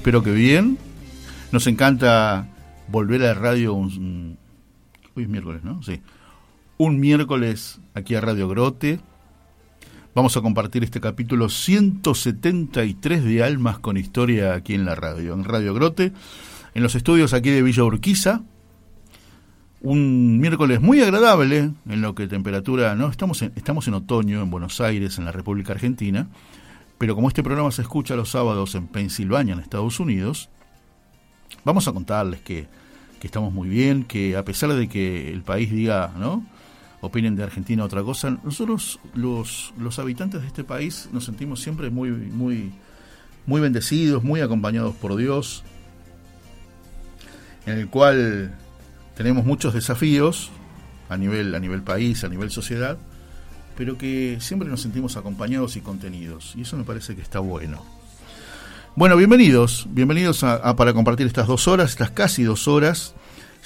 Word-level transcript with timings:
Espero 0.00 0.22
que 0.22 0.32
bien. 0.32 0.78
Nos 1.52 1.66
encanta 1.66 2.48
volver 2.88 3.20
a 3.20 3.26
la 3.26 3.34
radio 3.34 3.74
un, 3.74 4.38
hoy 5.14 5.24
es 5.24 5.28
miércoles, 5.28 5.62
¿no? 5.62 5.82
Sí. 5.82 6.00
Un 6.78 6.98
miércoles 6.98 7.82
aquí 7.92 8.14
a 8.14 8.22
Radio 8.22 8.48
Grote. 8.48 8.98
Vamos 10.14 10.38
a 10.38 10.40
compartir 10.40 10.84
este 10.84 11.02
capítulo 11.02 11.50
173 11.50 13.24
de 13.24 13.42
Almas 13.42 13.78
con 13.78 13.98
Historia 13.98 14.54
aquí 14.54 14.72
en 14.72 14.86
la 14.86 14.94
radio, 14.94 15.34
en 15.34 15.44
Radio 15.44 15.74
Grote, 15.74 16.14
en 16.72 16.82
los 16.82 16.94
estudios 16.94 17.34
aquí 17.34 17.50
de 17.50 17.62
Villa 17.62 17.84
Urquiza. 17.84 18.40
Un 19.82 20.40
miércoles 20.40 20.80
muy 20.80 21.02
agradable, 21.02 21.72
en 21.86 22.00
lo 22.00 22.14
que 22.14 22.26
temperatura, 22.26 22.94
¿no? 22.94 23.10
Estamos 23.10 23.42
estamos 23.42 23.86
en 23.86 23.92
otoño 23.92 24.40
en 24.40 24.50
Buenos 24.50 24.80
Aires, 24.80 25.18
en 25.18 25.26
la 25.26 25.32
República 25.32 25.74
Argentina 25.74 26.30
pero 27.00 27.14
como 27.14 27.28
este 27.28 27.42
programa 27.42 27.70
se 27.70 27.80
escucha 27.80 28.14
los 28.14 28.28
sábados 28.28 28.74
en 28.74 28.86
Pensilvania, 28.86 29.54
en 29.54 29.60
Estados 29.60 30.00
Unidos, 30.00 30.50
vamos 31.64 31.88
a 31.88 31.92
contarles 31.94 32.42
que, 32.42 32.68
estamos 33.22 33.54
muy 33.54 33.70
bien, 33.70 34.04
que 34.04 34.36
a 34.36 34.44
pesar 34.44 34.74
de 34.74 34.86
que 34.86 35.32
el 35.32 35.40
país 35.40 35.70
diga, 35.70 36.12
¿no? 36.18 36.44
opinen 37.00 37.36
de 37.36 37.42
Argentina 37.42 37.84
otra 37.84 38.02
cosa, 38.02 38.38
nosotros 38.44 39.00
los, 39.14 39.72
los 39.78 39.98
habitantes 39.98 40.42
de 40.42 40.46
este 40.46 40.62
país 40.62 41.08
nos 41.10 41.24
sentimos 41.24 41.62
siempre 41.62 41.88
muy, 41.88 42.10
muy, 42.10 42.70
muy 43.46 43.62
bendecidos, 43.62 44.22
muy 44.22 44.42
acompañados 44.42 44.94
por 44.94 45.16
Dios, 45.16 45.64
en 47.64 47.78
el 47.78 47.88
cual 47.88 48.58
tenemos 49.16 49.46
muchos 49.46 49.72
desafíos 49.72 50.50
a 51.08 51.16
nivel, 51.16 51.54
a 51.54 51.60
nivel 51.60 51.82
país, 51.82 52.24
a 52.24 52.28
nivel 52.28 52.50
sociedad, 52.50 52.98
pero 53.80 53.96
que 53.96 54.36
siempre 54.40 54.68
nos 54.68 54.82
sentimos 54.82 55.16
acompañados 55.16 55.74
y 55.76 55.80
contenidos. 55.80 56.52
Y 56.54 56.60
eso 56.60 56.76
me 56.76 56.84
parece 56.84 57.16
que 57.16 57.22
está 57.22 57.38
bueno. 57.38 57.82
Bueno, 58.94 59.16
bienvenidos, 59.16 59.86
bienvenidos 59.88 60.44
a, 60.44 60.76
para 60.76 60.92
compartir 60.92 61.26
estas 61.26 61.46
dos 61.46 61.66
horas, 61.66 61.88
estas 61.88 62.10
casi 62.10 62.42
dos 62.42 62.68
horas. 62.68 63.14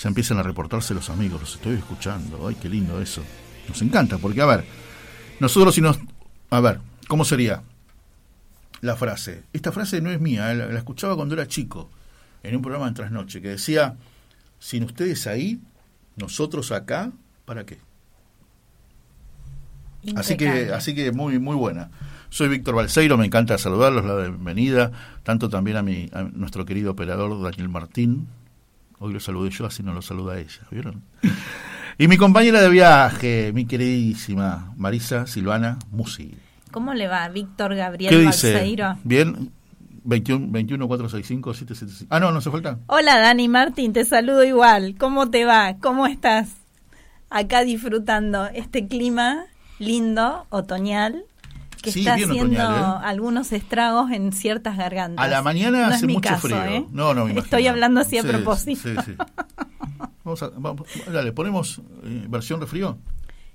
Ya 0.00 0.08
empiezan 0.08 0.38
a 0.38 0.44
reportarse 0.44 0.94
los 0.94 1.10
amigos, 1.10 1.40
los 1.40 1.54
estoy 1.56 1.74
escuchando. 1.74 2.46
Ay, 2.46 2.54
qué 2.54 2.68
lindo 2.68 3.00
eso. 3.00 3.24
Nos 3.66 3.82
encanta, 3.82 4.18
porque 4.18 4.40
a 4.40 4.46
ver, 4.46 4.64
nosotros 5.40 5.74
si 5.74 5.80
nos... 5.80 5.98
A 6.48 6.60
ver, 6.60 6.78
¿cómo 7.08 7.24
sería 7.24 7.64
la 8.82 8.94
frase? 8.94 9.42
Esta 9.52 9.72
frase 9.72 10.00
no 10.00 10.12
es 10.12 10.20
mía, 10.20 10.52
eh, 10.52 10.54
la, 10.54 10.78
escuchaba 10.78 11.16
cuando 11.16 11.34
era 11.34 11.48
chico, 11.48 11.90
en 12.44 12.54
un 12.54 12.62
programa 12.62 12.86
en 12.86 12.94
trasnoche, 12.94 13.42
que 13.42 13.48
decía, 13.48 13.96
sin 14.60 14.84
ustedes 14.84 15.26
ahí, 15.26 15.60
nosotros 16.14 16.70
acá, 16.70 17.10
¿para 17.44 17.66
qué? 17.66 17.78
Así 20.16 20.36
que, 20.36 20.72
así 20.72 20.94
que 20.94 21.12
muy, 21.12 21.38
muy 21.38 21.56
buena. 21.56 21.90
Soy 22.30 22.48
Víctor 22.48 22.74
Balseiro, 22.74 23.16
me 23.16 23.26
encanta 23.26 23.56
saludarlos, 23.58 24.04
la 24.04 24.16
bienvenida, 24.16 24.90
tanto 25.22 25.48
también 25.48 25.76
a, 25.76 25.82
mi, 25.82 26.10
a 26.12 26.22
nuestro 26.22 26.64
querido 26.64 26.92
operador 26.92 27.40
Daniel 27.40 27.68
Martín. 27.68 28.26
Hoy 28.98 29.12
lo 29.12 29.20
saludé 29.20 29.50
yo, 29.50 29.66
así 29.66 29.82
no 29.82 29.92
lo 29.92 30.02
saluda 30.02 30.38
ella, 30.38 30.60
¿vieron? 30.70 31.02
Y 31.96 32.08
mi 32.08 32.16
compañera 32.16 32.60
de 32.60 32.68
viaje, 32.70 33.52
mi 33.54 33.66
queridísima 33.66 34.72
Marisa 34.76 35.28
Silvana 35.28 35.78
Musi. 35.92 36.34
¿Cómo 36.72 36.92
le 36.92 37.06
va, 37.06 37.28
Víctor 37.28 37.76
Gabriel 37.76 38.24
Balseiro? 38.24 38.98
Bien, 39.04 39.52
21, 40.02 40.46
21 40.50 40.88
465 40.88 41.54
775. 41.54 42.08
Ah, 42.14 42.18
no, 42.18 42.32
no 42.32 42.40
se 42.40 42.50
falta. 42.50 42.80
Hola, 42.88 43.20
Dani 43.20 43.46
Martín, 43.46 43.92
te 43.92 44.04
saludo 44.04 44.42
igual. 44.42 44.96
¿Cómo 44.98 45.30
te 45.30 45.44
va? 45.44 45.76
¿Cómo 45.80 46.08
estás? 46.08 46.48
Acá 47.30 47.62
disfrutando 47.62 48.46
este 48.46 48.88
clima 48.88 49.44
lindo, 49.84 50.46
otoñal, 50.50 51.24
que 51.84 51.90
está 51.90 52.14
haciendo 52.14 52.62
¿eh? 52.62 53.00
algunos 53.02 53.52
estragos 53.52 54.10
en 54.10 54.32
ciertas 54.32 54.76
gargantas. 54.76 55.24
A 55.24 55.28
la 55.28 55.42
mañana 55.42 55.88
hace 55.88 56.06
mucho 56.06 56.36
frío. 56.38 56.64
¿eh? 56.64 56.86
No, 56.90 57.14
no, 57.14 57.28
Estoy 57.28 57.66
hablando 57.66 58.00
así 58.00 58.18
a 58.18 58.22
propósito. 58.22 58.80
Sí, 59.02 59.16
vamos 60.24 60.42
a, 60.42 60.48
vamos, 60.56 60.88
dale, 61.12 61.32
ponemos 61.32 61.82
eh, 62.04 62.26
versión 62.28 62.60
de 62.60 62.66
frío. 62.66 62.98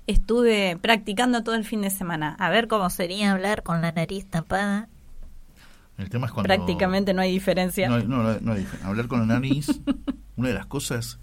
Estuve 0.06 0.78
practicando 0.80 1.42
todo 1.42 1.54
el 1.54 1.64
fin 1.64 1.82
de 1.82 1.90
semana. 1.90 2.36
A 2.38 2.50
ver 2.50 2.68
cómo 2.68 2.88
sería 2.90 3.32
hablar 3.32 3.62
con 3.62 3.82
la 3.82 3.92
nariz 3.92 4.26
tapada. 4.26 4.88
El 5.98 6.08
tema 6.08 6.26
es 6.26 6.32
cuando... 6.32 6.46
Prácticamente 6.46 7.12
no 7.12 7.20
hay 7.20 7.30
diferencia. 7.30 7.88
No, 7.88 7.98
no, 7.98 8.40
no 8.40 8.52
hay 8.52 8.66
Hablar 8.82 9.06
con 9.08 9.20
la 9.20 9.26
nariz, 9.26 9.68
una 10.36 10.48
de 10.48 10.54
las 10.54 10.66
cosas, 10.66 11.18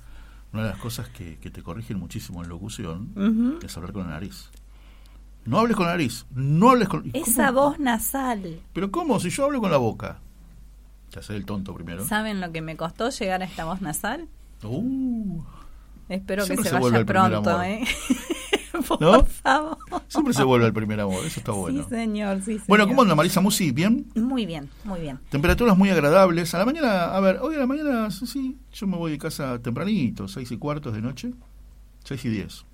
una 0.54 0.64
de 0.64 0.70
las 0.70 0.78
cosas 0.78 1.10
que, 1.10 1.38
que 1.40 1.50
te 1.50 1.64
corrigen 1.64 1.98
muchísimo 1.98 2.44
en 2.44 2.50
locución 2.50 3.60
es 3.64 3.76
hablar 3.76 3.94
con 3.94 4.04
la 4.04 4.12
nariz. 4.12 4.50
No 5.48 5.60
hables 5.60 5.78
con 5.78 5.86
la 5.86 5.94
nariz. 5.94 6.26
No 6.36 6.72
hables 6.72 6.90
con. 6.90 7.10
Esa 7.14 7.52
voz 7.52 7.80
nasal. 7.80 8.60
Pero 8.74 8.92
¿cómo? 8.92 9.20
Si 9.20 9.30
yo 9.30 9.46
hablo 9.46 9.62
con 9.62 9.72
la 9.72 9.78
boca. 9.78 10.20
Te 11.10 11.20
hace 11.20 11.38
el 11.38 11.46
tonto 11.46 11.74
primero. 11.74 12.06
¿Saben 12.06 12.42
lo 12.42 12.52
que 12.52 12.62
me 12.62 12.76
costó 12.76 13.10
llegar 13.10 13.42
a 13.42 13.46
esta 13.46 13.64
voz 13.64 13.82
nasal? 13.82 14.28
Uh. 14.62 15.42
Espero 16.10 16.46
que 16.46 16.58
se, 16.58 16.72
vaya 16.72 17.06
pronto, 17.06 17.64
¿eh? 17.64 17.84
Por 18.88 19.26
favor. 19.26 19.78
Siempre 20.08 20.34
se 20.34 20.44
vuelve 20.44 20.68
el 20.68 20.74
primer 20.74 21.00
amor, 21.00 21.26
eso 21.26 21.40
está 21.40 21.52
bueno. 21.52 21.84
Sí, 21.84 21.90
señor, 21.90 22.42
sí, 22.44 22.60
Bueno, 22.68 22.88
¿cómo 22.88 23.02
anda 23.02 23.16
Marisa 23.16 23.42
Musi? 23.42 23.72
¿Bien? 23.72 24.06
Muy 24.16 24.46
bien, 24.46 24.70
muy 24.84 25.00
bien. 25.00 25.20
Temperaturas 25.30 25.78
muy 25.78 25.90
agradables. 25.90 26.54
A 26.54 26.60
la 26.60 26.66
mañana, 26.66 27.16
a 27.16 27.20
ver, 27.20 27.40
hoy 27.42 27.56
a 27.56 27.60
la 27.60 27.68
mañana, 27.68 28.12
sí, 28.12 28.58
yo 28.72 28.88
me 28.88 28.98
voy 28.98 29.12
de 29.12 29.18
casa 29.18 29.60
tempranito, 29.60 30.28
seis 30.28 30.52
y 30.52 30.58
cuartos 30.58 30.94
de 30.94 31.02
noche, 31.02 31.34
seis 32.04 32.24
y 32.26 32.30
diez. 32.30 32.67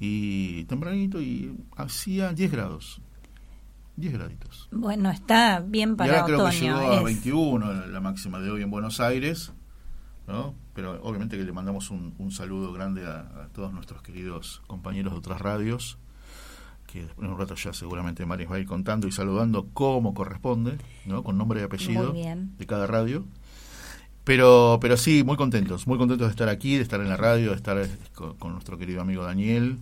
Y 0.00 0.64
tempranito 0.64 1.20
y 1.20 1.54
hacía 1.76 2.32
10 2.32 2.50
grados. 2.50 3.00
10 3.96 4.14
graditos. 4.14 4.68
Bueno, 4.72 5.10
está 5.10 5.60
bien 5.60 5.94
para 5.94 6.10
y 6.10 6.16
ahora 6.16 6.24
creo 6.24 6.48
que 6.48 6.56
llegó 6.56 6.92
a 6.92 7.02
21 7.02 7.86
la 7.86 8.00
máxima 8.00 8.40
de 8.40 8.50
hoy 8.50 8.62
en 8.62 8.70
Buenos 8.70 8.98
Aires, 8.98 9.52
¿no? 10.26 10.54
Pero 10.72 11.02
obviamente 11.02 11.36
que 11.36 11.44
le 11.44 11.52
mandamos 11.52 11.90
un, 11.90 12.14
un 12.18 12.30
saludo 12.30 12.72
grande 12.72 13.06
a, 13.06 13.48
todos 13.52 13.74
nuestros 13.74 14.00
queridos 14.00 14.62
compañeros 14.66 15.12
de 15.12 15.18
otras 15.18 15.40
radios, 15.42 15.98
que 16.86 17.02
después 17.02 17.26
en 17.26 17.34
un 17.34 17.38
rato 17.38 17.54
ya 17.56 17.74
seguramente 17.74 18.24
Maris 18.24 18.50
va 18.50 18.56
a 18.56 18.58
ir 18.58 18.66
contando 18.66 19.06
y 19.06 19.12
saludando 19.12 19.68
como 19.74 20.14
corresponde, 20.14 20.78
¿no? 21.04 21.22
Con 21.22 21.36
nombre 21.36 21.60
y 21.60 21.64
apellido 21.64 22.14
de 22.14 22.66
cada 22.66 22.86
radio. 22.86 23.26
Pero, 24.30 24.78
pero 24.80 24.96
sí, 24.96 25.24
muy 25.24 25.36
contentos, 25.36 25.88
muy 25.88 25.98
contentos 25.98 26.28
de 26.28 26.30
estar 26.30 26.48
aquí, 26.48 26.76
de 26.76 26.82
estar 26.82 27.00
en 27.00 27.08
la 27.08 27.16
radio, 27.16 27.50
de 27.50 27.56
estar 27.56 27.76
eh, 27.76 27.90
con, 28.14 28.52
nuestro 28.52 28.78
querido 28.78 29.00
amigo 29.00 29.24
Daniel, 29.24 29.78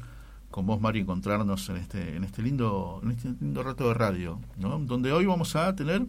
con 0.50 0.64
vos, 0.64 0.80
Mario, 0.80 1.02
encontrarnos 1.02 1.68
en 1.68 1.76
este, 1.76 2.16
en 2.16 2.24
este 2.24 2.40
lindo, 2.40 2.98
en 3.02 3.10
este 3.10 3.28
lindo 3.42 3.62
rato 3.62 3.88
de 3.88 3.92
radio, 3.92 4.40
¿no? 4.56 4.78
Donde 4.78 5.12
hoy 5.12 5.26
vamos 5.26 5.54
a 5.54 5.76
tener, 5.76 6.06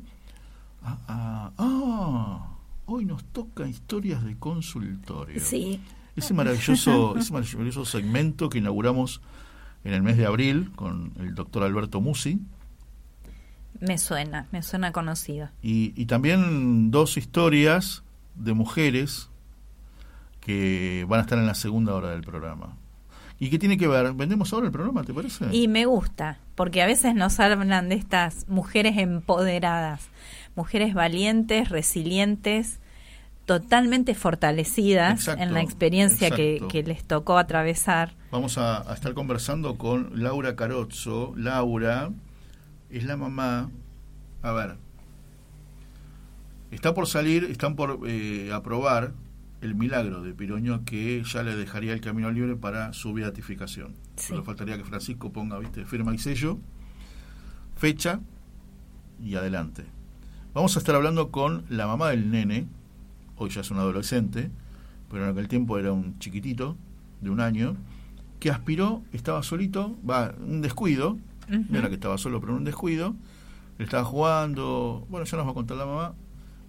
ah, 0.85 2.55
hoy 2.85 3.03
nos 3.03 3.25
toca 3.25 3.67
historias 3.67 4.23
de 4.23 4.37
consultorio. 4.37 5.41
Sí. 5.41 5.81
Ese 6.15 6.33
maravilloso, 6.33 7.17
ese 7.17 7.33
maravilloso 7.33 7.83
segmento 7.83 8.47
que 8.47 8.59
inauguramos 8.59 9.19
en 9.83 9.93
el 9.93 10.01
mes 10.01 10.15
de 10.15 10.25
abril 10.25 10.71
con 10.77 11.11
el 11.19 11.35
doctor 11.35 11.63
Alberto 11.63 11.99
Musi. 11.99 12.39
Me 13.81 13.97
suena, 13.97 14.47
me 14.53 14.63
suena 14.63 14.93
conocido. 14.93 15.49
Y, 15.61 15.91
y 16.01 16.05
también 16.05 16.89
dos 16.89 17.17
historias 17.17 18.01
de 18.39 18.53
mujeres 18.53 19.29
que 20.39 21.05
van 21.07 21.19
a 21.19 21.23
estar 21.23 21.37
en 21.37 21.45
la 21.45 21.55
segunda 21.55 21.93
hora 21.93 22.09
del 22.11 22.21
programa. 22.21 22.75
¿Y 23.39 23.49
qué 23.49 23.57
tiene 23.57 23.77
que 23.77 23.87
ver? 23.87 24.13
¿Vendemos 24.13 24.51
ahora 24.51 24.65
el 24.65 24.71
programa, 24.71 25.03
te 25.03 25.13
parece? 25.13 25.45
Y 25.51 25.67
me 25.67 25.85
gusta, 25.85 26.39
porque 26.55 26.81
a 26.81 26.85
veces 26.85 27.15
nos 27.15 27.39
hablan 27.39 27.87
de 27.87 27.95
estas 27.95 28.47
mujeres 28.49 28.97
empoderadas, 28.97 30.09
mujeres 30.55 30.93
valientes, 30.93 31.69
resilientes, 31.69 32.79
totalmente 33.45 34.13
fortalecidas 34.13 35.27
en 35.27 35.53
la 35.53 35.61
experiencia 35.61 36.29
que, 36.29 36.83
les 36.85 37.03
tocó 37.03 37.37
atravesar. 37.37 38.13
Vamos 38.29 38.57
a, 38.57 38.85
estar 38.93 39.13
conversando 39.13 39.77
con 39.77 40.21
Laura 40.21 40.55
Carozzo. 40.55 41.33
Laura 41.35 42.11
es 42.89 43.05
la 43.05 43.15
mamá, 43.15 43.69
a 44.43 44.51
ver, 44.51 44.77
Está 46.71 46.93
por 46.93 47.07
salir, 47.07 47.45
están 47.45 47.75
por 47.75 47.99
eh, 48.05 48.51
aprobar 48.53 49.13
el 49.61 49.75
milagro 49.75 50.21
de 50.21 50.33
Piroño 50.33 50.85
que 50.85 51.23
ya 51.23 51.43
le 51.43 51.55
dejaría 51.55 51.93
el 51.93 52.01
camino 52.01 52.31
libre 52.31 52.55
para 52.55 52.93
su 52.93 53.13
beatificación. 53.13 53.95
Solo 54.15 54.43
faltaría 54.43 54.77
que 54.77 54.83
Francisco 54.83 55.31
ponga, 55.31 55.57
viste, 55.59 55.85
firma 55.85 56.13
y 56.13 56.17
sello, 56.17 56.59
fecha 57.75 58.21
y 59.21 59.35
adelante. 59.35 59.85
Vamos 60.53 60.75
a 60.75 60.79
estar 60.79 60.95
hablando 60.95 61.31
con 61.31 61.65
la 61.69 61.87
mamá 61.87 62.09
del 62.09 62.31
nene, 62.31 62.67
hoy 63.35 63.49
ya 63.49 63.61
es 63.61 63.71
un 63.71 63.77
adolescente, 63.77 64.49
pero 65.09 65.25
en 65.25 65.31
aquel 65.31 65.47
tiempo 65.47 65.77
era 65.77 65.91
un 65.91 66.19
chiquitito 66.19 66.77
de 67.21 67.29
un 67.29 67.39
año, 67.39 67.75
que 68.39 68.49
aspiró, 68.49 69.03
estaba 69.11 69.43
solito, 69.43 69.97
va, 70.09 70.33
un 70.39 70.61
descuido, 70.61 71.17
no 71.47 71.77
era 71.77 71.89
que 71.89 71.95
estaba 71.95 72.17
solo, 72.17 72.39
pero 72.39 72.55
un 72.55 72.63
descuido, 72.63 73.15
le 73.77 73.85
estaba 73.85 74.03
jugando, 74.03 75.05
bueno, 75.09 75.25
ya 75.25 75.37
nos 75.37 75.47
va 75.47 75.51
a 75.51 75.53
contar 75.53 75.77
la 75.77 75.85
mamá, 75.85 76.13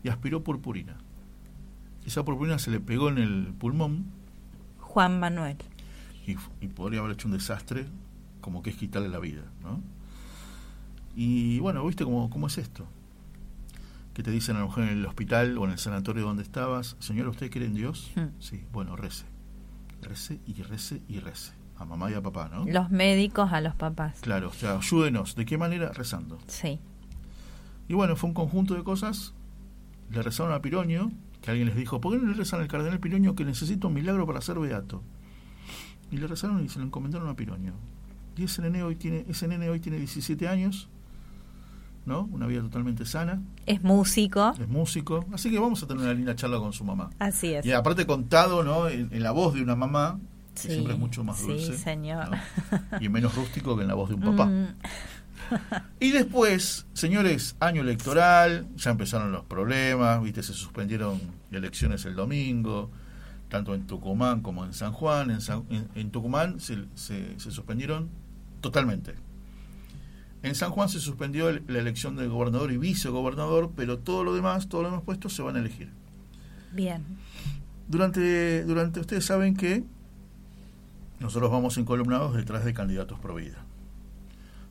y 0.02 0.08
aspiró 0.08 0.42
purpurina. 0.42 0.96
Esa 2.04 2.24
purpurina 2.24 2.58
se 2.58 2.70
le 2.70 2.80
pegó 2.80 3.08
en 3.08 3.18
el 3.18 3.54
pulmón. 3.58 4.06
Juan 4.78 5.20
Manuel. 5.20 5.56
Y, 6.26 6.68
podría 6.68 7.00
haber 7.00 7.12
hecho 7.12 7.28
un 7.28 7.34
desastre, 7.34 7.86
como 8.40 8.62
que 8.62 8.70
es 8.70 8.76
quitarle 8.76 9.08
la 9.08 9.18
vida, 9.18 9.42
¿no? 9.62 9.80
Y 11.16 11.58
bueno, 11.58 11.84
¿viste 11.84 12.04
cómo, 12.04 12.30
cómo 12.30 12.46
es 12.46 12.58
esto? 12.58 12.86
Que 14.14 14.22
te 14.22 14.30
dicen 14.30 14.56
a 14.56 14.60
la 14.60 14.66
mujer 14.66 14.84
en 14.84 14.98
el 14.98 15.06
hospital 15.06 15.58
o 15.58 15.64
en 15.64 15.72
el 15.72 15.78
sanatorio 15.78 16.24
donde 16.24 16.42
estabas, 16.42 16.96
señora, 17.00 17.30
¿usted 17.30 17.50
cree 17.50 17.66
en 17.66 17.74
Dios? 17.74 18.12
Hmm. 18.14 18.28
Sí, 18.38 18.64
bueno, 18.72 18.96
rece. 18.96 19.24
Rece 20.02 20.40
y 20.46 20.62
rece 20.62 21.02
y 21.08 21.18
rece. 21.18 21.52
A 21.78 21.84
mamá 21.84 22.10
y 22.10 22.14
a 22.14 22.22
papá, 22.22 22.48
¿no? 22.48 22.64
Los 22.66 22.90
médicos 22.90 23.52
a 23.52 23.60
los 23.60 23.74
papás. 23.74 24.18
Claro, 24.20 24.50
o 24.50 24.52
sea, 24.52 24.76
ayúdenos. 24.76 25.34
¿De 25.34 25.46
qué 25.46 25.58
manera? 25.58 25.92
Rezando. 25.92 26.38
Sí. 26.46 26.78
Y 27.88 27.94
bueno, 27.94 28.16
fue 28.16 28.28
un 28.28 28.34
conjunto 28.34 28.74
de 28.74 28.84
cosas 28.84 29.34
le 30.10 30.22
rezaron 30.22 30.52
a 30.52 30.60
Piroño, 30.60 31.12
que 31.40 31.50
alguien 31.50 31.68
les 31.68 31.76
dijo, 31.76 32.00
¿por 32.00 32.12
qué 32.12 32.18
no 32.18 32.28
le 32.28 32.34
rezan 32.34 32.60
al 32.60 32.68
cardenal 32.68 33.00
Piroño 33.00 33.34
que 33.34 33.44
necesita 33.44 33.86
un 33.86 33.94
milagro 33.94 34.26
para 34.26 34.40
ser 34.40 34.58
beato? 34.58 35.02
Y 36.10 36.16
le 36.16 36.26
rezaron 36.26 36.64
y 36.64 36.68
se 36.68 36.78
lo 36.78 36.84
encomendaron 36.84 37.28
a 37.28 37.36
Piroño. 37.36 37.72
Y 38.36 38.44
ese 38.44 38.62
nene 38.62 38.82
hoy 38.82 38.96
tiene, 38.96 39.24
ese 39.28 39.46
nene 39.48 39.68
hoy 39.70 39.80
tiene 39.80 39.98
17 39.98 40.48
años, 40.48 40.88
¿no? 42.06 42.28
Una 42.32 42.46
vida 42.46 42.62
totalmente 42.62 43.04
sana. 43.06 43.40
Es 43.66 43.82
músico. 43.82 44.52
Es 44.58 44.68
músico. 44.68 45.26
Así 45.32 45.50
que 45.50 45.58
vamos 45.58 45.82
a 45.82 45.86
tener 45.86 46.02
una 46.02 46.14
linda 46.14 46.34
charla 46.34 46.58
con 46.58 46.72
su 46.72 46.84
mamá. 46.84 47.10
Así 47.18 47.54
es. 47.54 47.64
Y 47.64 47.72
aparte 47.72 48.06
contado, 48.06 48.64
¿no? 48.64 48.88
En, 48.88 49.22
la 49.22 49.30
voz 49.30 49.54
de 49.54 49.62
una 49.62 49.76
mamá, 49.76 50.18
que 50.54 50.72
siempre 50.72 50.94
es 50.94 50.98
mucho 50.98 51.22
más 51.22 51.40
dulce. 51.46 51.76
Sí, 51.76 51.78
señor. 51.78 52.30
Y 53.00 53.08
menos 53.08 53.34
rústico 53.34 53.76
que 53.76 53.82
en 53.82 53.88
la 53.88 53.94
voz 53.94 54.08
de 54.08 54.16
un 54.16 54.20
papá. 54.36 54.46
Mm. 54.46 54.76
Y 56.00 56.12
después, 56.12 56.86
señores, 56.94 57.56
año 57.60 57.82
electoral, 57.82 58.68
ya 58.76 58.90
empezaron 58.90 59.32
los 59.32 59.44
problemas, 59.44 60.22
viste, 60.22 60.42
se 60.42 60.54
suspendieron 60.54 61.20
elecciones 61.50 62.04
el 62.06 62.14
domingo, 62.14 62.90
tanto 63.48 63.74
en 63.74 63.86
Tucumán 63.86 64.40
como 64.40 64.64
en 64.64 64.72
San 64.72 64.92
Juan. 64.92 65.38
En, 65.94 66.10
Tucumán 66.10 66.60
se, 66.60 66.84
se, 66.94 67.38
suspendieron 67.38 68.08
totalmente. 68.60 69.14
En 70.42 70.54
San 70.54 70.70
Juan 70.70 70.88
se 70.88 71.00
suspendió 71.00 71.52
la 71.52 71.78
elección 71.78 72.16
del 72.16 72.30
gobernador 72.30 72.72
y 72.72 72.78
vicegobernador, 72.78 73.72
pero 73.76 73.98
todo 73.98 74.24
lo 74.24 74.34
demás, 74.34 74.68
todos 74.68 74.84
los 74.84 74.92
demás 74.92 75.04
puestos 75.04 75.34
se 75.34 75.42
van 75.42 75.56
a 75.56 75.58
elegir. 75.58 75.90
Bien. 76.72 77.04
Durante, 77.88 78.64
durante 78.64 79.00
ustedes 79.00 79.26
saben 79.26 79.56
que 79.56 79.84
nosotros 81.18 81.50
vamos 81.50 81.76
encolumnados 81.76 82.34
detrás 82.34 82.64
de 82.64 82.72
candidatos 82.72 83.18
pro 83.18 83.34
vida. 83.34 83.66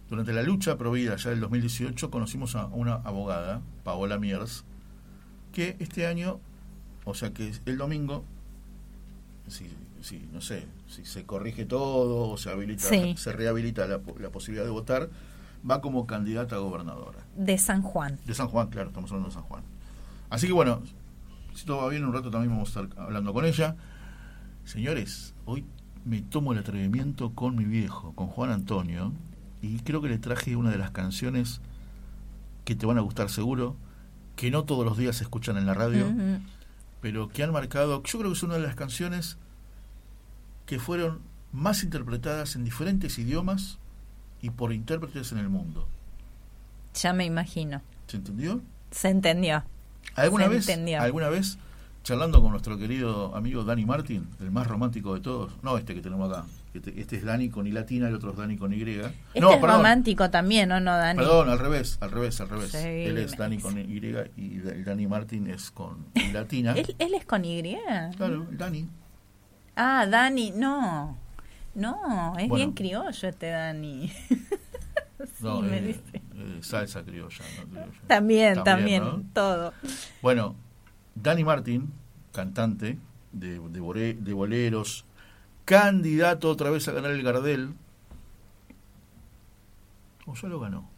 Durante 0.10 0.34
la 0.34 0.42
lucha 0.42 0.76
provida 0.76 1.16
ya 1.18 1.30
del 1.30 1.40
2018 1.40 2.10
conocimos 2.10 2.56
a 2.56 2.66
una 2.66 2.96
abogada, 2.96 3.62
Paola 3.84 4.18
Miers, 4.18 4.66
que 5.52 5.76
este 5.80 6.08
año, 6.08 6.40
o 7.06 7.14
sea 7.14 7.32
que 7.32 7.52
el 7.68 7.78
domingo, 7.78 8.26
si, 9.48 9.70
si 10.02 10.28
no 10.34 10.42
sé, 10.42 10.66
si 10.88 11.06
se 11.06 11.26
corrige 11.26 11.66
todo 11.66 12.28
o 12.30 12.38
se 12.38 12.50
habilita, 12.50 12.90
se 13.16 13.34
rehabilita 13.34 13.86
la, 13.86 14.00
posibilidad 14.00 14.66
de 14.66 14.72
votar, 14.72 15.10
va 15.70 15.80
como 15.80 16.08
candidata 16.08 16.56
a 16.56 16.60
gobernadora. 16.60 17.20
De 17.36 17.60
San 17.60 17.84
Juan. 17.84 18.18
De 18.26 18.34
San 18.34 18.48
Juan, 18.48 18.70
claro, 18.70 18.90
estamos 18.90 19.12
hablando 19.12 19.30
de 19.30 19.36
San 19.36 19.44
Juan. 19.44 19.64
Así 20.32 20.48
que 20.48 20.54
bueno, 20.54 20.82
si 21.54 21.66
todo 21.66 21.78
va 21.84 21.90
bien, 21.90 22.04
un 22.04 22.14
rato 22.14 22.32
también 22.32 22.52
vamos 22.52 22.76
a 22.76 22.82
estar 22.82 23.00
hablando 23.00 23.32
con 23.32 23.46
ella. 23.46 23.76
Señores, 24.66 25.36
hoy 25.46 25.66
me 26.04 26.22
tomo 26.22 26.54
el 26.54 26.58
atrevimiento 26.58 27.36
con 27.36 27.56
mi 27.56 27.66
viejo, 27.66 28.14
con 28.14 28.28
Juan 28.28 28.50
Antonio, 28.50 29.14
y 29.62 29.80
creo 29.80 30.02
que 30.02 30.10
le 30.10 30.18
traje 30.18 30.56
una 30.56 30.72
de 30.72 30.78
las 30.78 30.92
canciones 30.92 31.62
que 32.66 32.76
te 32.76 32.86
van 32.86 32.98
a 32.98 33.02
gustar 33.02 33.30
seguro, 33.30 33.76
que 34.36 34.52
no 34.52 34.64
todos 34.64 34.86
los 34.86 34.98
días 34.98 35.18
se 35.18 35.24
escuchan 35.24 35.58
en 35.58 35.66
la 35.66 35.74
radio, 35.74 36.06
pero 37.02 37.30
que 37.30 37.44
han 37.44 37.52
marcado, 37.52 38.04
yo 38.04 38.20
creo 38.20 38.32
que 38.32 38.38
es 38.38 38.44
una 38.44 38.56
de 38.56 38.62
las 38.62 38.76
canciones 38.76 39.38
que 40.66 40.80
fueron 40.80 41.20
más 41.52 41.84
interpretadas 41.84 42.56
en 42.56 42.64
diferentes 42.64 43.18
idiomas 43.18 43.80
y 44.42 44.52
por 44.52 44.72
intérpretes 44.72 45.32
en 45.32 45.40
el 45.40 45.50
mundo. 45.50 45.88
Ya 46.94 47.14
me 47.14 47.26
imagino. 47.26 47.82
¿Se 48.08 48.18
entendió? 48.18 48.62
Se 48.92 49.10
entendió. 49.10 49.64
¿Alguna 50.16 50.48
vez, 50.48 50.70
¿Alguna 51.00 51.30
vez 51.30 51.58
charlando 52.04 52.42
con 52.42 52.52
nuestro 52.52 52.78
querido 52.78 53.36
amigo 53.36 53.64
Dani 53.64 53.86
Martin, 53.86 54.28
el 54.40 54.52
más 54.52 54.68
romántico 54.68 55.14
de 55.14 55.22
todos, 55.22 55.54
no 55.62 55.78
este 55.78 55.94
que 55.94 56.02
tenemos 56.02 56.32
acá, 56.32 56.46
este, 56.80 57.02
este 57.02 57.18
es 57.18 57.26
Dani 57.26 57.50
con 57.50 57.68
I 57.68 57.72
latina, 57.72 58.08
el 58.08 58.16
otro 58.16 58.32
es 58.32 58.38
Dani 58.38 58.58
con 58.58 58.74
Y. 58.74 58.82
Este 58.82 59.40
no, 59.40 59.52
es 59.52 59.62
romántico 59.62 60.30
también, 60.30 60.72
¿o 60.72 60.80
no, 60.80 60.96
Dani? 60.96 61.20
Perdón, 61.20 61.50
al 61.50 61.60
revés, 61.60 61.98
al 62.02 62.12
revés, 62.12 62.40
al 62.40 62.50
revés. 62.50 62.74
él 62.74 63.18
es 63.18 63.38
Dani 63.38 63.58
con 63.58 63.78
Y 63.78 64.00
y 64.38 64.60
Dani 64.60 65.08
Martin 65.08 65.50
es 65.50 65.72
con 65.72 66.06
I 66.16 66.32
latina. 66.32 66.74
¿Él, 66.74 67.14
es 67.14 67.26
con 67.26 67.44
Y? 67.44 67.78
Claro, 68.16 68.48
Dani. 68.52 68.88
Ah, 69.76 70.08
Dani, 70.10 70.52
no. 70.52 71.18
No, 71.76 72.36
es 72.38 72.50
bien 72.50 72.72
criollo 72.72 73.28
este 73.28 73.50
Dani. 73.50 74.12
no, 75.42 75.66
eh, 75.66 75.96
eh, 76.34 76.58
salsa 76.62 77.04
criolla, 77.04 77.44
También, 78.08 78.64
también, 78.64 79.30
todo. 79.34 79.74
Bueno, 80.22 80.56
Dani 81.16 81.44
Martin, 81.44 81.92
cantante 82.32 82.98
de, 83.32 83.60
de, 83.60 84.34
boleros, 84.34 85.06
candidato 85.70 86.50
otra 86.50 86.72
vez 86.72 86.88
a 86.88 86.94
ganar 86.94 87.12
el 87.12 87.22
Gardel. 87.22 87.76
¿O 90.26 90.34
ya 90.34 90.48
lo 90.48 90.60
ganó? 90.60 90.90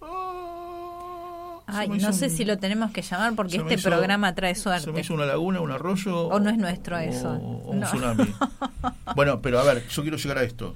Ah, 0.00 1.60
Ay, 1.66 1.88
no 1.90 2.14
sé 2.14 2.30
si 2.30 2.46
lo 2.46 2.56
tenemos 2.56 2.92
que 2.92 3.02
llamar 3.02 3.34
porque 3.34 3.58
este 3.58 3.76
programa 3.76 4.34
trae 4.34 4.54
suerte. 4.54 4.86
Se 4.86 4.92
me 4.92 5.00
hizo 5.00 5.12
una 5.12 5.26
laguna, 5.26 5.60
un 5.60 5.70
arroyo. 5.70 6.28
O 6.28 6.40
no 6.40 6.48
es 6.48 6.56
nuestro 6.56 6.96
eso. 6.96 7.32
O, 7.32 7.72
un 7.72 7.82
tsunami. 7.82 8.24
bueno, 9.14 9.42
pero 9.42 9.60
a 9.60 9.64
ver, 9.64 9.86
yo 9.86 10.00
quiero 10.00 10.16
llegar 10.16 10.38
a 10.38 10.44
esto. 10.44 10.74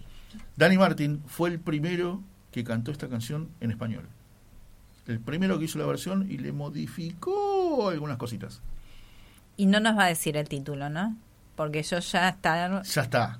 Dani 0.56 0.76
Martin 0.76 1.22
fue 1.26 1.48
el 1.48 1.60
primero 1.60 2.20
que 2.50 2.62
cantó 2.62 2.90
esta 2.90 3.08
canción 3.08 3.48
en 3.60 3.70
español. 3.70 4.06
El 5.06 5.18
primero 5.18 5.58
que 5.58 5.64
hizo 5.64 5.78
la 5.78 5.86
versión 5.86 6.30
y 6.30 6.36
le 6.36 6.52
modificó 6.52 7.88
algunas 7.88 8.18
cositas. 8.18 8.60
Y 9.56 9.64
no 9.64 9.80
nos 9.80 9.96
va 9.96 10.04
a 10.04 10.08
decir 10.08 10.36
el 10.36 10.46
título, 10.46 10.90
¿no? 10.90 11.16
Porque 11.60 11.82
yo 11.82 11.98
ya 11.98 12.30
está. 12.30 12.82
Ya 12.82 13.02
está. 13.02 13.38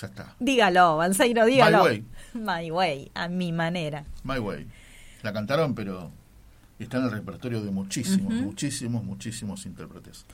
Ya 0.00 0.06
está. 0.06 0.34
Dígalo, 0.40 0.96
Balseiro, 0.96 1.44
dígalo. 1.44 1.84
My 1.84 1.84
Way. 1.84 2.04
My 2.32 2.70
Way, 2.70 3.10
a 3.12 3.28
mi 3.28 3.52
manera. 3.52 4.06
My 4.22 4.38
Way. 4.38 4.66
La 5.20 5.34
cantaron, 5.34 5.74
pero 5.74 6.10
está 6.78 6.96
en 6.96 7.04
el 7.04 7.10
repertorio 7.10 7.60
de 7.60 7.70
muchísimos, 7.70 8.32
muchísimos, 8.32 9.04
muchísimos 9.04 9.66
intérpretes. 9.66 10.24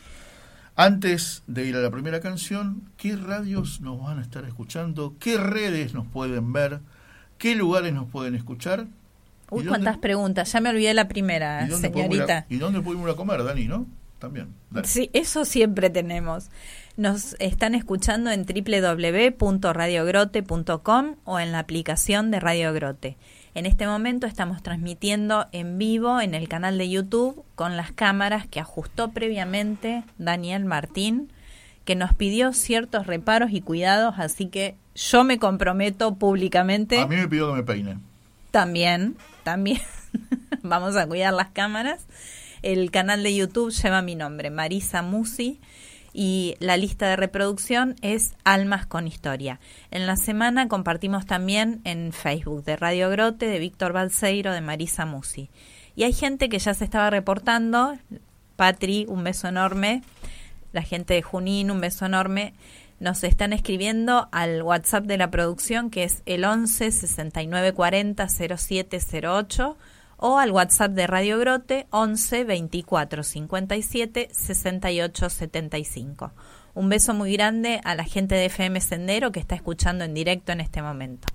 Antes 0.77 1.43
de 1.49 1.67
ir 1.67 1.75
a 1.75 1.81
la 1.81 1.91
primera 1.91 2.21
canción, 2.21 2.93
¿qué 2.97 3.17
radios 3.17 3.81
nos 3.81 4.01
van 4.01 4.21
a 4.21 4.23
estar 4.23 4.45
escuchando? 4.45 5.17
¿Qué 5.19 5.37
redes 5.37 5.95
nos 5.95 6.07
pueden 6.07 6.53
ver? 6.53 6.79
¿Qué 7.39 7.57
lugares 7.57 7.93
nos 7.93 8.09
pueden 8.09 8.37
escuchar? 8.37 8.87
Uy, 9.51 9.65
cuántas 9.65 9.99
preguntas. 9.99 10.53
Ya 10.53 10.61
me 10.61 10.71
olvidé 10.71 10.95
la 10.95 11.09
primera, 11.09 11.69
señorita. 11.69 12.47
¿Y 12.49 12.59
dónde 12.59 12.83
podemos 12.83 13.09
ir 13.09 13.15
a 13.15 13.17
comer, 13.17 13.43
Dani, 13.43 13.65
no? 13.65 13.85
También. 14.21 14.55
Sí, 14.85 15.11
eso 15.13 15.45
siempre 15.45 15.91
tenemos. 15.91 16.51
Nos 16.97 17.35
están 17.41 17.75
escuchando 17.75 18.31
en 18.31 18.45
www.radiogrote.com 18.45 21.17
o 21.25 21.41
en 21.41 21.53
la 21.53 21.59
aplicación 21.59 22.31
de 22.31 22.39
Radio 22.39 22.73
Grote. 22.73 23.17
En 23.55 23.67
este 23.67 23.87
momento 23.87 24.29
estamos 24.29 24.63
transmitiendo 24.63 25.49
en 25.51 25.79
vivo 25.79 26.21
en 26.21 26.35
el 26.35 26.49
canal 26.49 26.79
de 26.79 26.89
YouTube 26.89 27.43
con 27.57 27.77
las 27.77 27.91
cámaras 27.91 28.47
que 28.47 28.61
ajustó 28.61 29.11
previamente 29.11 30.05
Daniel 30.19 30.67
Martín, 30.67 31.33
que 31.85 31.97
nos 31.97 32.15
pidió 32.15 32.53
ciertos 32.53 33.09
reparos 33.09 33.51
y 33.53 33.63
cuidados, 33.63 34.15
así 34.19 34.47
que 34.47 34.77
yo 34.95 35.25
me 35.25 35.39
comprometo 35.39 36.15
públicamente. 36.15 37.01
A 37.01 37.07
mí 37.07 37.17
me 37.17 37.27
pidió 37.27 37.49
que 37.49 37.55
me 37.55 37.63
peine. 37.65 37.99
También, 38.51 39.17
también. 39.43 39.81
Vamos 40.63 40.97
a 40.97 41.07
cuidar 41.07 41.33
las 41.33 41.49
cámaras. 41.49 42.07
El 42.63 42.91
canal 42.91 43.23
de 43.23 43.35
YouTube 43.35 43.73
lleva 43.73 44.03
mi 44.03 44.15
nombre, 44.15 44.51
Marisa 44.51 45.01
Musi 45.01 45.61
y 46.13 46.57
la 46.59 46.77
lista 46.77 47.09
de 47.09 47.17
reproducción 47.17 47.97
es 48.03 48.35
Almas 48.45 48.85
con 48.85 49.07
Historia. 49.07 49.61
En 49.91 50.07
la 50.07 50.17
semana 50.17 50.69
compartimos 50.69 51.25
también 51.25 51.81
en 51.85 52.13
Facebook 52.13 52.65
de 52.65 52.77
Radio 52.77 53.09
Grote, 53.09 53.47
de 53.47 53.59
Víctor 53.59 53.95
Balseiro, 53.95 54.53
de 54.53 54.61
Marisa 54.61 55.07
Musi. 55.07 55.49
Y 55.97 56.03
hay 56.03 56.13
gente 56.13 56.51
que 56.51 56.59
ya 56.59 56.75
se 56.75 56.85
estaba 56.85 57.09
reportando, 57.09 57.97
Patri, 58.57 59.07
un 59.09 59.25
beso 59.25 59.49
enorme, 59.49 60.03
la 60.73 60.83
gente 60.83 61.15
de 61.15 61.23
Junín, 61.23 61.71
un 61.71 61.81
beso 61.81 62.05
enorme, 62.05 62.53
nos 62.99 63.25
están 63.25 63.55
escribiendo 63.55 64.29
al 64.33 64.63
WhatsApp 64.63 65.05
de 65.05 65.17
la 65.17 65.31
producción 65.31 65.89
que 65.89 66.05
es 66.05 66.23
el 66.27 66.45
11 66.45 66.91
69 66.91 67.73
40 67.73 68.29
0708 68.29 69.79
o 70.23 70.39
al 70.39 70.53
WhatsApp 70.53 70.93
de 70.93 71.07
Radio 71.07 71.39
Grote 71.39 71.87
11 71.91 72.45
24 72.45 73.23
57 73.23 74.29
68 74.31 75.31
75. 75.31 76.33
Un 76.75 76.89
beso 76.91 77.15
muy 77.15 77.33
grande 77.33 77.81
a 77.85 77.95
la 77.95 78.05
gente 78.05 78.35
de 78.35 78.45
FM 78.47 78.81
Sendero 78.83 79.33
que 79.33 79.41
está 79.41 79.55
escuchando 79.55 80.05
en 80.05 80.13
directo 80.13 80.53
en 80.53 80.61
este 80.61 80.83
momento. 80.83 81.27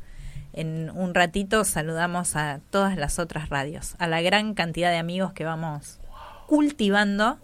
En 0.53 0.91
un 0.91 1.15
ratito 1.15 1.63
saludamos 1.63 2.35
a 2.35 2.61
todas 2.69 2.95
las 2.95 3.17
otras 3.17 3.49
radios, 3.49 3.95
a 3.97 4.07
la 4.07 4.21
gran 4.21 4.53
cantidad 4.53 4.91
de 4.91 4.97
amigos 4.97 5.33
que 5.33 5.45
vamos 5.45 5.99
cultivando 6.45 7.39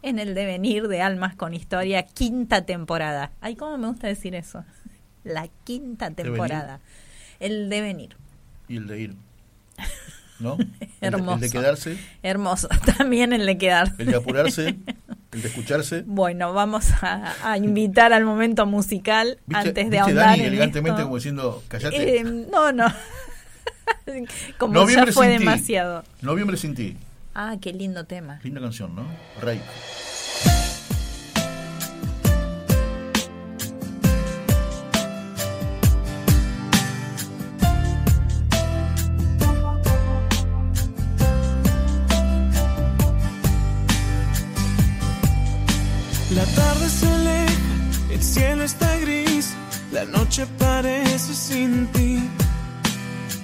en 0.00 0.18
el 0.18 0.34
devenir 0.34 0.88
de 0.88 1.02
Almas 1.02 1.36
con 1.36 1.52
Historia, 1.52 2.04
quinta 2.04 2.64
temporada. 2.64 3.32
Ay, 3.42 3.54
cómo 3.54 3.76
me 3.76 3.88
gusta 3.88 4.06
decir 4.06 4.34
eso. 4.34 4.64
La 5.24 5.48
quinta 5.64 6.10
temporada. 6.10 6.80
El 7.38 7.68
devenir. 7.68 8.16
Y 8.66 8.78
el 8.78 8.86
de 8.86 9.00
ir. 9.00 9.16
¿no? 10.40 10.56
Hermoso. 11.00 11.34
El 11.34 11.40
de, 11.40 11.50
quedarse. 11.50 11.98
Hermoso. 12.22 12.68
También 12.98 13.32
el 13.32 13.46
de 13.46 13.58
quedarse. 13.58 13.94
El 13.98 14.06
de 14.06 14.16
apurarse. 14.16 14.76
el 15.32 15.42
de 15.42 15.48
escucharse. 15.48 16.04
Bueno, 16.06 16.52
vamos 16.52 16.90
a, 17.02 17.56
invitar 17.58 18.12
al 18.12 18.24
momento 18.24 18.66
musical 18.66 19.38
antes 19.52 19.90
de 19.90 19.98
ahondar 19.98 20.30
Dani, 20.30 20.44
elegantemente 20.44 21.02
como 21.02 21.16
diciendo, 21.16 21.62
callate. 21.68 22.18
Eh, 22.18 22.24
no, 22.24 22.72
no. 22.72 22.86
como 24.58 24.88
ya 24.88 25.06
fue 25.06 25.28
demasiado. 25.28 26.04
Noviembre 26.22 26.56
sin 26.56 26.74
ti. 26.74 26.96
Ah, 27.34 27.56
qué 27.60 27.72
lindo 27.72 28.04
tema. 28.04 28.40
Linda 28.42 28.60
canción, 28.60 28.94
¿no? 28.94 29.06
Rey. 29.40 29.60
La 49.98 50.04
noche 50.04 50.46
parece 50.58 51.34
sin 51.34 51.88
ti. 51.88 52.20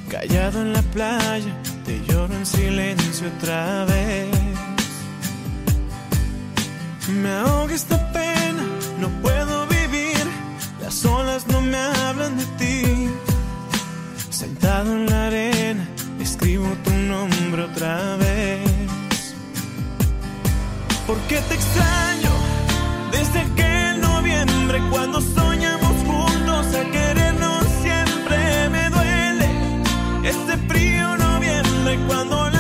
Callado 0.09 0.61
en 0.63 0.73
la 0.73 0.83
playa, 0.83 1.53
te 1.85 2.01
lloro 2.07 2.33
en 2.33 2.47
silencio 2.47 3.27
otra 3.37 3.85
vez. 3.87 4.29
Me 7.09 7.31
ahoga 7.43 7.75
esta 7.75 7.99
pena, 8.13 8.63
no 9.01 9.09
puedo 9.23 9.67
vivir, 9.67 10.25
las 10.81 11.05
olas 11.05 11.45
no 11.49 11.61
me 11.61 11.77
hablan 11.77 12.37
de 12.37 12.47
ti. 12.61 13.09
Sentado 14.31 14.93
en 14.93 15.07
la 15.07 15.27
arena, 15.27 15.85
escribo 16.21 16.69
tu 16.85 16.93
nombre 17.13 17.63
otra 17.65 18.17
vez. 18.17 19.35
¿Por 21.09 21.19
qué 21.29 21.39
te 21.49 21.55
extraño? 21.55 22.33
Desde 23.11 23.41
aquel 23.41 24.01
noviembre 24.01 24.79
cuando 24.91 25.21
Este 30.25 30.57
frío 30.57 31.19
noviembre 31.19 31.99
cuando 32.07 32.54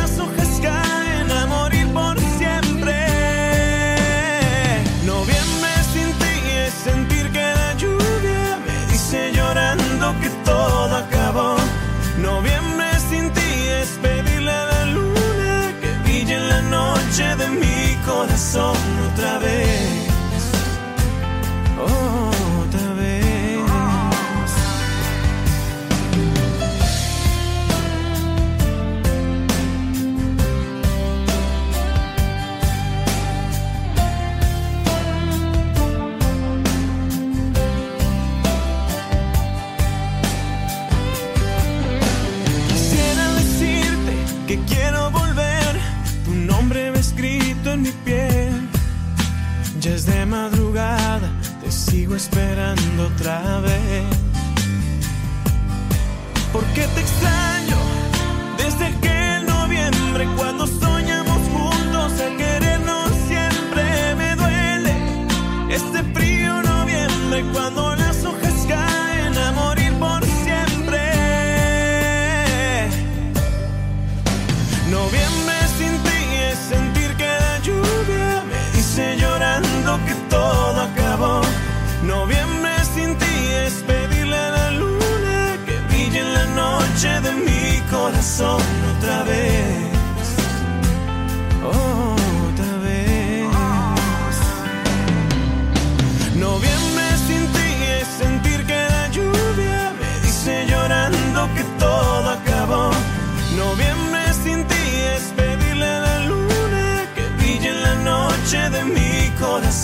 esperando 52.16 53.06
otra 53.06 53.61
vez. 53.61 54.24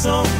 Corazón 0.03 0.40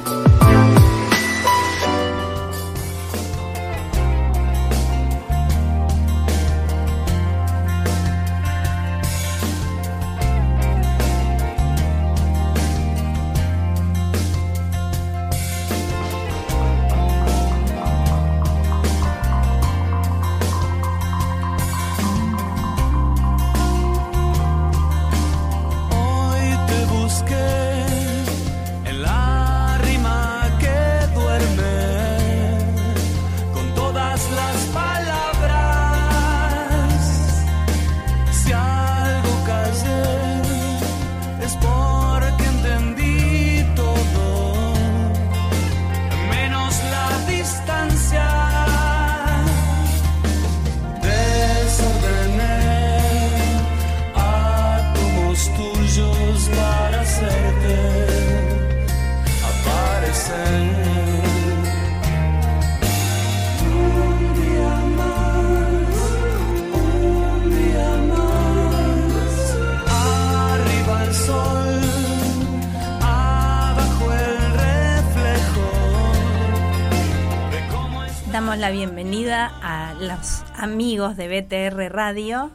Amigos 80.55 81.15
de 81.15 81.27
BTR 81.27 81.93
Radio, 81.93 82.51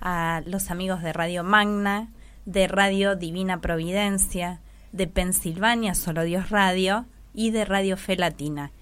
a 0.00 0.42
los 0.46 0.72
amigos 0.72 1.00
de 1.00 1.12
Radio 1.12 1.44
Magna, 1.44 2.08
de 2.44 2.66
Radio 2.66 3.14
Divina 3.14 3.60
Providencia, 3.60 4.60
de 4.90 5.06
Pensilvania 5.06 5.94
Solo 5.94 6.24
Dios 6.24 6.50
Radio 6.50 7.06
y 7.34 7.52
de 7.52 7.64
Radio 7.64 7.96
Fe 7.96 8.16
Latina. 8.16 8.72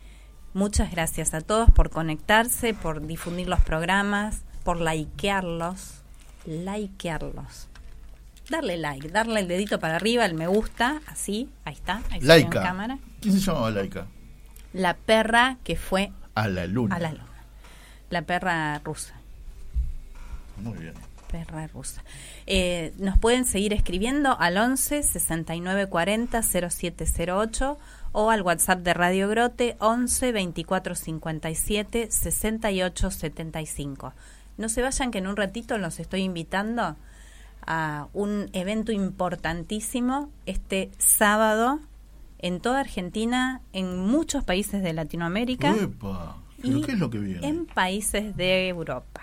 Muchas 0.54 0.90
gracias 0.92 1.34
a 1.34 1.42
todos 1.42 1.70
por 1.70 1.90
conectarse, 1.90 2.72
por 2.72 3.06
difundir 3.06 3.48
los 3.48 3.60
programas, 3.60 4.44
por 4.64 4.80
likearlos, 4.80 6.02
likearlos. 6.46 7.68
Darle 8.48 8.78
like, 8.78 9.08
darle 9.08 9.40
el 9.40 9.48
dedito 9.48 9.78
para 9.78 9.96
arriba, 9.96 10.24
el 10.24 10.34
me 10.34 10.46
gusta, 10.46 11.02
así, 11.06 11.50
ahí 11.66 11.74
está, 11.74 12.00
ahí 12.10 12.20
está 12.20 12.38
en 12.38 12.48
cámara. 12.48 12.98
¿Quién 13.20 13.34
se 13.34 13.40
llamaba 13.40 13.70
Laika? 13.72 14.06
La 14.72 14.94
perra 14.94 15.58
que 15.64 15.76
fue 15.76 16.12
a 16.34 16.48
la 16.48 16.66
luna. 16.66 16.96
A 16.96 16.98
la 16.98 17.12
luna. 17.12 17.25
La 18.10 18.22
perra 18.22 18.78
rusa. 18.80 19.14
Muy 20.62 20.78
bien. 20.78 20.94
Perra 21.30 21.66
rusa. 21.66 22.02
Eh, 22.46 22.92
nos 22.98 23.18
pueden 23.18 23.44
seguir 23.44 23.72
escribiendo 23.72 24.38
al 24.38 24.56
11 24.56 25.02
69 25.02 25.88
40 25.88 26.40
0708 26.42 27.78
o 28.12 28.30
al 28.30 28.42
WhatsApp 28.42 28.80
de 28.80 28.94
Radio 28.94 29.28
Grote 29.28 29.76
11 29.80 30.32
24 30.32 30.94
57 30.94 32.10
68 32.10 33.10
75. 33.10 34.12
No 34.56 34.68
se 34.68 34.82
vayan 34.82 35.10
que 35.10 35.18
en 35.18 35.26
un 35.26 35.36
ratito 35.36 35.76
los 35.78 35.98
estoy 35.98 36.22
invitando 36.22 36.96
a 37.66 38.06
un 38.14 38.48
evento 38.52 38.92
importantísimo 38.92 40.30
este 40.46 40.90
sábado 40.98 41.80
en 42.38 42.60
toda 42.60 42.80
Argentina, 42.80 43.60
en 43.72 43.98
muchos 43.98 44.44
países 44.44 44.82
de 44.82 44.92
Latinoamérica 44.92 45.74
qué 46.84 46.92
es 46.92 46.98
lo 46.98 47.10
que 47.10 47.18
viene? 47.18 47.46
En 47.46 47.66
países 47.66 48.36
de 48.36 48.68
Europa. 48.68 49.22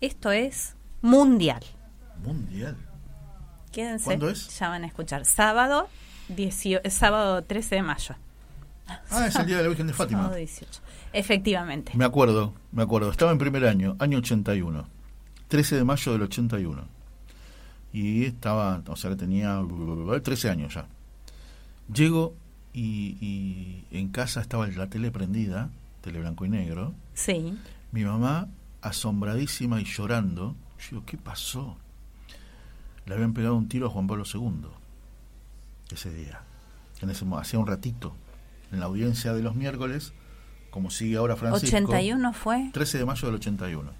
Esto 0.00 0.32
es 0.32 0.74
mundial. 1.00 1.62
Mundial. 2.24 2.76
Quédense. 3.70 4.04
¿Cuándo 4.04 4.28
es? 4.28 4.58
Ya 4.58 4.68
van 4.68 4.84
a 4.84 4.86
escuchar. 4.86 5.24
Sábado, 5.24 5.88
sábado 6.88 7.42
13 7.42 7.76
de 7.76 7.82
mayo. 7.82 8.14
Ah, 9.10 9.26
es 9.26 9.36
el 9.36 9.46
día 9.46 9.56
de 9.58 9.62
la 9.62 9.68
Virgen 9.68 9.86
de 9.86 9.92
Fátima. 9.92 10.20
Sábado 10.22 10.36
18. 10.36 10.80
Efectivamente. 11.12 11.92
Me 11.94 12.04
acuerdo, 12.04 12.54
me 12.72 12.82
acuerdo. 12.82 13.10
Estaba 13.10 13.32
en 13.32 13.38
primer 13.38 13.64
año, 13.66 13.96
año 13.98 14.18
81. 14.18 14.86
13 15.48 15.76
de 15.76 15.84
mayo 15.84 16.12
del 16.12 16.22
81. 16.22 16.84
Y 17.92 18.24
estaba, 18.24 18.82
o 18.86 18.96
sea 18.96 19.14
tenía 19.16 19.62
13 20.22 20.50
años 20.50 20.74
ya. 20.74 20.86
Llego 21.92 22.34
y, 22.72 23.16
y 23.20 23.86
en 23.98 24.08
casa 24.08 24.40
estaba 24.40 24.66
la 24.66 24.88
tele 24.88 25.10
prendida 25.10 25.70
tele 26.02 26.18
blanco 26.18 26.44
y 26.44 26.50
negro. 26.50 26.94
Sí. 27.14 27.56
Mi 27.92 28.04
mamá, 28.04 28.48
asombradísima 28.82 29.80
y 29.80 29.84
llorando, 29.84 30.56
yo 30.78 30.88
digo, 30.90 31.02
¿qué 31.06 31.16
pasó? 31.16 31.78
Le 33.06 33.14
habían 33.14 33.32
pegado 33.32 33.56
un 33.56 33.68
tiro 33.68 33.86
a 33.86 33.90
Juan 33.90 34.06
Pablo 34.06 34.24
II 34.32 34.66
ese 35.90 36.12
día. 36.12 36.42
En 37.00 37.10
ese, 37.10 37.24
hacía 37.36 37.58
un 37.58 37.66
ratito, 37.66 38.14
en 38.70 38.80
la 38.80 38.86
audiencia 38.86 39.32
de 39.32 39.42
los 39.42 39.54
miércoles, 39.54 40.12
como 40.70 40.90
sigue 40.90 41.16
ahora 41.16 41.36
Francisco. 41.36 41.76
¿81 41.76 42.32
fue? 42.32 42.70
13 42.72 42.98
de 42.98 43.04
mayo 43.04 43.26
del 43.26 43.34
81. 43.36 43.90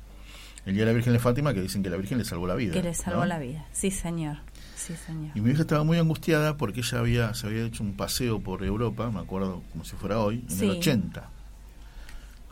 El 0.65 0.75
día 0.75 0.85
de 0.85 0.93
la 0.93 0.95
Virgen 0.95 1.13
de 1.13 1.19
Fátima, 1.19 1.53
que 1.53 1.61
dicen 1.61 1.83
que 1.83 1.91
la 1.91 1.97
Virgen 1.97 2.19
le 2.19 2.25
salvó 2.25 2.47
la 2.47 2.55
vida. 2.55 2.73
Que 2.73 2.83
le 2.83 2.95
salvó 2.95 3.25
la 3.25 3.39
vida, 3.39 3.67
sí 3.73 3.91
señor. 3.91 4.39
Sí, 4.77 4.95
señor. 4.95 5.37
Y 5.37 5.41
mi 5.41 5.51
hija 5.51 5.63
estaba 5.63 5.85
muy 5.85 5.99
angustiada 5.99 6.57
porque 6.57 6.81
ella 6.81 6.99
había, 6.99 7.35
se 7.35 7.47
había 7.47 7.65
hecho 7.65 7.83
un 7.83 7.95
paseo 7.95 8.41
por 8.41 8.65
Europa, 8.65 9.11
me 9.11 9.21
acuerdo 9.21 9.63
como 9.73 9.85
si 9.85 9.97
fuera 9.97 10.19
hoy, 10.21 10.45
en 10.49 10.61
el 10.61 10.71
80 10.79 11.29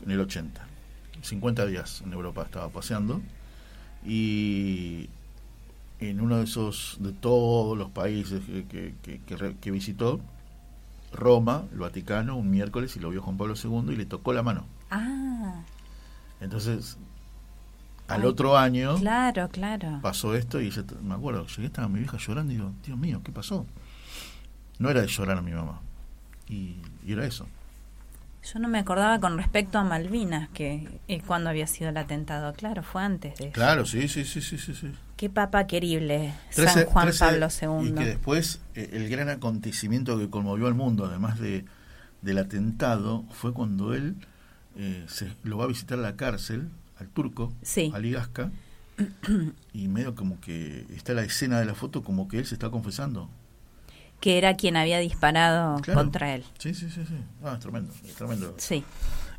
en 0.04 0.10
el 0.10 0.20
80. 0.20 0.66
50 1.22 1.66
días 1.66 2.02
en 2.04 2.12
Europa 2.12 2.42
estaba 2.42 2.68
paseando 2.68 3.20
y 4.04 5.08
en 5.98 6.20
uno 6.20 6.38
de 6.38 6.44
esos, 6.44 6.96
de 7.00 7.12
todos 7.12 7.76
los 7.76 7.90
países 7.90 8.40
que, 8.68 8.94
que, 9.02 9.70
visitó, 9.70 10.20
Roma, 11.12 11.64
el 11.72 11.78
Vaticano, 11.78 12.36
un 12.36 12.50
miércoles 12.50 12.96
y 12.96 13.00
lo 13.00 13.10
vio 13.10 13.22
Juan 13.22 13.36
Pablo 13.36 13.54
II 13.62 13.92
y 13.92 13.96
le 13.96 14.06
tocó 14.06 14.32
la 14.32 14.42
mano. 14.42 14.64
Ah. 14.90 15.62
Entonces, 16.40 16.96
al 18.08 18.24
otro 18.24 18.56
año 18.56 18.96
claro, 18.96 19.48
claro. 19.50 20.00
pasó 20.02 20.34
esto 20.34 20.60
y 20.60 20.72
me 21.02 21.14
acuerdo, 21.14 21.46
llegué, 21.46 21.66
estaba 21.66 21.88
mi 21.88 21.98
vieja 21.98 22.16
llorando 22.16 22.52
y 22.52 22.56
digo, 22.56 22.72
Dios 22.84 22.98
mío, 22.98 23.20
¿qué 23.22 23.30
pasó? 23.30 23.66
No 24.78 24.88
era 24.88 25.02
de 25.02 25.06
llorar 25.06 25.36
a 25.36 25.42
mi 25.42 25.52
mamá. 25.52 25.80
y 26.48 26.76
era 27.06 27.26
eso. 27.26 27.46
Yo 28.42 28.58
no 28.58 28.68
me 28.68 28.78
acordaba 28.78 29.20
con 29.20 29.36
respecto 29.36 29.78
a 29.78 29.84
Malvinas, 29.84 30.48
que 30.50 30.88
eh, 31.08 31.22
cuando 31.26 31.50
había 31.50 31.66
sido 31.66 31.90
el 31.90 31.96
atentado. 31.96 32.52
Claro, 32.54 32.82
fue 32.82 33.02
antes 33.02 33.36
de 33.36 33.44
eso. 33.46 33.52
Claro, 33.52 33.84
sí, 33.84 34.08
sí, 34.08 34.24
sí, 34.24 34.40
sí, 34.40 34.56
sí. 34.58 34.92
Qué 35.16 35.28
papa 35.28 35.66
querible, 35.66 36.32
San 36.48 36.86
Juan 36.86 37.10
Pablo 37.18 37.48
II. 37.48 37.88
Y 37.88 37.92
que 37.92 38.04
después 38.06 38.60
eh, 38.74 38.88
el 38.94 39.10
gran 39.10 39.28
acontecimiento 39.28 40.18
que 40.18 40.30
conmovió 40.30 40.66
al 40.66 40.74
mundo, 40.74 41.04
además 41.04 41.38
de 41.38 41.64
del 42.22 42.38
atentado, 42.38 43.24
fue 43.30 43.52
cuando 43.52 43.94
él 43.94 44.16
eh, 44.76 45.04
se, 45.08 45.32
lo 45.42 45.58
va 45.58 45.64
a 45.64 45.68
visitar 45.68 45.98
a 45.98 46.02
la 46.02 46.16
cárcel 46.16 46.68
al 46.98 47.08
turco, 47.08 47.52
sí. 47.62 47.90
a 47.94 47.98
Ligasca, 47.98 48.50
y 49.72 49.88
medio 49.88 50.14
como 50.14 50.40
que 50.40 50.86
está 50.94 51.14
la 51.14 51.22
escena 51.22 51.58
de 51.58 51.64
la 51.64 51.74
foto 51.74 52.02
como 52.02 52.28
que 52.28 52.38
él 52.38 52.46
se 52.46 52.54
está 52.54 52.70
confesando. 52.70 53.30
Que 54.20 54.38
era 54.38 54.54
quien 54.56 54.76
había 54.76 54.98
disparado 54.98 55.80
contra 55.94 56.34
él. 56.34 56.44
Sí, 56.58 56.74
sí, 56.74 56.90
sí, 56.90 57.02
sí. 57.06 57.14
Ah, 57.42 57.54
es 57.54 57.60
tremendo, 57.60 57.92
es 58.04 58.14
tremendo. 58.14 58.54
Sí. 58.58 58.84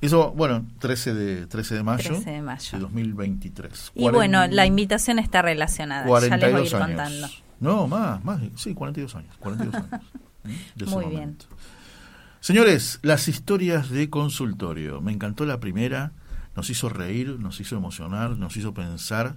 Eso, 0.01 0.31
bueno, 0.31 0.65
13 0.79 1.13
de, 1.13 1.45
13 1.45 1.75
de 1.75 1.83
mayo. 1.83 2.09
13 2.09 2.31
de 2.31 2.41
mayo. 2.41 2.69
De 2.71 2.79
2023. 2.79 3.91
Y 3.93 4.09
bueno, 4.09 4.47
la 4.47 4.65
invitación 4.65 5.19
está 5.19 5.43
relacionada. 5.43 6.07
ya 6.27 6.37
les 6.37 6.51
voy 6.51 6.61
a 6.61 6.65
ir 6.65 6.71
contando. 6.71 7.27
No, 7.59 7.87
más, 7.87 8.23
más, 8.25 8.41
sí, 8.55 8.73
42 8.73 9.15
años. 9.15 9.35
42 9.37 9.75
años. 9.75 10.01
Muy 10.87 11.05
bien. 11.05 11.37
Señores, 12.39 12.97
las 13.03 13.27
historias 13.27 13.91
de 13.91 14.09
consultorio. 14.09 14.99
Me 14.99 15.11
encantó 15.11 15.45
la 15.45 15.59
primera, 15.59 16.13
nos 16.55 16.71
hizo 16.71 16.89
reír, 16.89 17.39
nos 17.39 17.59
hizo 17.59 17.75
emocionar, 17.75 18.31
nos 18.31 18.57
hizo 18.57 18.73
pensar, 18.73 19.35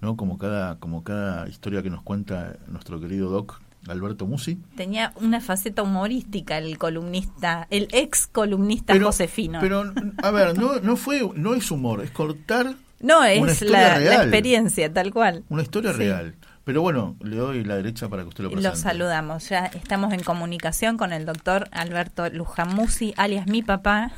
¿no? 0.00 0.16
Como 0.16 0.38
cada, 0.38 0.78
como 0.78 1.04
cada 1.04 1.46
historia 1.46 1.82
que 1.82 1.90
nos 1.90 2.02
cuenta 2.02 2.56
nuestro 2.68 2.98
querido 3.00 3.28
Doc 3.28 3.60
Alberto 3.86 4.26
Musi. 4.26 4.58
Tenía 4.76 5.12
una 5.16 5.40
faceta 5.40 5.82
humorística 5.82 6.58
el 6.58 6.78
columnista, 6.78 7.66
el 7.70 7.88
ex 7.92 8.26
columnista 8.26 8.98
Josefino. 9.00 9.60
Pero, 9.60 9.92
a 10.22 10.30
ver, 10.30 10.58
no, 10.58 10.80
no 10.80 10.96
fue, 10.96 11.28
no 11.34 11.54
es 11.54 11.70
humor, 11.70 12.02
es 12.02 12.10
cortar. 12.10 12.74
No, 13.00 13.24
es 13.24 13.62
la, 13.62 14.22
experiencia, 14.22 14.92
tal 14.92 15.12
cual. 15.12 15.44
Una 15.48 15.62
historia 15.62 15.92
real. 15.92 16.34
Pero 16.64 16.82
bueno, 16.82 17.16
le 17.22 17.36
doy 17.36 17.64
la 17.64 17.76
derecha 17.76 18.08
para 18.08 18.24
que 18.24 18.28
usted 18.28 18.44
lo 18.44 18.50
presente. 18.50 18.76
Lo 18.76 18.82
saludamos. 18.82 19.48
Ya 19.48 19.66
estamos 19.66 20.12
en 20.12 20.22
comunicación 20.22 20.98
con 20.98 21.14
el 21.14 21.24
doctor 21.24 21.68
Alberto 21.70 22.28
Lujamusi, 22.28 23.14
alias 23.16 23.46
mi 23.46 23.62
papá. 23.62 24.10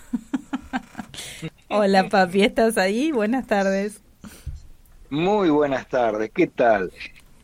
Hola 1.69 2.09
papi, 2.09 2.43
¿estás 2.43 2.77
ahí? 2.77 3.13
Buenas 3.13 3.47
tardes. 3.47 4.01
Muy 5.11 5.51
buenas 5.51 5.89
tardes, 5.89 6.31
¿qué 6.35 6.49
tal? 6.49 6.91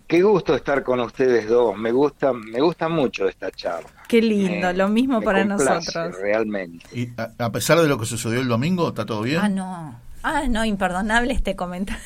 Qué 0.07 0.23
gusto 0.23 0.55
estar 0.55 0.85
con 0.85 1.01
ustedes 1.01 1.49
dos. 1.49 1.77
Me 1.77 1.91
gusta, 1.91 2.33
me 2.33 2.61
gusta 2.61 2.89
mucho 2.89 3.29
esta 3.29 3.51
charla. 3.51 3.89
Qué 4.07 4.23
lindo, 4.23 4.73
lo 4.73 4.89
mismo 4.89 5.21
para 5.21 5.45
nosotros. 5.45 6.17
Realmente. 6.21 6.87
Y 6.93 7.09
a, 7.17 7.51
pesar 7.51 7.81
de 7.81 7.89
lo 7.89 7.99
que 7.99 8.07
sucedió 8.07 8.41
el 8.41 8.49
domingo, 8.49 8.89
¿está 8.89 9.05
todo 9.05 9.23
bien? 9.23 9.41
Ah, 9.43 9.49
no. 9.49 10.01
Ah, 10.23 10.45
no, 10.49 10.65
imperdonable 10.65 11.33
este 11.33 11.57
comentario. 11.57 12.03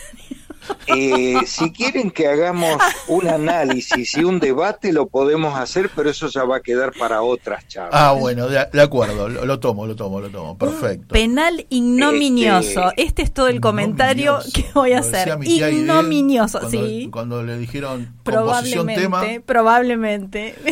Eh, 0.87 1.37
si 1.47 1.73
quieren 1.73 2.11
que 2.11 2.27
hagamos 2.27 2.81
un 3.09 3.29
análisis 3.29 4.17
y 4.17 4.25
un 4.25 4.41
debate, 4.41 4.93
lo 4.93 5.09
podemos 5.09 5.59
hacer, 5.59 5.91
pero 5.95 6.11
eso 6.11 6.29
ya 6.29 6.45
va 6.45 6.57
a 6.57 6.61
quedar 6.61 6.93
para 6.99 7.23
otras 7.23 7.67
charlas. 7.69 7.95
Ah, 7.95 8.13
bueno, 8.13 8.49
de, 8.49 8.81
acuerdo, 8.81 9.29
lo, 9.29 9.61
tomo, 9.61 9.87
lo 9.87 9.97
tomo, 9.97 10.21
lo 10.21 10.31
tomo, 10.31 10.59
perfecto. 10.59 11.09
penal 11.09 11.67
ignominioso. 11.69 12.91
Este, 12.91 13.03
este, 13.03 13.23
es 13.23 13.33
todo 13.33 13.49
el 13.49 13.61
comentario 13.61 14.39
que 14.53 14.67
voy 14.75 14.93
a 14.93 15.01
hacer. 15.01 15.29
Ignominioso, 15.43 16.61
cuando, 16.61 16.71
sí. 16.71 17.09
Cuando 17.13 17.43
le 17.43 17.59
dijeron 17.59 18.15
probablemente, 18.23 19.03
tema. 19.03 19.23
Probablemente. 19.47 20.55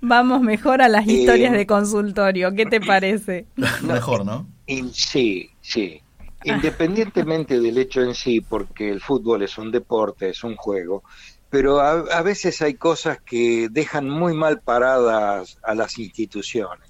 Vamos 0.00 0.40
mejor 0.40 0.82
a 0.82 0.88
las 0.88 1.06
historias 1.06 1.54
eh, 1.54 1.58
de 1.58 1.66
consultorio. 1.66 2.54
¿Qué 2.54 2.66
te 2.66 2.80
parece? 2.80 3.46
mejor, 3.82 4.24
¿no? 4.24 4.46
Sí, 4.92 5.50
sí. 5.60 6.02
Independientemente 6.44 7.60
del 7.60 7.78
hecho 7.78 8.02
en 8.02 8.14
sí, 8.14 8.40
porque 8.40 8.90
el 8.90 9.00
fútbol 9.00 9.42
es 9.42 9.58
un 9.58 9.70
deporte, 9.70 10.30
es 10.30 10.42
un 10.42 10.56
juego, 10.56 11.02
pero 11.50 11.80
a, 11.80 12.22
veces 12.22 12.62
hay 12.62 12.74
cosas 12.74 13.20
que 13.20 13.68
dejan 13.70 14.08
muy 14.08 14.34
mal 14.34 14.60
paradas 14.60 15.58
a 15.62 15.74
las 15.74 15.98
instituciones. 15.98 16.88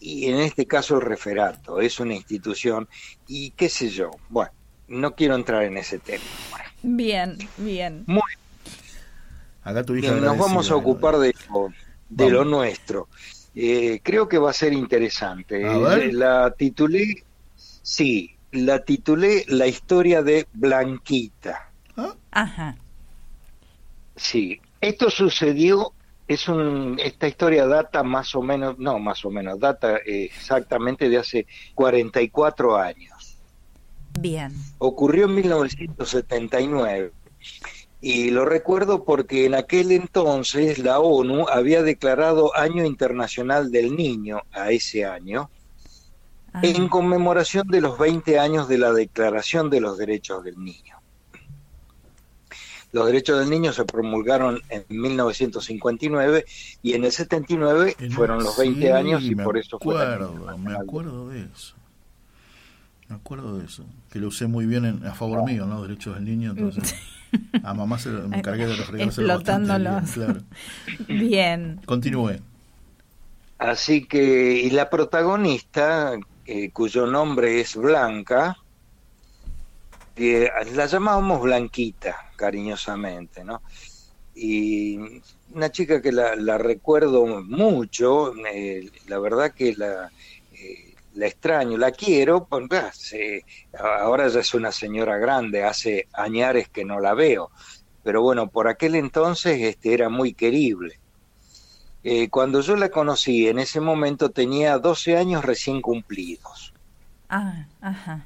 Y 0.00 0.26
en 0.26 0.40
este 0.40 0.66
caso 0.66 0.96
el 0.96 1.02
referato 1.02 1.80
es 1.80 2.00
una 2.00 2.14
institución 2.14 2.88
y 3.28 3.52
qué 3.52 3.68
sé 3.68 3.88
yo. 3.88 4.10
Bueno, 4.28 4.50
no 4.88 5.14
quiero 5.14 5.36
entrar 5.36 5.62
en 5.62 5.76
ese 5.76 5.98
tema. 5.98 6.24
Bien, 6.82 7.38
bien. 7.56 8.04
Muy 8.06 8.22
Acá 9.66 9.82
tu 9.82 9.94
nos 9.94 10.38
vamos 10.38 10.70
a 10.70 10.76
ocupar 10.76 11.18
de 11.18 11.34
lo, 11.50 11.72
de 12.08 12.30
lo 12.30 12.44
nuestro. 12.44 13.08
Eh, 13.52 14.00
creo 14.00 14.28
que 14.28 14.38
va 14.38 14.50
a 14.50 14.52
ser 14.52 14.72
interesante. 14.72 15.60
La 16.12 16.52
titulé, 16.56 17.24
sí, 17.82 18.35
la 18.56 18.84
titulé 18.84 19.44
La 19.48 19.66
historia 19.66 20.22
de 20.22 20.46
Blanquita. 20.52 21.70
¿Ah? 21.96 22.14
Ajá. 22.30 22.76
Sí, 24.16 24.60
esto 24.80 25.10
sucedió, 25.10 25.92
es 26.26 26.48
un, 26.48 26.98
esta 27.02 27.28
historia 27.28 27.66
data 27.66 28.02
más 28.02 28.34
o 28.34 28.42
menos, 28.42 28.78
no 28.78 28.98
más 28.98 29.24
o 29.24 29.30
menos, 29.30 29.60
data 29.60 29.98
exactamente 30.04 31.08
de 31.08 31.18
hace 31.18 31.46
44 31.74 32.76
años. 32.76 33.36
Bien. 34.18 34.52
Ocurrió 34.78 35.26
en 35.26 35.34
1979 35.34 37.12
y 38.00 38.30
lo 38.30 38.44
recuerdo 38.44 39.04
porque 39.04 39.46
en 39.46 39.54
aquel 39.54 39.92
entonces 39.92 40.78
la 40.78 41.00
ONU 41.00 41.48
había 41.48 41.82
declarado 41.82 42.56
Año 42.56 42.84
Internacional 42.84 43.70
del 43.70 43.96
Niño 43.96 44.42
a 44.52 44.70
ese 44.70 45.04
año 45.04 45.50
en 46.62 46.88
conmemoración 46.88 47.66
de 47.68 47.80
los 47.80 47.98
20 47.98 48.38
años 48.38 48.68
de 48.68 48.78
la 48.78 48.92
Declaración 48.92 49.70
de 49.70 49.80
los 49.80 49.98
Derechos 49.98 50.44
del 50.44 50.62
Niño. 50.62 50.96
Los 52.92 53.06
derechos 53.06 53.40
del 53.40 53.50
niño 53.50 53.74
se 53.74 53.84
promulgaron 53.84 54.60
en 54.70 54.84
1959 54.88 56.46
y 56.82 56.94
en 56.94 57.04
el 57.04 57.12
79 57.12 57.96
fueron 58.10 58.42
los 58.42 58.56
20 58.56 58.92
años 58.92 59.22
y 59.22 59.34
por 59.34 59.58
eso 59.58 59.78
fue. 59.78 59.96
me 60.58 60.74
acuerdo 60.74 61.28
de 61.28 61.42
eso. 61.42 61.74
Me 63.08 63.16
acuerdo 63.16 63.58
de 63.58 63.66
eso. 63.66 63.84
Que 64.10 64.18
lo 64.18 64.28
usé 64.28 64.46
muy 64.46 64.66
bien 64.66 65.04
a 65.06 65.14
favor 65.14 65.44
mío, 65.44 65.66
¿no? 65.66 65.82
Derechos 65.82 66.14
del 66.14 66.24
niño. 66.24 66.52
Entonces, 66.52 66.94
a 67.62 67.74
mamá 67.74 67.98
se, 67.98 68.08
me 68.08 68.38
encargué 68.38 68.66
de 68.66 68.76
los. 68.76 68.88
Explotándolos. 68.88 70.12
Claro. 70.12 70.40
Bien. 71.06 71.80
Continúe. 71.84 72.40
Así 73.58 74.06
que, 74.06 74.62
y 74.62 74.70
la 74.70 74.90
protagonista, 74.90 76.14
eh, 76.46 76.70
cuyo 76.70 77.06
nombre 77.06 77.60
es 77.60 77.76
Blanca, 77.76 78.56
la 80.16 80.86
llamábamos 80.86 81.42
Blanquita, 81.42 82.30
cariñosamente, 82.36 83.44
¿no? 83.44 83.62
Y 84.34 84.98
una 85.52 85.70
chica 85.70 86.00
que 86.00 86.12
la, 86.12 86.58
recuerdo 86.58 87.26
mucho, 87.26 88.32
eh, 88.46 88.90
la 89.08 89.18
verdad 89.18 89.52
que 89.52 89.74
la, 89.74 90.10
eh, 90.52 90.94
la 91.14 91.26
extraño, 91.26 91.76
la 91.78 91.92
quiero, 91.92 92.44
porque 92.44 93.42
ahora 93.78 94.28
ya 94.28 94.40
es 94.40 94.54
una 94.54 94.72
señora 94.72 95.18
grande, 95.18 95.64
hace 95.64 96.08
añares 96.12 96.68
que 96.68 96.84
no 96.84 97.00
la 97.00 97.14
veo, 97.14 97.50
pero 98.02 98.22
bueno, 98.22 98.48
por 98.48 98.68
aquel 98.68 98.94
entonces 98.94 99.60
este, 99.60 99.94
era 99.94 100.08
muy 100.08 100.32
querible. 100.34 101.00
Eh, 102.08 102.28
cuando 102.28 102.60
yo 102.60 102.76
la 102.76 102.88
conocí, 102.88 103.48
en 103.48 103.58
ese 103.58 103.80
momento 103.80 104.30
tenía 104.30 104.78
12 104.78 105.16
años 105.16 105.44
recién 105.44 105.82
cumplidos. 105.82 106.72
Ah, 107.28 107.66
ajá. 107.80 108.24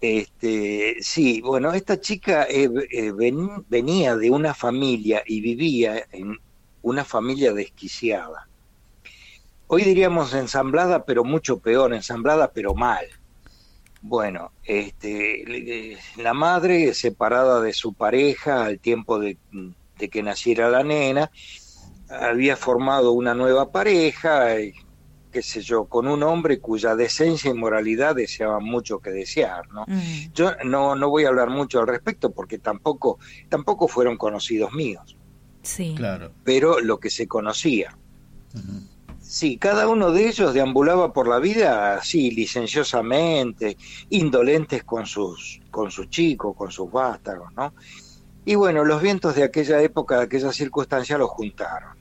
Este, 0.00 0.98
sí, 1.00 1.40
bueno, 1.40 1.72
esta 1.72 2.00
chica 2.00 2.44
eh, 2.44 2.70
eh, 2.92 3.12
venía 3.68 4.14
de 4.14 4.30
una 4.30 4.54
familia 4.54 5.24
y 5.26 5.40
vivía 5.40 6.06
en 6.12 6.38
una 6.82 7.04
familia 7.04 7.52
desquiciada. 7.52 8.46
Hoy 9.66 9.82
diríamos 9.82 10.32
ensamblada, 10.32 11.04
pero 11.04 11.24
mucho 11.24 11.58
peor, 11.58 11.92
ensamblada, 11.92 12.52
pero 12.52 12.72
mal. 12.72 13.04
Bueno, 14.00 14.52
este, 14.62 15.98
la 16.18 16.34
madre 16.34 16.94
separada 16.94 17.60
de 17.60 17.72
su 17.72 17.94
pareja 17.94 18.64
al 18.64 18.78
tiempo 18.78 19.18
de 19.18 19.38
que 20.08 20.22
naciera 20.22 20.68
la 20.68 20.84
nena, 20.84 21.32
había 22.20 22.56
formado 22.56 23.12
una 23.12 23.34
nueva 23.34 23.70
pareja, 23.70 24.60
y, 24.60 24.72
qué 25.34 25.42
sé 25.42 25.62
yo, 25.62 25.86
con 25.86 26.06
un 26.06 26.22
hombre 26.22 26.60
cuya 26.60 26.94
decencia 26.94 27.50
y 27.50 27.54
moralidad 27.54 28.14
deseaban 28.14 28.64
mucho 28.64 29.00
que 29.00 29.10
desear, 29.10 29.68
¿no? 29.72 29.84
Mm. 29.86 30.32
Yo 30.32 30.52
no, 30.64 30.94
no 30.94 31.10
voy 31.10 31.24
a 31.24 31.28
hablar 31.28 31.50
mucho 31.50 31.80
al 31.80 31.88
respecto 31.88 32.30
porque 32.30 32.58
tampoco, 32.58 33.18
tampoco 33.48 33.88
fueron 33.88 34.16
conocidos 34.16 34.72
míos. 34.72 35.16
Sí. 35.62 35.94
Claro. 35.96 36.30
Pero 36.44 36.80
lo 36.80 37.00
que 37.00 37.10
se 37.10 37.26
conocía. 37.26 37.98
Sí, 39.20 39.56
cada 39.56 39.88
uno 39.88 40.12
de 40.12 40.28
ellos 40.28 40.54
deambulaba 40.54 41.12
por 41.12 41.26
la 41.26 41.40
vida 41.40 41.96
así, 41.96 42.30
licenciosamente, 42.30 43.76
indolentes 44.10 44.84
con 44.84 45.06
sus, 45.06 45.60
con 45.72 45.90
sus 45.90 46.08
chicos, 46.10 46.54
con 46.56 46.70
sus 46.70 46.92
vástagos, 46.92 47.52
¿no? 47.54 47.74
Y 48.44 48.54
bueno, 48.54 48.84
los 48.84 49.02
vientos 49.02 49.34
de 49.34 49.42
aquella 49.42 49.80
época, 49.80 50.18
de 50.18 50.24
aquella 50.24 50.52
circunstancia, 50.52 51.18
los 51.18 51.30
juntaron. 51.30 51.93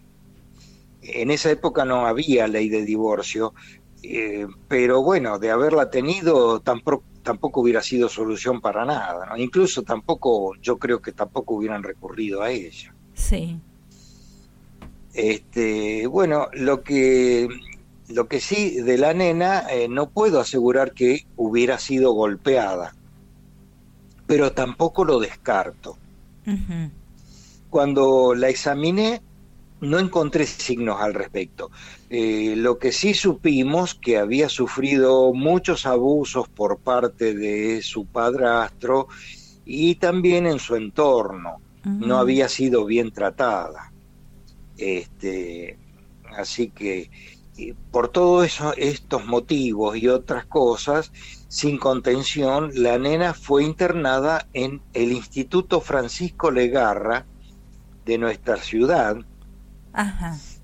En 1.03 1.31
esa 1.31 1.51
época 1.51 1.85
no 1.85 2.05
había 2.05 2.47
ley 2.47 2.69
de 2.69 2.83
divorcio, 2.83 3.53
eh, 4.01 4.47
pero 4.67 5.01
bueno, 5.01 5.39
de 5.39 5.51
haberla 5.51 5.89
tenido 5.89 6.59
tampoco, 6.59 7.03
tampoco 7.23 7.61
hubiera 7.61 7.81
sido 7.81 8.09
solución 8.09 8.61
para 8.61 8.85
nada, 8.85 9.25
¿no? 9.27 9.37
Incluso 9.37 9.83
tampoco, 9.83 10.55
yo 10.61 10.77
creo 10.77 11.01
que 11.01 11.11
tampoco 11.11 11.55
hubieran 11.55 11.83
recurrido 11.83 12.41
a 12.41 12.49
ella. 12.49 12.93
Sí. 13.13 13.59
Este, 15.13 16.07
bueno, 16.07 16.47
lo 16.53 16.81
que 16.81 17.47
Lo 18.09 18.27
que 18.27 18.39
sí, 18.41 18.81
de 18.81 18.97
la 18.97 19.13
nena, 19.13 19.65
eh, 19.71 19.87
no 19.87 20.09
puedo 20.09 20.39
asegurar 20.39 20.91
que 20.91 21.25
hubiera 21.37 21.79
sido 21.79 22.11
golpeada, 22.11 22.93
pero 24.27 24.51
tampoco 24.51 25.05
lo 25.05 25.19
descarto. 25.19 25.97
Cuando 27.69 28.35
la 28.35 28.49
examiné, 28.49 29.21
no 29.83 29.99
encontré 29.99 30.45
signos 30.45 31.01
al 31.01 31.13
respecto. 31.13 31.69
Eh, 32.09 32.55
lo 32.57 32.77
que 32.77 32.91
sí 32.91 33.13
supimos 33.13 33.95
que 33.95 34.17
había 34.17 34.49
sufrido 34.49 35.33
muchos 35.33 35.85
abusos 35.85 36.47
por 36.47 36.79
parte 36.79 37.33
de 37.33 37.81
su 37.81 38.05
padrastro 38.05 39.07
y 39.65 39.95
también 39.95 40.47
en 40.47 40.59
su 40.59 40.75
entorno. 40.75 41.59
No 41.85 42.17
había 42.17 42.47
sido 42.47 42.85
bien 42.85 43.11
tratada. 43.11 43.91
Este, 44.77 45.77
así 46.37 46.69
que 46.69 47.11
por 47.91 48.09
todos 48.09 48.59
estos 48.77 49.25
motivos 49.25 49.97
y 49.97 50.07
otras 50.07 50.45
cosas, 50.45 51.11
sin 51.47 51.77
contención, 51.77 52.71
la 52.73 52.97
nena 52.97 53.33
fue 53.33 53.63
internada 53.63 54.47
en 54.53 54.81
el 54.93 55.11
Instituto 55.11 55.81
Francisco 55.81 56.51
Legarra 56.51 57.25
de 58.05 58.17
nuestra 58.17 58.57
ciudad. 58.57 59.17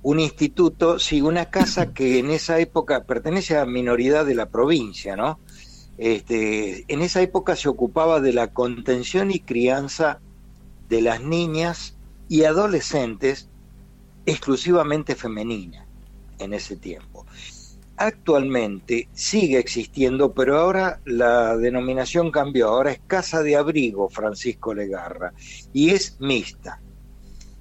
Un 0.01 0.19
instituto, 0.19 0.97
sí, 0.97 1.21
una 1.21 1.45
casa 1.45 1.93
que 1.93 2.19
en 2.19 2.31
esa 2.31 2.59
época 2.59 3.03
pertenece 3.03 3.57
a 3.57 3.65
minoridad 3.65 4.25
de 4.25 4.35
la 4.35 4.47
provincia, 4.47 5.15
¿no? 5.15 5.39
Este, 5.97 6.85
en 6.87 7.01
esa 7.01 7.21
época 7.21 7.55
se 7.55 7.69
ocupaba 7.69 8.21
de 8.21 8.33
la 8.33 8.53
contención 8.53 9.31
y 9.31 9.41
crianza 9.41 10.19
de 10.87 11.01
las 11.01 11.21
niñas 11.21 11.97
y 12.29 12.43
adolescentes 12.43 13.49
exclusivamente 14.25 15.15
femeninas 15.15 15.85
en 16.39 16.53
ese 16.53 16.77
tiempo. 16.77 17.25
Actualmente 17.97 19.09
sigue 19.11 19.59
existiendo, 19.59 20.33
pero 20.33 20.57
ahora 20.57 21.01
la 21.03 21.57
denominación 21.57 22.31
cambió, 22.31 22.69
ahora 22.69 22.91
es 22.91 23.01
Casa 23.05 23.43
de 23.43 23.57
Abrigo 23.57 24.09
Francisco 24.09 24.73
Legarra 24.73 25.33
y 25.73 25.89
es 25.89 26.15
mixta. 26.21 26.81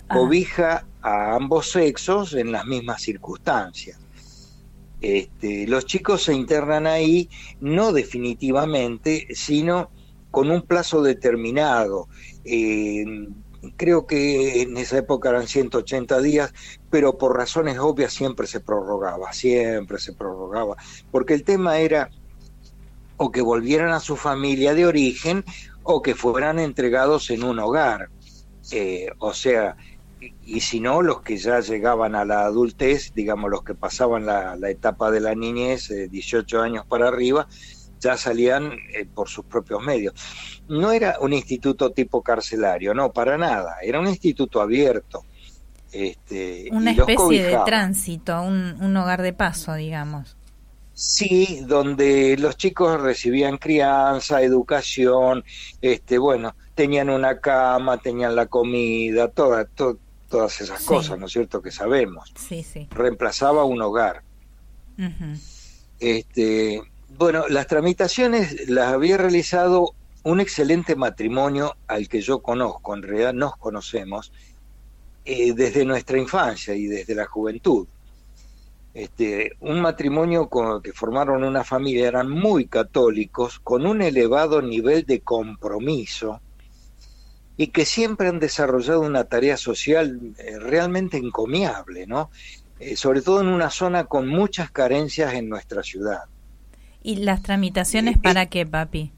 Cobija 0.09 0.87
a 1.03 1.35
ambos 1.35 1.71
sexos 1.71 2.35
en 2.35 2.53
las 2.53 2.65
mismas 2.67 3.03
circunstancias. 3.03 3.99
Este, 5.01 5.67
los 5.67 5.87
chicos 5.87 6.25
se 6.25 6.35
internan 6.35 6.87
ahí 6.87 7.29
no 7.61 7.93
definitivamente, 7.93 9.29
sino 9.33 9.91
con 10.31 10.51
un 10.51 10.63
plazo 10.63 11.03
determinado. 11.03 12.09
Eh, 12.45 13.05
creo 13.77 14.07
que 14.07 14.63
en 14.63 14.77
esa 14.77 14.99
época 14.99 15.31
eran 15.31 15.47
180 15.47 16.21
días, 16.21 16.53
pero 16.91 17.19
por 17.19 17.37
razones 17.37 17.79
obvias 17.79 18.13
siempre 18.13 18.47
se 18.47 18.61
prorrogaba, 18.61 19.33
siempre 19.33 19.99
se 19.99 20.13
prorrogaba, 20.13 20.77
porque 21.11 21.35
el 21.35 21.45
tema 21.45 21.79
era 21.79 22.11
o 23.17 23.31
que 23.31 23.43
volvieran 23.43 23.91
a 23.91 24.01
su 24.01 24.17
familia 24.17 24.75
de 24.75 24.87
origen 24.87 25.45
o 25.83 26.03
que 26.03 26.15
fueran 26.15 26.59
entregados 26.59 27.31
en 27.31 27.43
un 27.43 27.59
hogar. 27.59 28.11
Eh, 28.71 29.09
o 29.19 29.33
sea, 29.33 29.77
y, 30.21 30.61
si 30.61 30.81
no, 30.81 31.03
los 31.03 31.23
que 31.23 31.37
ya 31.37 31.61
llegaban 31.61 32.15
a 32.15 32.25
la 32.25 32.45
adultez, 32.45 33.13
digamos, 33.15 33.51
los 33.51 33.63
que 33.63 33.75
pasaban 33.75 34.27
la, 34.27 34.57
etapa 34.69 35.11
de 35.11 35.21
la 35.21 35.35
niñez, 35.35 35.89
18 36.11 36.61
años 36.61 36.85
para 36.87 37.09
arriba, 37.09 37.47
ya 38.01 38.17
salían 38.17 38.73
eh, 38.95 39.07
por 39.13 39.29
sus 39.29 39.45
propios 39.45 39.83
medios. 39.83 40.15
No 40.69 40.93
era 40.93 41.17
un 41.21 41.33
instituto 41.33 41.91
tipo 41.91 42.23
carcelario, 42.23 42.95
no, 42.95 43.13
para 43.13 43.37
nada, 43.37 43.77
era 43.83 44.01
un 44.01 44.07
instituto 44.07 44.61
abierto. 44.61 45.25
Este, 45.91 46.69
Una 46.71 46.91
especie 46.91 47.45
de 47.45 47.59
tránsito, 47.65 48.43
un, 48.43 48.97
hogar 48.97 49.23
de 49.23 49.33
paso, 49.33 49.75
digamos. 49.75 50.37
Sí, 50.93 51.61
donde 51.65 52.37
los 52.39 52.57
chicos 52.57 53.01
recibían 53.01 53.57
crianza, 53.57 54.43
educación, 54.43 55.45
este, 55.81 56.19
bueno, 56.19 56.57
tenían 56.75 57.09
una 57.09 57.39
cama, 57.39 57.99
tenían 57.99 58.35
la 58.35 58.47
comida, 58.47 59.29
toda, 59.29 59.67
todas 60.29 60.61
esas 60.61 60.83
cosas, 60.85 61.19
¿no 61.19 61.27
es 61.27 61.33
cierto? 61.33 61.63
Que 61.63 61.71
sabemos. 61.71 62.33
Sí, 62.37 62.63
sí. 62.63 62.89
Reemplazaba 62.91 63.65
un 63.65 63.81
hogar. 63.83 64.23
Este, 66.01 66.83
bueno, 67.17 67.49
las 67.49 67.67
tramitaciones 67.67 68.69
las 68.69 68.93
había 68.93 69.17
realizado 69.17 69.95
un 70.25 70.41
excelente 70.41 70.97
matrimonio 70.97 71.77
al 71.87 72.09
que 72.09 72.21
yo 72.21 72.41
conozco, 72.41 72.95
en 72.95 73.03
realidad 73.03 73.33
nos 73.33 73.57
conocemos, 73.57 74.33
eh, 75.25 75.53
desde 75.55 75.85
nuestra 75.85 76.19
infancia 76.19 76.75
y 76.75 76.87
desde 76.87 77.15
la 77.15 77.27
juventud. 77.27 77.87
Este, 78.95 79.53
un 79.61 79.81
matrimonio 79.81 80.49
con, 80.49 80.83
que 80.83 80.93
formaron 80.93 81.45
una 81.45 81.65
familia, 81.65 82.09
eran 82.09 82.29
muy 82.29 82.67
católicos, 82.67 83.61
con 83.61 83.87
un 83.87 84.03
elevado 84.03 84.61
nivel 84.61 85.05
de 85.05 85.21
compromiso 85.21 86.41
y 87.59 87.67
que 87.67 87.85
siempre 87.85 88.29
han 88.29 88.39
desarrollado 88.39 89.01
una 89.01 89.25
tarea 89.25 89.57
social 89.57 90.21
eh, 90.39 90.59
realmente 90.61 91.19
encomiable, 91.19 92.07
¿no? 92.07 92.31
Eh, 92.79 92.97
sobre 92.97 93.21
todo 93.21 93.41
en 93.41 93.49
una 93.49 93.69
zona 93.69 94.05
con 94.05 94.29
muchas 94.29 94.71
carencias 94.71 95.35
en 95.35 95.49
nuestra 95.49 95.83
ciudad. 95.83 96.23
¿Y 97.03 97.17
las 97.17 97.43
tramitaciones 97.43 98.17
eh, 98.17 98.21
para 98.23 98.47
qué, 98.47 98.65
papi? 98.65 99.13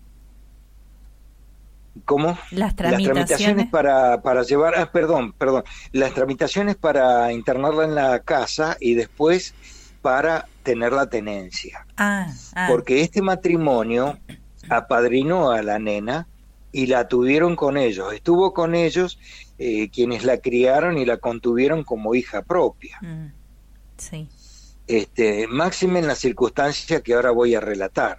¿Cómo? 2.07 2.39
Las 2.51 2.75
tramitaciones, 2.75 3.69
para, 3.69 4.23
para 4.23 4.43
llevar, 4.43 4.75
ah, 4.75 4.91
perdón, 4.91 5.35
perdón, 5.35 5.65
las 5.93 6.15
tramitaciones 6.15 6.77
para 6.77 7.31
internarla 7.33 7.85
en 7.85 7.95
la 7.95 8.21
casa 8.21 8.79
y 8.81 8.95
después 8.95 9.55
para 10.01 10.47
tener 10.63 10.93
la 10.93 11.11
tenencia. 11.11 11.85
Ah, 11.99 12.29
ah. 12.55 12.69
Porque 12.71 13.03
este 13.03 13.21
matrimonio 13.21 14.19
apadrinó 14.71 15.51
a 15.51 15.61
la 15.61 15.79
nena 15.79 16.27
y 16.73 16.87
la 16.87 17.09
tuvieron 17.09 17.57
con 17.57 17.77
ellos. 17.77 18.13
Estuvo 18.13 18.53
con 18.53 18.75
ellos 18.75 19.19
eh, 19.59 19.91
quienes 19.91 20.25
la 20.25 20.39
criaron 20.39 20.99
y 20.99 21.05
la 21.05 21.19
contuvieron 21.19 21.85
como 21.85 22.15
hija 22.15 22.43
propia. 22.43 22.99
Mm, 23.03 23.33
sí 23.97 24.29
este, 24.91 25.47
máxime 25.47 26.01
en 26.01 26.09
la 26.09 26.17
circunstancia 26.17 27.01
que 27.01 27.15
ahora 27.15 27.31
voy 27.31 27.55
a 27.55 27.61
relatar. 27.61 28.19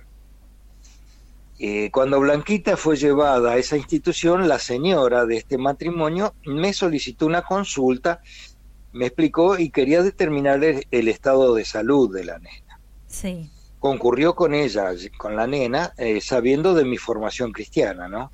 Eh, 1.60 1.92
cuando 1.92 2.20
Blanquita 2.20 2.78
fue 2.78 2.96
llevada 2.96 3.52
a 3.52 3.58
esa 3.58 3.78
institución, 3.78 4.48
la 4.48 4.58
señora 4.58 5.26
de 5.26 5.38
este 5.38 5.58
matrimonio 5.58 6.34
me 6.46 6.74
solicitó 6.74 7.26
una 7.26 7.42
consulta, 7.44 8.22
me 8.94 9.08
explicó 9.08 9.60
y 9.60 9.70
quería 9.70 10.02
determinar 10.02 10.64
el, 10.64 11.08
estado 11.08 11.54
de 11.54 11.66
salud 11.66 12.14
de 12.14 12.24
la 12.24 12.40
nena. 12.40 12.80
Sí. 13.08 13.52
Concurrió 13.78 14.34
con 14.34 14.54
ella, 14.54 14.92
con 15.18 15.36
la 15.36 15.48
nena, 15.48 15.94
eh, 15.98 16.22
sabiendo 16.22 16.74
de 16.74 16.86
mi 16.86 16.98
formación 16.98 17.52
cristiana, 17.52 18.08
¿no? 18.08 18.32